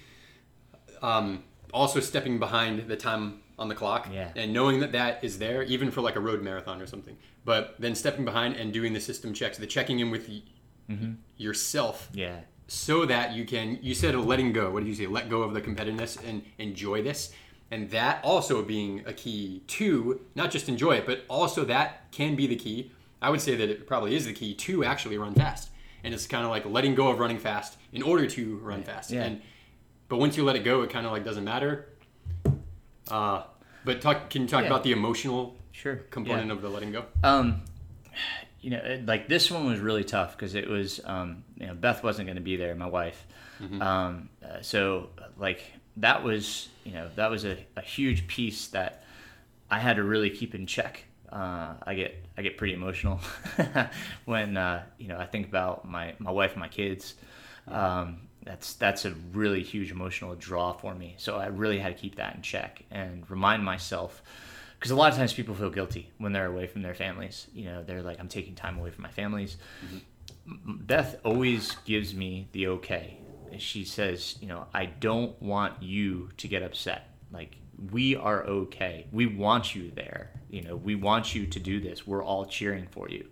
[1.03, 1.43] um,
[1.75, 4.31] also stepping behind the time on the clock Yeah.
[4.37, 7.17] and knowing that that is there, even for like a road marathon or something.
[7.45, 10.43] But then stepping behind and doing the system checks, the checking in with y-
[10.89, 11.15] Mm-hmm.
[11.37, 12.43] yourself, yeah.
[12.69, 13.81] so that you can.
[13.83, 14.71] You said letting go.
[14.71, 15.09] What did you say?
[15.09, 17.33] Let go of the competitiveness and enjoy this.
[17.73, 22.37] And that also being a key to not just enjoy it, but also that can
[22.37, 22.93] be the key.
[23.23, 25.71] I would say that it probably is the key to actually run fast.
[26.05, 29.11] And it's kind of like letting go of running fast in order to run fast.
[29.11, 29.25] Yeah.
[29.25, 29.43] And
[30.09, 31.89] but once you let it go, it kind of like doesn't matter.
[33.11, 33.43] Uh,
[33.85, 34.31] but talk.
[34.31, 34.67] Can you talk Yeah.
[34.69, 35.97] about the emotional Sure.
[36.11, 36.53] component Yeah.
[36.53, 37.07] of the letting go?
[37.23, 37.63] Um,
[38.61, 41.75] you know, it- like this one was really tough because it was, um, you know,
[41.75, 43.27] Beth wasn't going to be there, my wife.
[43.81, 45.63] Um, uh, so like
[45.97, 49.03] that was, you know, that was a, a huge piece that
[49.71, 51.05] I had to really keep in check.
[51.31, 53.21] Uh, I get I get pretty emotional
[54.25, 57.15] when uh, you know I think about my, my wife and my kids.
[57.69, 61.17] Um, that's that's a really huge emotional draw for me.
[61.19, 64.23] So I really had to keep that in check and remind myself
[64.79, 67.49] because a lot of times people feel guilty when they're away from their families.
[67.53, 69.57] You know, they're like, I'm taking time away from my families.
[70.47, 73.19] M- Beth always gives me the okay.
[73.59, 77.09] She says, you know, I don't want you to get upset.
[77.33, 77.57] Like,
[77.93, 79.07] we are okay.
[79.13, 80.31] We want you there.
[80.51, 82.07] You know, we want you to do this.
[82.07, 83.27] We're all cheering for you,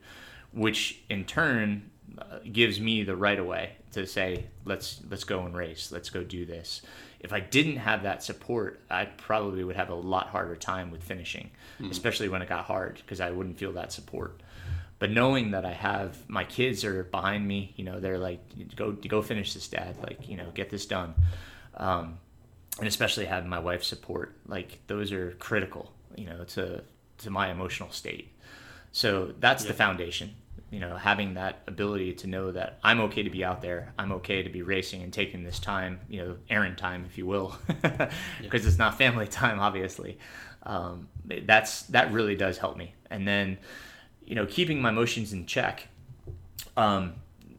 [0.52, 5.56] which in turn uh, gives me the right away to say, let's let's go and
[5.56, 5.90] race.
[5.92, 6.82] Let's go do this.
[7.20, 11.02] If I didn't have that support, I probably would have a lot harder time with
[11.02, 11.50] finishing,
[11.90, 14.42] especially when it got hard because I wouldn't feel that support
[14.98, 18.40] but knowing that I have my kids are behind me, you know, they're like,
[18.76, 19.98] go go finish this, dad.
[20.02, 21.14] Like, you know, get this done.
[21.76, 22.18] Um,
[22.78, 26.82] and especially having my wife's support, like those are critical, you know, to
[27.18, 28.32] to my emotional state.
[28.92, 30.34] So that's the foundation.
[30.70, 34.10] You know, having that ability to know that I'm okay to be out there, I'm
[34.12, 37.56] okay to be racing and taking this time, you know, errand time, if you will,
[38.42, 40.18] because it's not family time, obviously.
[40.64, 41.08] Um,
[41.44, 42.94] that's that really does help me.
[43.10, 43.58] And then,
[44.24, 45.86] you know, keeping my emotions in check.
[46.76, 47.14] Um,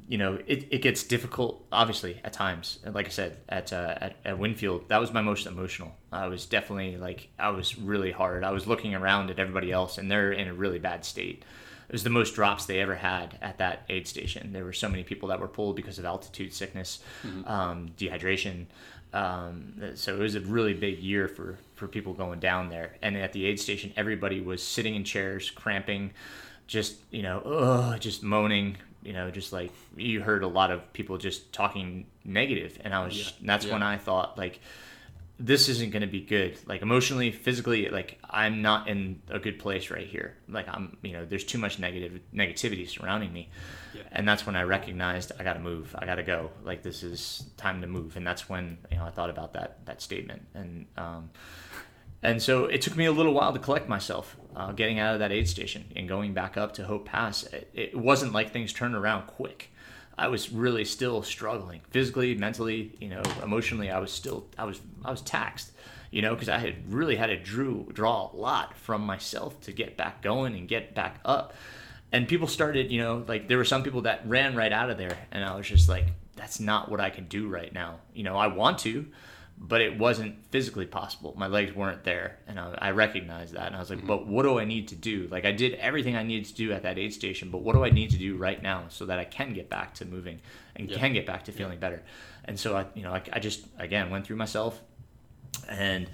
[0.07, 2.79] you know, it, it gets difficult, obviously, at times.
[2.83, 5.95] And Like I said, at, uh, at at Winfield, that was my most emotional.
[6.11, 8.43] I was definitely like, I was really hard.
[8.43, 11.43] I was looking around at everybody else, and they're in a really bad state.
[11.87, 14.53] It was the most drops they ever had at that aid station.
[14.53, 16.99] There were so many people that were pulled because of altitude sickness,
[17.45, 18.65] um, dehydration.
[19.13, 22.95] Um, so it was a really big year for, for people going down there.
[23.01, 26.11] And at the aid station, everybody was sitting in chairs, cramping,
[26.67, 28.77] just you know, ugh, just moaning.
[29.05, 33.05] You know, just like you heard a lot of people just talking negative, and I
[33.05, 33.17] was.
[33.17, 33.31] Yeah.
[33.39, 33.73] and that's Yeah.
[33.73, 34.59] when I thought like,
[35.37, 36.57] this isn't going to be good.
[36.65, 40.35] Like emotionally, physically, like I'm not in a good place right here.
[40.47, 43.49] Like I'm, you know, there's too much negative negativity surrounding me,
[43.93, 44.03] Yeah.
[44.13, 45.93] and that's when I recognized I got to move.
[45.99, 46.51] I got to go.
[46.63, 49.85] Like this is time to move, and that's when you know I thought about that
[49.85, 51.29] that statement, and um,
[52.25, 55.19] and so it took me a little while to collect myself, uh, getting out of
[55.19, 57.43] that aid station and going back up to Hope Pass.
[57.43, 59.69] It, it wasn't like things turned around quick.
[60.17, 63.91] I was really still struggling physically, mentally, you know, emotionally.
[63.91, 65.71] I was still, I was, I was taxed,
[66.09, 69.71] you know, because I had really had to drew, draw a lot from myself to
[69.71, 71.53] get back going and get back up.
[72.11, 74.97] And people started, you know, like there were some people that ran right out of
[74.97, 77.99] there, and I was just like, that's not what I can do right now.
[78.13, 79.05] You know, I want to,
[79.57, 81.33] but it wasn't physically possible.
[81.37, 83.67] My legs weren't there, and I, I recognized that.
[83.67, 84.07] And I was like, mm-hmm.
[84.07, 85.27] "But what do I need to do?
[85.31, 87.83] Like, I did everything I needed to do at that aid station, but what do
[87.83, 90.41] I need to do right now so that I can get back to moving
[90.75, 90.97] and Yeah.
[90.97, 92.03] can get back to feeling better?"
[92.43, 94.81] And so I, you know, I, I just again went through myself
[95.69, 96.09] and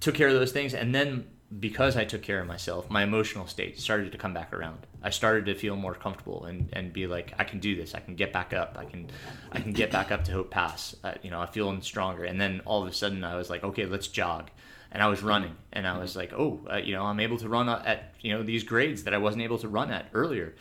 [0.00, 1.26] took care of those things, and then
[1.60, 4.86] because I took care of myself, my emotional state started to come back around.
[5.02, 7.94] I started to feel more comfortable and, and be like, I can do this.
[7.94, 8.76] I can get back up.
[8.78, 9.08] I can,
[9.52, 10.96] I can get back up to Hope Pass.
[11.04, 12.24] Uh, you know, I'm feeling stronger.
[12.24, 14.50] And then all of a sudden, I was like, okay, let's jog.
[14.90, 17.48] And I was running, and I was like, oh, uh, you know, I'm able to
[17.48, 20.54] run at you know these grades that I wasn't able to run at earlier.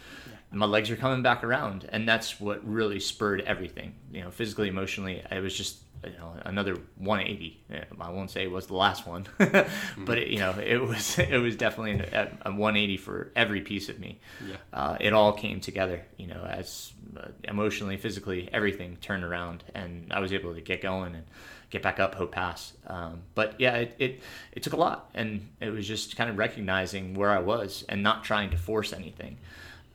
[0.52, 3.94] My legs are coming back around, and that's what really spurred everything.
[4.12, 7.64] You know, physically, emotionally, it was just you know another 180.
[8.00, 11.40] I won't say it was the last one, but it, you know it was it
[11.40, 14.20] was definitely a, a 180 for every piece of me.
[14.46, 14.56] Yeah.
[14.74, 20.12] Uh, it all came together, you know, as uh, emotionally, physically, everything turned around, and
[20.12, 21.24] I was able to get going and
[21.70, 22.74] get back up Hope Pass.
[22.88, 24.22] Um, but yeah, it, it
[24.52, 28.04] it took a lot, and it was just kind of recognizing where I was and
[28.04, 29.38] not trying to force anything,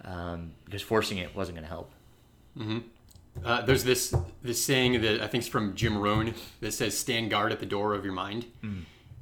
[0.05, 1.93] um, because forcing it wasn't going to help.
[3.45, 7.31] Uh, there's this this saying that I think is from Jim Rohn that says stand
[7.31, 8.47] guard at the door of your mind.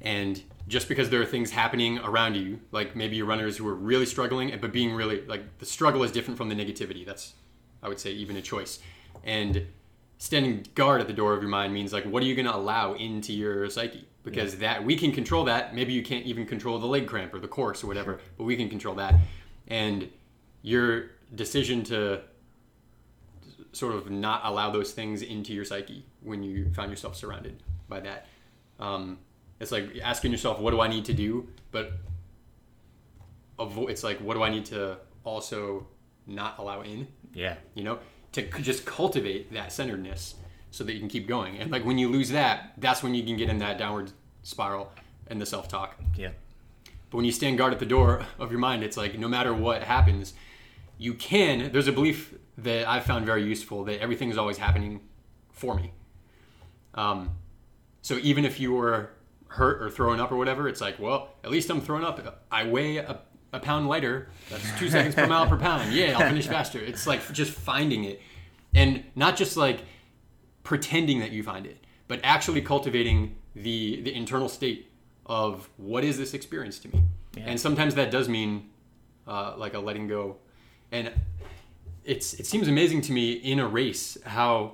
[0.01, 3.75] And just because there are things happening around you, like maybe you're runners who are
[3.75, 7.05] really struggling, but being really like the struggle is different from the negativity.
[7.05, 7.33] That's
[7.83, 8.79] I would say even a choice.
[9.23, 9.65] And
[10.17, 12.55] standing guard at the door of your mind means like what are you going to
[12.55, 14.07] allow into your psyche?
[14.23, 15.73] Because that we can control that.
[15.73, 18.55] Maybe you can't even control the leg cramp or the course or whatever, but we
[18.55, 19.15] can control that.
[19.67, 20.09] And
[20.61, 22.21] your decision to
[23.71, 27.99] sort of not allow those things into your psyche when you found yourself surrounded by
[27.99, 28.27] that.
[28.79, 29.19] Um,
[29.59, 31.47] it's like asking yourself, what do I need to do?
[31.71, 31.91] But
[33.59, 35.87] avo- it's like, what do I need to also
[36.27, 37.07] not allow in?
[37.33, 37.99] Yeah, You know,
[38.33, 40.35] to c- just cultivate that centeredness
[40.71, 41.57] so that you can keep going.
[41.57, 44.11] And like when you lose that, that's when you can get in that downward
[44.43, 44.91] spiral
[45.27, 45.95] and the self talk.
[46.15, 46.29] yeah,
[47.09, 49.53] But when you stand guard at the door of your mind, it's like no matter
[49.53, 50.33] what happens,
[50.97, 51.71] you can.
[51.71, 52.33] There's a belief
[52.63, 55.01] that I've found very useful that everything is always happening
[55.51, 55.93] for me.
[56.93, 57.31] Um,
[58.01, 59.11] so even if you were
[59.47, 62.43] hurt or thrown up or whatever, it's like, well, at least I'm thrown up.
[62.51, 63.19] I weigh a,
[63.53, 64.29] a pound lighter.
[64.49, 65.93] That's two seconds per mile per pound.
[65.93, 66.79] Yeah, I'll finish faster.
[66.79, 68.21] It's like just finding it,
[68.73, 69.81] and not just like
[70.63, 74.91] pretending that you find it, but actually cultivating the the internal state
[75.25, 77.03] of what is this experience to me.
[77.37, 77.43] Yeah.
[77.47, 78.69] And sometimes that does mean
[79.27, 80.37] uh, like a letting go,
[80.91, 81.11] and
[82.09, 84.73] it's it seems amazing to me in a race how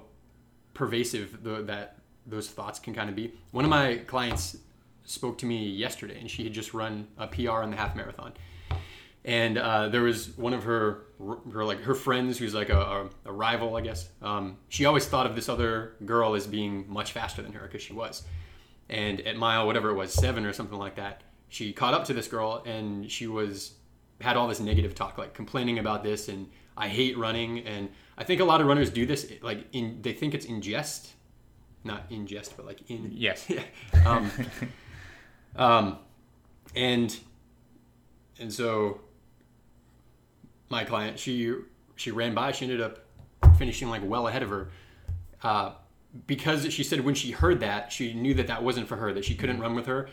[0.74, 3.34] pervasive the, that those thoughts can kind of be.
[3.52, 4.58] One of my clients
[5.04, 8.34] spoke to me yesterday, and she had just run a PR in the half marathon,
[9.26, 11.08] and uh, there was one of her
[11.52, 14.08] her like her friends who's like a, a, a rival, I guess.
[14.22, 17.82] Um, she always thought of this other girl as being much faster than her because
[17.82, 18.24] she was,
[18.90, 22.14] and at mile whatever it was seven or something like that, she caught up to
[22.14, 23.74] this girl, and she was
[24.22, 26.48] had all this negative talk, like complaining about this and
[26.78, 27.60] I hate running.
[27.60, 30.62] And I think a lot of runners do this, like in they think it's in
[30.62, 31.14] jest,
[31.84, 33.12] not in jest, but like in.
[33.14, 33.50] Yes,
[34.06, 34.32] um,
[35.56, 35.98] um,
[36.76, 37.18] and
[38.40, 39.02] and so
[40.70, 41.56] my client she
[41.96, 43.06] she ran by she ended up
[43.58, 44.70] finishing like well ahead of her.
[45.44, 45.74] Uh,
[46.28, 49.26] because she said when she heard that she knew that that wasn't for her that
[49.26, 50.08] she couldn't run with her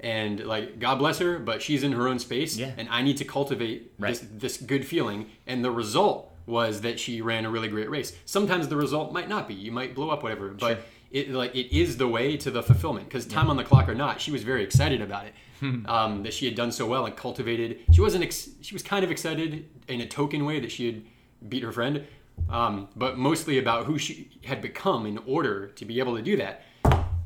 [0.00, 2.72] and like god bless her but she's in her own space Yeah.
[2.76, 4.10] and i need to cultivate Right.
[4.10, 5.26] this, this good feeling.
[5.46, 8.16] And the result was that she ran a really great race.
[8.24, 9.54] Sometimes the result might not be.
[9.54, 10.84] You might blow up whatever but Sure.
[11.10, 13.06] it like it is the way to the fulfillment.
[13.08, 15.34] Because time on the clock or not she was very excited about it
[15.88, 17.80] um, that she had done so well and cultivated.
[17.92, 21.02] She wasn't ex- she was kind of excited in a token way that she had
[21.50, 22.04] beat her friend
[22.48, 26.36] um, but mostly about who she had become in order to be able to do
[26.36, 26.62] that.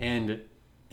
[0.01, 0.40] And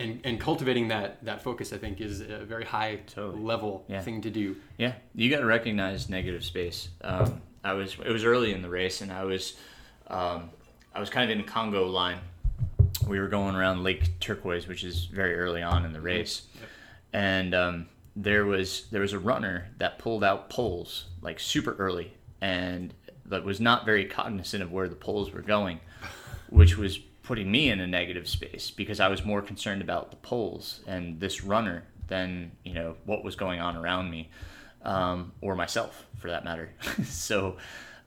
[0.00, 3.42] and, and cultivating that that focus i think is a very high Totally.
[3.42, 4.00] level Yeah.
[4.00, 6.88] thing to do Yeah, you got to recognize negative space.
[7.02, 9.54] Um, I was it was early in the race, and I was
[10.08, 10.50] um,
[10.94, 12.18] I was kind of in the Congo line.
[13.06, 16.42] We were going around Lake Turquoise, which is very early on in the race,
[17.12, 17.86] and um,
[18.16, 22.94] there was there was a runner that pulled out poles like super early, and
[23.26, 25.80] that was not very cognizant of where the poles were going,
[26.48, 26.98] which was
[27.30, 31.20] putting me in a negative space because I was more concerned about the poles and
[31.20, 34.30] this runner than you know what was going on around me
[34.82, 36.70] um, or myself for that matter.
[37.04, 37.56] so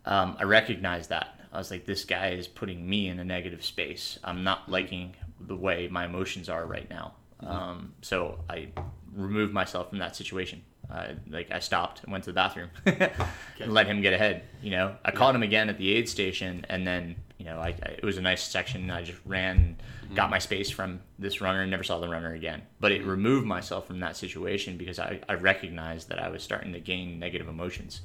[0.04, 1.40] um, I recognized that.
[1.54, 4.20] I was like, this guy is putting me in a negative space.
[4.26, 7.14] I'm not liking the way my emotions are right now.
[7.40, 8.72] Um, so I
[9.16, 10.64] removed myself from that situation.
[10.92, 14.44] I, like I stopped and went to the bathroom and let him get ahead.
[14.62, 17.76] You know, I caught him again at the aid station, and then you know, I,
[17.84, 18.90] I it was a nice section.
[18.90, 19.76] I just ran,
[20.06, 20.16] mm-hmm.
[20.16, 22.62] got my space from this runner, and never saw the runner again.
[22.80, 23.10] But it mm-hmm.
[23.10, 27.20] removed myself from that situation because I, I recognized that I was starting to gain
[27.20, 28.00] negative emotions,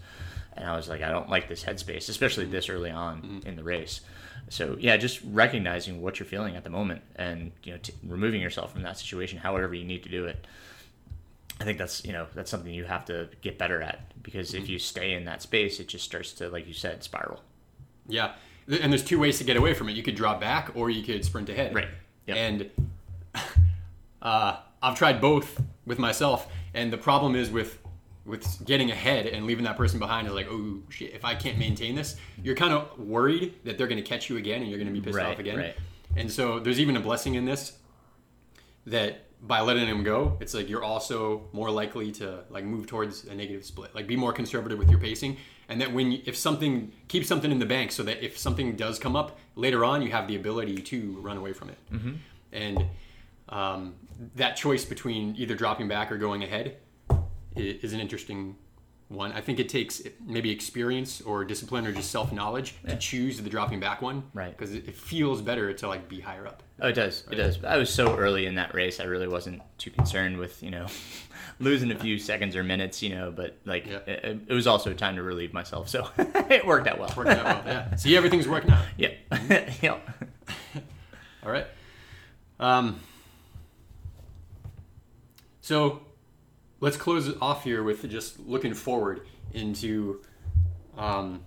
[0.56, 2.52] and I was like, I don't like this headspace, especially mm-hmm.
[2.52, 4.00] this early on in the race.
[4.48, 8.40] So yeah, just recognizing what you're feeling at the moment, and you know, t- removing
[8.40, 10.46] yourself from that situation, however you need to do it.
[11.60, 14.68] I think that's you know that's something you have to get better at because if
[14.68, 17.40] you stay in that space, it just starts to, like you said, spiral.
[18.06, 18.32] Yeah,
[18.68, 19.96] and there's two ways to get away from it.
[19.96, 21.74] You could drop back, or you could sprint ahead.
[21.74, 21.88] Right.
[22.26, 22.36] Yep.
[22.36, 22.70] And
[24.22, 27.78] uh, I've tried both with myself, and the problem is with
[28.26, 31.56] with getting ahead and leaving that person behind is like, oh shit, if I can't
[31.56, 34.78] maintain this, you're kind of worried that they're going to catch you again, and you're
[34.78, 35.56] going to be pissed Right, off again.
[35.56, 35.74] right.
[36.14, 37.78] And so there's even a blessing in this
[38.86, 43.24] that by letting him go, it's like you're also more likely to like move towards
[43.24, 43.94] a negative split.
[43.94, 45.38] Like be more conservative with your pacing,
[45.68, 48.98] and that when if something keep something in the bank, so that if something does
[48.98, 51.78] come up later on, you have the ability to run away from it.
[51.92, 52.12] Mm-hmm.
[52.52, 52.86] And
[53.48, 53.94] um,
[54.36, 56.76] that choice between either dropping back or going ahead
[57.54, 58.56] is an interesting
[59.08, 59.32] one.
[59.32, 63.50] I think it takes maybe experience or discipline or just self knowledge to choose the
[63.50, 64.56] dropping back one, Right.
[64.56, 66.62] Because it, it feels better to like be higher up.
[66.80, 67.24] Oh, it does.
[67.30, 67.62] It does.
[67.64, 70.86] I was so early in that race, I really wasn't too concerned with you know
[71.60, 73.30] losing a few seconds or minutes, you know.
[73.30, 73.98] But like, Yeah.
[74.06, 77.12] it, it was also time to relieve myself, so it worked out well.
[77.16, 77.96] Working out well, yeah.
[77.96, 78.84] See, everything's working out.
[78.96, 79.10] Yeah.
[79.82, 79.98] yeah.
[81.44, 81.66] All right.
[82.60, 83.00] Um,
[85.60, 86.00] so
[86.80, 89.22] let's close off here with just looking forward
[89.52, 90.20] into
[90.96, 91.40] um,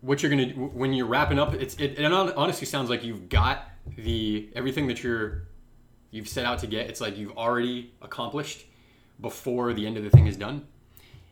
[0.00, 1.54] what you're gonna when you're wrapping up.
[1.54, 3.64] It's it, it honestly sounds like you've got
[3.96, 5.44] the everything that you're
[6.10, 6.88] you've set out to get.
[6.88, 8.66] It's like you've already accomplished
[9.20, 10.66] before the end of the thing is done,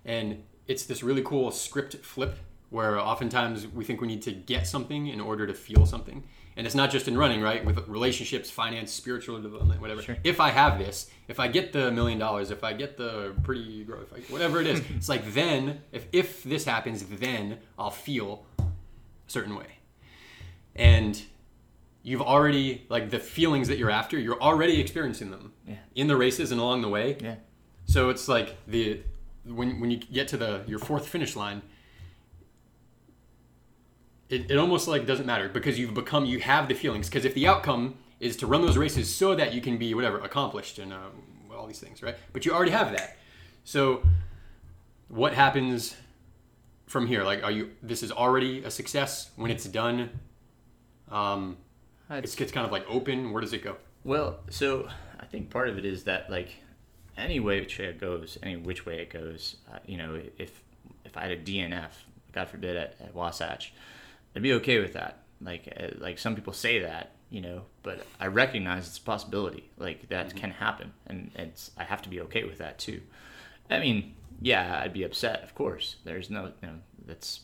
[0.04, 2.36] and it's this really cool script flip
[2.70, 6.24] where oftentimes we think we need to get something in order to feel something.
[6.56, 7.64] And it's not just in running, right?
[7.64, 10.02] With relationships, finance, spiritual development, whatever.
[10.02, 10.16] Sure.
[10.24, 13.84] If I have this, if I get the million dollars, if I get the pretty
[13.84, 17.90] girl, if I, whatever it is, it's like then, if, if this happens, then I'll
[17.90, 18.64] feel a
[19.28, 19.78] certain way.
[20.76, 21.22] And
[22.04, 25.76] you've already, like the feelings that you're after, you're already experiencing them Yeah.
[25.96, 27.16] in the races and along the way.
[27.20, 27.36] Yeah.
[27.86, 29.00] So it's like the
[29.44, 31.62] when when you get to the your fourth finish line,
[34.28, 37.34] it, it almost like doesn't matter because you've become you have the feelings because if
[37.34, 40.92] the outcome is to run those races so that you can be whatever accomplished and
[40.92, 41.10] um,
[41.54, 43.16] all these things right but you already have that
[43.64, 44.02] so
[45.08, 45.94] what happens
[46.86, 50.08] from here like are you this is already a success when it's done
[51.10, 51.56] um
[52.18, 54.88] it's, it's kind of like open where does it go Well, so
[55.18, 56.50] I think part of it is that like
[57.16, 60.62] any way which way it goes, any which way it goes, uh, you know, if
[61.04, 61.90] if I had a DNF,
[62.32, 63.72] God forbid, at, at Wasatch,
[64.34, 65.20] I'd be okay with that.
[65.40, 69.70] Like uh, like some people say that, you know, but I recognize it's a possibility.
[69.78, 73.00] Like that can happen, and it's I have to be okay with that too.
[73.70, 75.96] I mean, yeah, I'd be upset, of course.
[76.04, 76.74] There's no, you know,
[77.06, 77.40] that's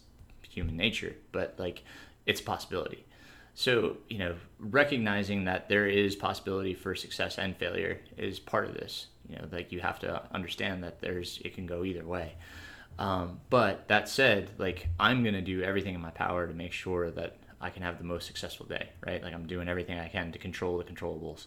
[0.49, 1.83] human nature, but like
[2.27, 3.07] it's a possibility.
[3.55, 8.75] So, you know, recognizing that there is possibility for success and failure is part of
[8.75, 9.07] this.
[9.29, 12.35] You know, like you have to understand that there's it can go either way.
[12.99, 17.11] Um, but that said, like I'm gonna do everything in my power to make sure
[17.11, 19.23] that I can have the most successful day, right?
[19.23, 21.47] Like I'm doing everything I can to control the controllables.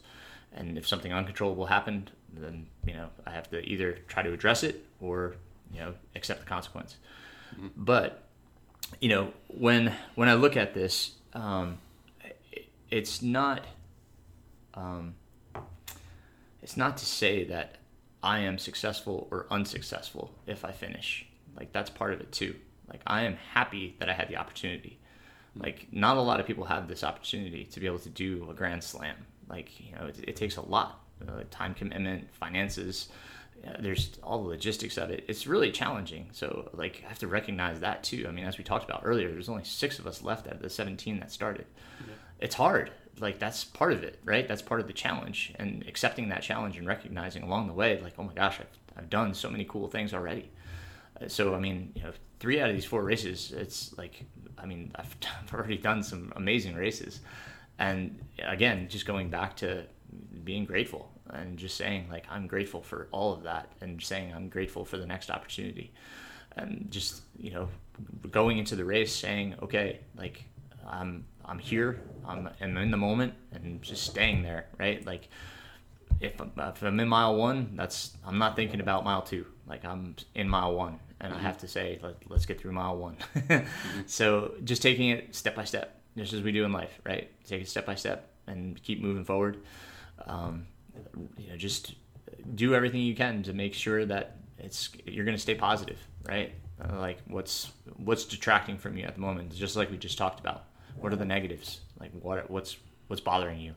[0.54, 4.64] And if something uncontrollable happened, then you know I have to either try to address
[4.64, 5.36] it or
[5.72, 6.98] you know accept the consequence.
[7.76, 8.24] But
[9.00, 11.78] you know when when I look at this, um,
[12.94, 13.66] it's not
[14.76, 15.16] um,
[16.62, 17.78] it's not to say that
[18.22, 21.26] I am successful or unsuccessful if I finish.
[21.58, 22.56] Like that's part of it too.
[22.88, 25.00] Like I am happy that I had the opportunity.
[25.56, 28.54] Like not a lot of people have this opportunity to be able to do a
[28.54, 29.16] grand slam.
[29.50, 33.10] Like you know, it, it takes a lot, uh, time commitment, finances.
[33.68, 35.26] Uh, there's all the logistics of it.
[35.28, 36.30] It's really challenging.
[36.32, 38.26] So like I have to recognize that too.
[38.28, 40.62] I mean, as we talked about earlier, there's only six of us left out of
[40.62, 41.66] the 17 that started.
[42.44, 42.92] It's hard.
[43.20, 44.48] Like that's part of it, right?
[44.48, 48.16] That's part of the challenge, and accepting that challenge and recognizing along the way, like,
[48.20, 50.52] oh my gosh, I've, I've done so many cool things already.
[51.22, 54.26] Uh, So I mean, you know, three out of these four races, it's like,
[54.58, 57.22] I mean, I've, I've already done some amazing races,
[57.80, 59.86] and again, just going back to
[60.44, 64.50] being grateful and just saying like I'm grateful for all of that, and saying I'm
[64.50, 65.94] grateful for the next opportunity,
[66.58, 67.70] and just you know,
[68.32, 70.44] going into the race saying, okay, like
[70.88, 75.06] I'm I'm here, I'm, I'm in the moment, and just staying there, right?
[75.06, 75.30] Like
[76.20, 79.46] if if I'm in mile one, that's I'm not thinking about mile two.
[79.68, 82.98] Like I'm in mile one, and I have to say, Let, let's get through mile
[82.98, 83.18] one.
[84.06, 87.30] So just taking it step by step, just as we do in life, right?
[87.46, 89.60] Take it step by step and keep moving forward.
[90.26, 90.68] Um,
[91.38, 91.96] you know, just
[92.56, 96.54] do everything you can to make sure that it's you're going to stay positive, right?
[96.82, 100.40] Uh, like what's what's detracting from you at the moment, just like we just talked
[100.40, 100.66] about.
[101.00, 101.82] What are the negatives?
[102.00, 103.76] Like what what's what's bothering you?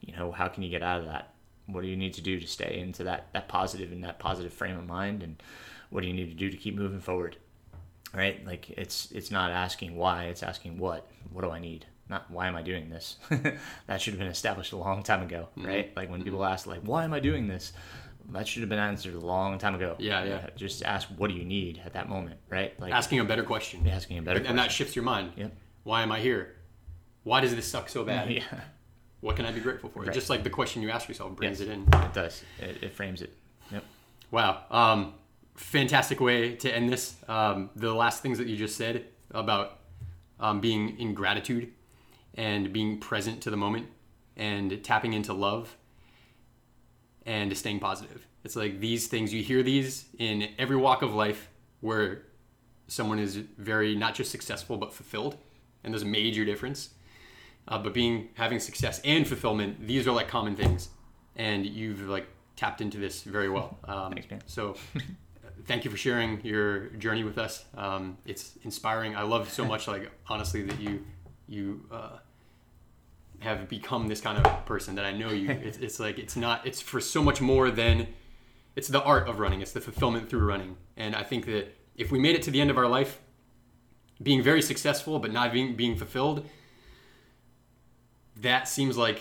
[0.00, 1.34] You know, how can you get out of that?
[1.66, 4.52] What do you need to do to stay into that that positive and that positive
[4.52, 5.22] frame of mind?
[5.22, 5.42] And
[5.90, 7.36] what do you need to do to keep moving forward?
[8.14, 8.44] Right?
[8.46, 11.10] Like it's it's not asking why, it's asking what.
[11.30, 11.86] What do I need?
[12.08, 13.16] Not why am I doing this?
[13.86, 15.66] that should have been established a long time ago, mm-hmm.
[15.66, 15.96] right?
[15.96, 16.24] Like when mm-hmm.
[16.24, 17.72] people ask like why am I doing this?
[18.30, 19.96] That should have been answered a long time ago.
[19.98, 20.34] Yeah, yeah.
[20.36, 22.78] Uh, just ask what do you need at that moment, right?
[22.80, 25.52] Like asking a better question asking a better and, and that shifts your mind Yep.
[25.84, 26.54] Why am I here?
[27.24, 28.30] Why does this suck so bad?
[28.32, 28.42] yeah,
[29.20, 30.02] What can I be grateful for?
[30.02, 30.12] Right.
[30.12, 31.68] Just like the question you ask yourself brings Yes.
[31.68, 31.82] it in.
[31.92, 32.42] it does.
[32.60, 33.32] It, it frames it.
[33.70, 33.84] Yep.
[34.30, 34.62] Wow.
[34.70, 35.14] Um,
[35.56, 37.16] fantastic way to end this.
[37.28, 39.78] Um, the last things that you just said about
[40.40, 41.72] um, being in gratitude
[42.34, 43.88] and being present to the moment
[44.36, 45.76] and tapping into love
[47.26, 48.26] and staying positive.
[48.44, 51.48] It's like these things, you hear these in every walk of life
[51.80, 52.22] where
[52.86, 55.36] someone is very not just successful but fulfilled.
[55.84, 56.90] And there's a major difference.
[57.68, 60.88] Uh, but being having success and fulfillment, these are like common things,
[61.36, 62.26] and you've like
[62.56, 63.78] tapped into this very well.
[63.88, 64.40] Um, Thanks, man.
[64.46, 64.74] So,
[65.66, 67.64] thank you for sharing your journey with us.
[67.76, 69.16] Um, it's inspiring.
[69.16, 71.04] I love so much, like honestly, that you
[71.46, 72.18] you uh,
[73.40, 75.50] have become this kind of person that I know you.
[75.62, 76.66] It's, it's like it's not.
[76.66, 78.08] It's for so much more than
[78.76, 79.60] it's the art of running.
[79.60, 82.62] It's the fulfillment through running, and I think that if we made it to the
[82.62, 83.20] end of our life,
[84.22, 86.46] being very successful but not being being fulfilled,
[88.36, 89.20] that seems like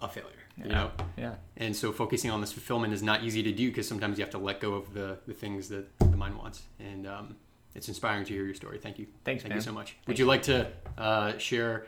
[0.00, 0.36] a failure.
[0.56, 0.90] You know.
[1.16, 1.34] Yeah.
[1.56, 4.32] And so focusing on this fulfillment is not easy to do because sometimes you have
[4.32, 6.62] to let go of the, the things that the mind wants.
[6.78, 7.36] And um,
[7.74, 8.78] it's inspiring to hear your story.
[8.78, 9.06] Thank you.
[9.24, 9.58] Thanks, Thank man.
[9.58, 9.96] you so much.
[10.06, 10.68] Would you like to
[10.98, 11.86] uh, share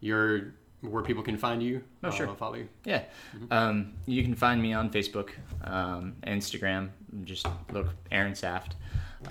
[0.00, 1.82] your where people can find you?
[2.02, 2.28] Oh, sure.
[2.28, 2.68] Uh, follow you.
[2.84, 3.02] Yeah.
[3.50, 5.30] Um, you can find me on Facebook,
[5.62, 6.90] um, Instagram.
[7.24, 8.76] Just look Aaron Saft.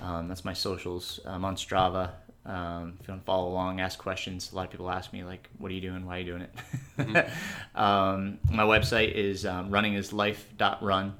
[0.02, 1.20] Um, that's my socials.
[1.24, 2.10] I'm on Strava.
[2.46, 4.52] Um, if you want to follow along, ask questions.
[4.52, 6.04] A lot of people ask me like, "What are you doing?
[6.04, 7.28] Why are you doing it?"
[7.74, 11.14] um, my website is um, runningislife.run.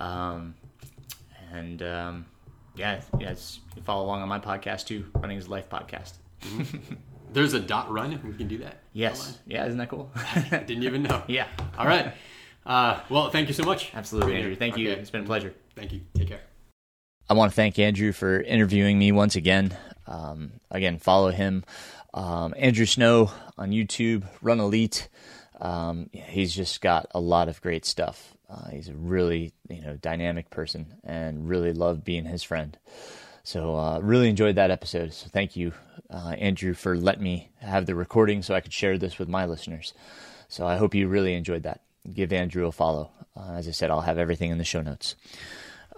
[0.00, 0.54] Um,
[1.52, 2.26] and um,
[2.74, 6.14] yeah, yeah, it's, you follow along on my podcast too, Running is Life podcast.
[7.32, 8.18] There's a dot run.
[8.24, 8.78] We can do that.
[8.92, 9.38] Yes.
[9.46, 10.10] Yeah, isn't that cool?
[10.16, 11.22] I didn't even know.
[11.28, 11.46] yeah.
[11.78, 12.12] All right.
[12.66, 13.92] Uh, well, thank you so much.
[13.94, 14.56] Absolutely, Andrew.
[14.56, 14.90] Thank you.
[14.90, 15.54] It's been a pleasure.
[15.76, 16.00] Thank you.
[16.14, 16.40] Take care.
[17.28, 19.76] I want to thank Andrew for interviewing me once again.
[20.10, 21.64] Um, again, follow him,
[22.12, 25.08] um, Andrew Snow on YouTube, Run Elite.
[25.60, 28.34] Um, he's just got a lot of great stuff.
[28.48, 32.76] Uh, he's a really you know dynamic person, and really love being his friend.
[33.44, 35.12] So uh, really enjoyed that episode.
[35.12, 35.72] So thank you,
[36.10, 39.46] uh, Andrew, for letting me have the recording so I could share this with my
[39.46, 39.94] listeners.
[40.48, 41.80] So I hope you really enjoyed that.
[42.12, 43.10] Give Andrew a follow.
[43.36, 45.14] Uh, as I said, I'll have everything in the show notes.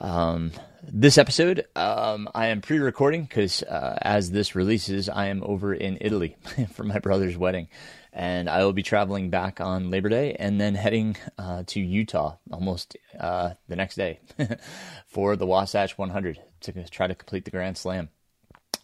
[0.00, 0.52] Um,
[0.82, 5.98] this episode, um, I am pre-recording because uh, as this releases, I am over in
[6.00, 6.36] Italy
[6.72, 7.68] for my brother's wedding,
[8.12, 12.36] and I will be traveling back on Labor Day and then heading uh, to Utah
[12.50, 14.20] almost uh, the next day
[15.06, 18.08] for the Wasatch 100 to try to complete the Grand Slam.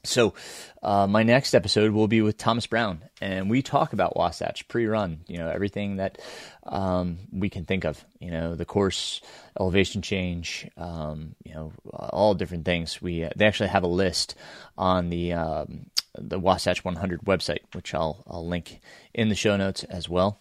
[0.05, 0.35] So,
[0.83, 5.21] uh, my next episode will be with Thomas Brown, and we talk about Wasatch pre-run.
[5.27, 6.19] You know everything that
[6.65, 8.05] um, we can think of.
[8.21, 9.21] You know the course,
[9.59, 10.69] elevation change.
[10.77, 13.03] Um, you know all different things.
[13.03, 14.37] We uh, they actually have a list
[14.77, 18.81] on the um, the Wasatch 100 website, which I'll I'll link
[19.13, 20.41] in the show notes as well.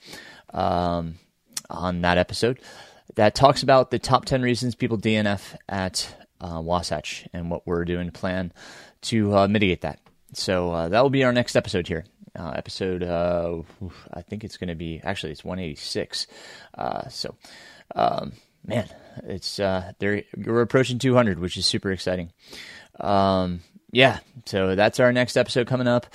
[0.54, 1.16] Um,
[1.70, 2.60] on that episode,
[3.16, 7.86] that talks about the top 10 reasons people DNF at uh, Wasatch and what we're
[7.86, 8.54] doing to plan
[9.04, 10.00] to uh, mitigate that.
[10.34, 12.06] So uh, that will be our next episode here.
[12.38, 13.64] Uh, episode, uh,
[14.14, 16.28] I think it's going to be actually it's 186.
[16.78, 17.36] Uh, so,
[17.96, 18.34] um,
[18.64, 18.88] man,
[19.24, 22.32] it's uh, they're, we're approaching 200, which is super exciting.
[23.00, 23.62] Um,
[23.92, 26.06] yeah, so that's our next episode coming up.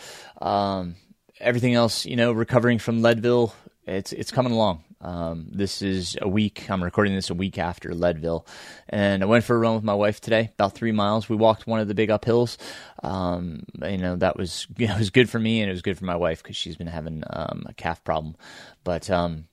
[0.41, 0.95] Um,
[1.41, 3.55] everything else, you know, recovering from Leadville,
[3.87, 4.85] it's it's coming along.
[5.03, 6.71] Um, this is a week.
[6.71, 8.47] I'm recording this a week after Leadville,
[8.89, 11.29] and I went for a run with my wife today, about three miles.
[11.29, 12.57] We walked one of the big uphills.
[13.03, 16.05] Um, you know that was it was good for me and it was good for
[16.05, 18.37] my wife because she's been having um, a calf problem.
[18.85, 19.47] But um,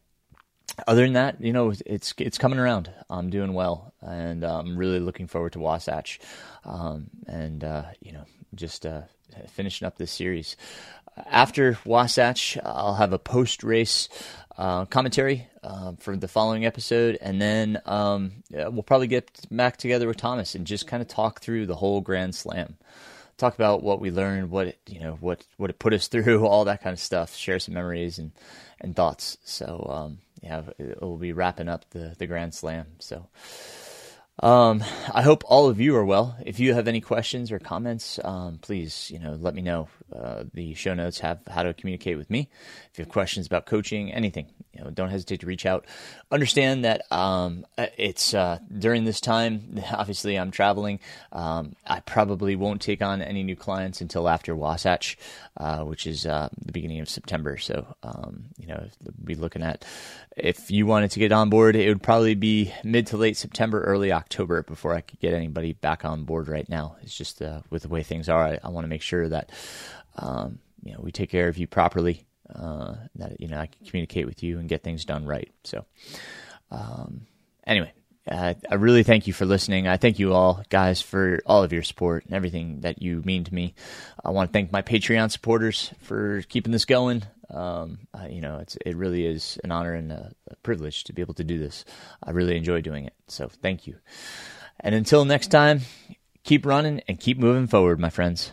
[0.87, 2.91] other than that, you know, it's it's coming around.
[3.09, 6.19] I'm doing well, and I'm really looking forward to Wasatch,
[6.63, 9.01] um, and uh, you know, just uh,
[9.47, 10.55] finishing up this series.
[11.25, 14.07] After Wasatch, I'll have a post race
[14.59, 19.77] uh, commentary uh, for the following episode, and then um, yeah, we'll probably get back
[19.77, 22.75] together with Thomas and just kind of talk through the whole Grand Slam.
[23.37, 26.45] Talk about what we learned, what it, you know, what what it put us through,
[26.45, 27.35] all that kind of stuff.
[27.35, 28.33] Share some memories and
[28.81, 29.37] and thoughts.
[29.45, 32.85] So um, yeah, it will be wrapping up the the Grand Slam.
[32.99, 33.27] So.
[34.41, 34.83] Um,
[35.13, 36.37] I hope all of you are well.
[36.45, 39.89] If you have any questions or comments, um, please, you know, let me know.
[40.15, 42.49] Uh, the show notes have how to communicate with me.
[42.91, 45.85] If you have questions about coaching, anything, you know, don't hesitate to reach out.
[46.31, 49.79] Understand that um, it's uh, during this time.
[49.91, 50.99] Obviously, I'm traveling.
[51.31, 55.17] Um, I probably won't take on any new clients until after Wasatch,
[55.57, 57.57] uh, which is uh, the beginning of September.
[57.57, 58.87] So, um, you know,
[59.23, 59.85] be looking at
[60.35, 63.83] if you wanted to get on board, it would probably be mid to late September,
[63.83, 66.97] early October before I could get anybody back on board right now.
[67.01, 69.51] It's just uh, with the way things are, I, I want to make sure that,
[70.17, 72.25] um, you know we take care of you properly.
[72.53, 75.51] Uh, that you know I can communicate with you and get things done right.
[75.63, 75.85] So,
[76.71, 77.27] um,
[77.65, 77.91] anyway,
[78.27, 79.87] uh, I really thank you for listening.
[79.87, 83.43] I thank you all, guys, for all of your support and everything that you mean
[83.43, 83.75] to me.
[84.23, 87.23] I want to thank my Patreon supporters for keeping this going.
[87.49, 91.13] Um, uh, you know, it's it really is an honor and a, a privilege to
[91.13, 91.85] be able to do this.
[92.23, 93.13] I really enjoy doing it.
[93.27, 93.95] So thank you.
[94.79, 95.81] And until next time,
[96.43, 98.51] keep running and keep moving forward, my friends.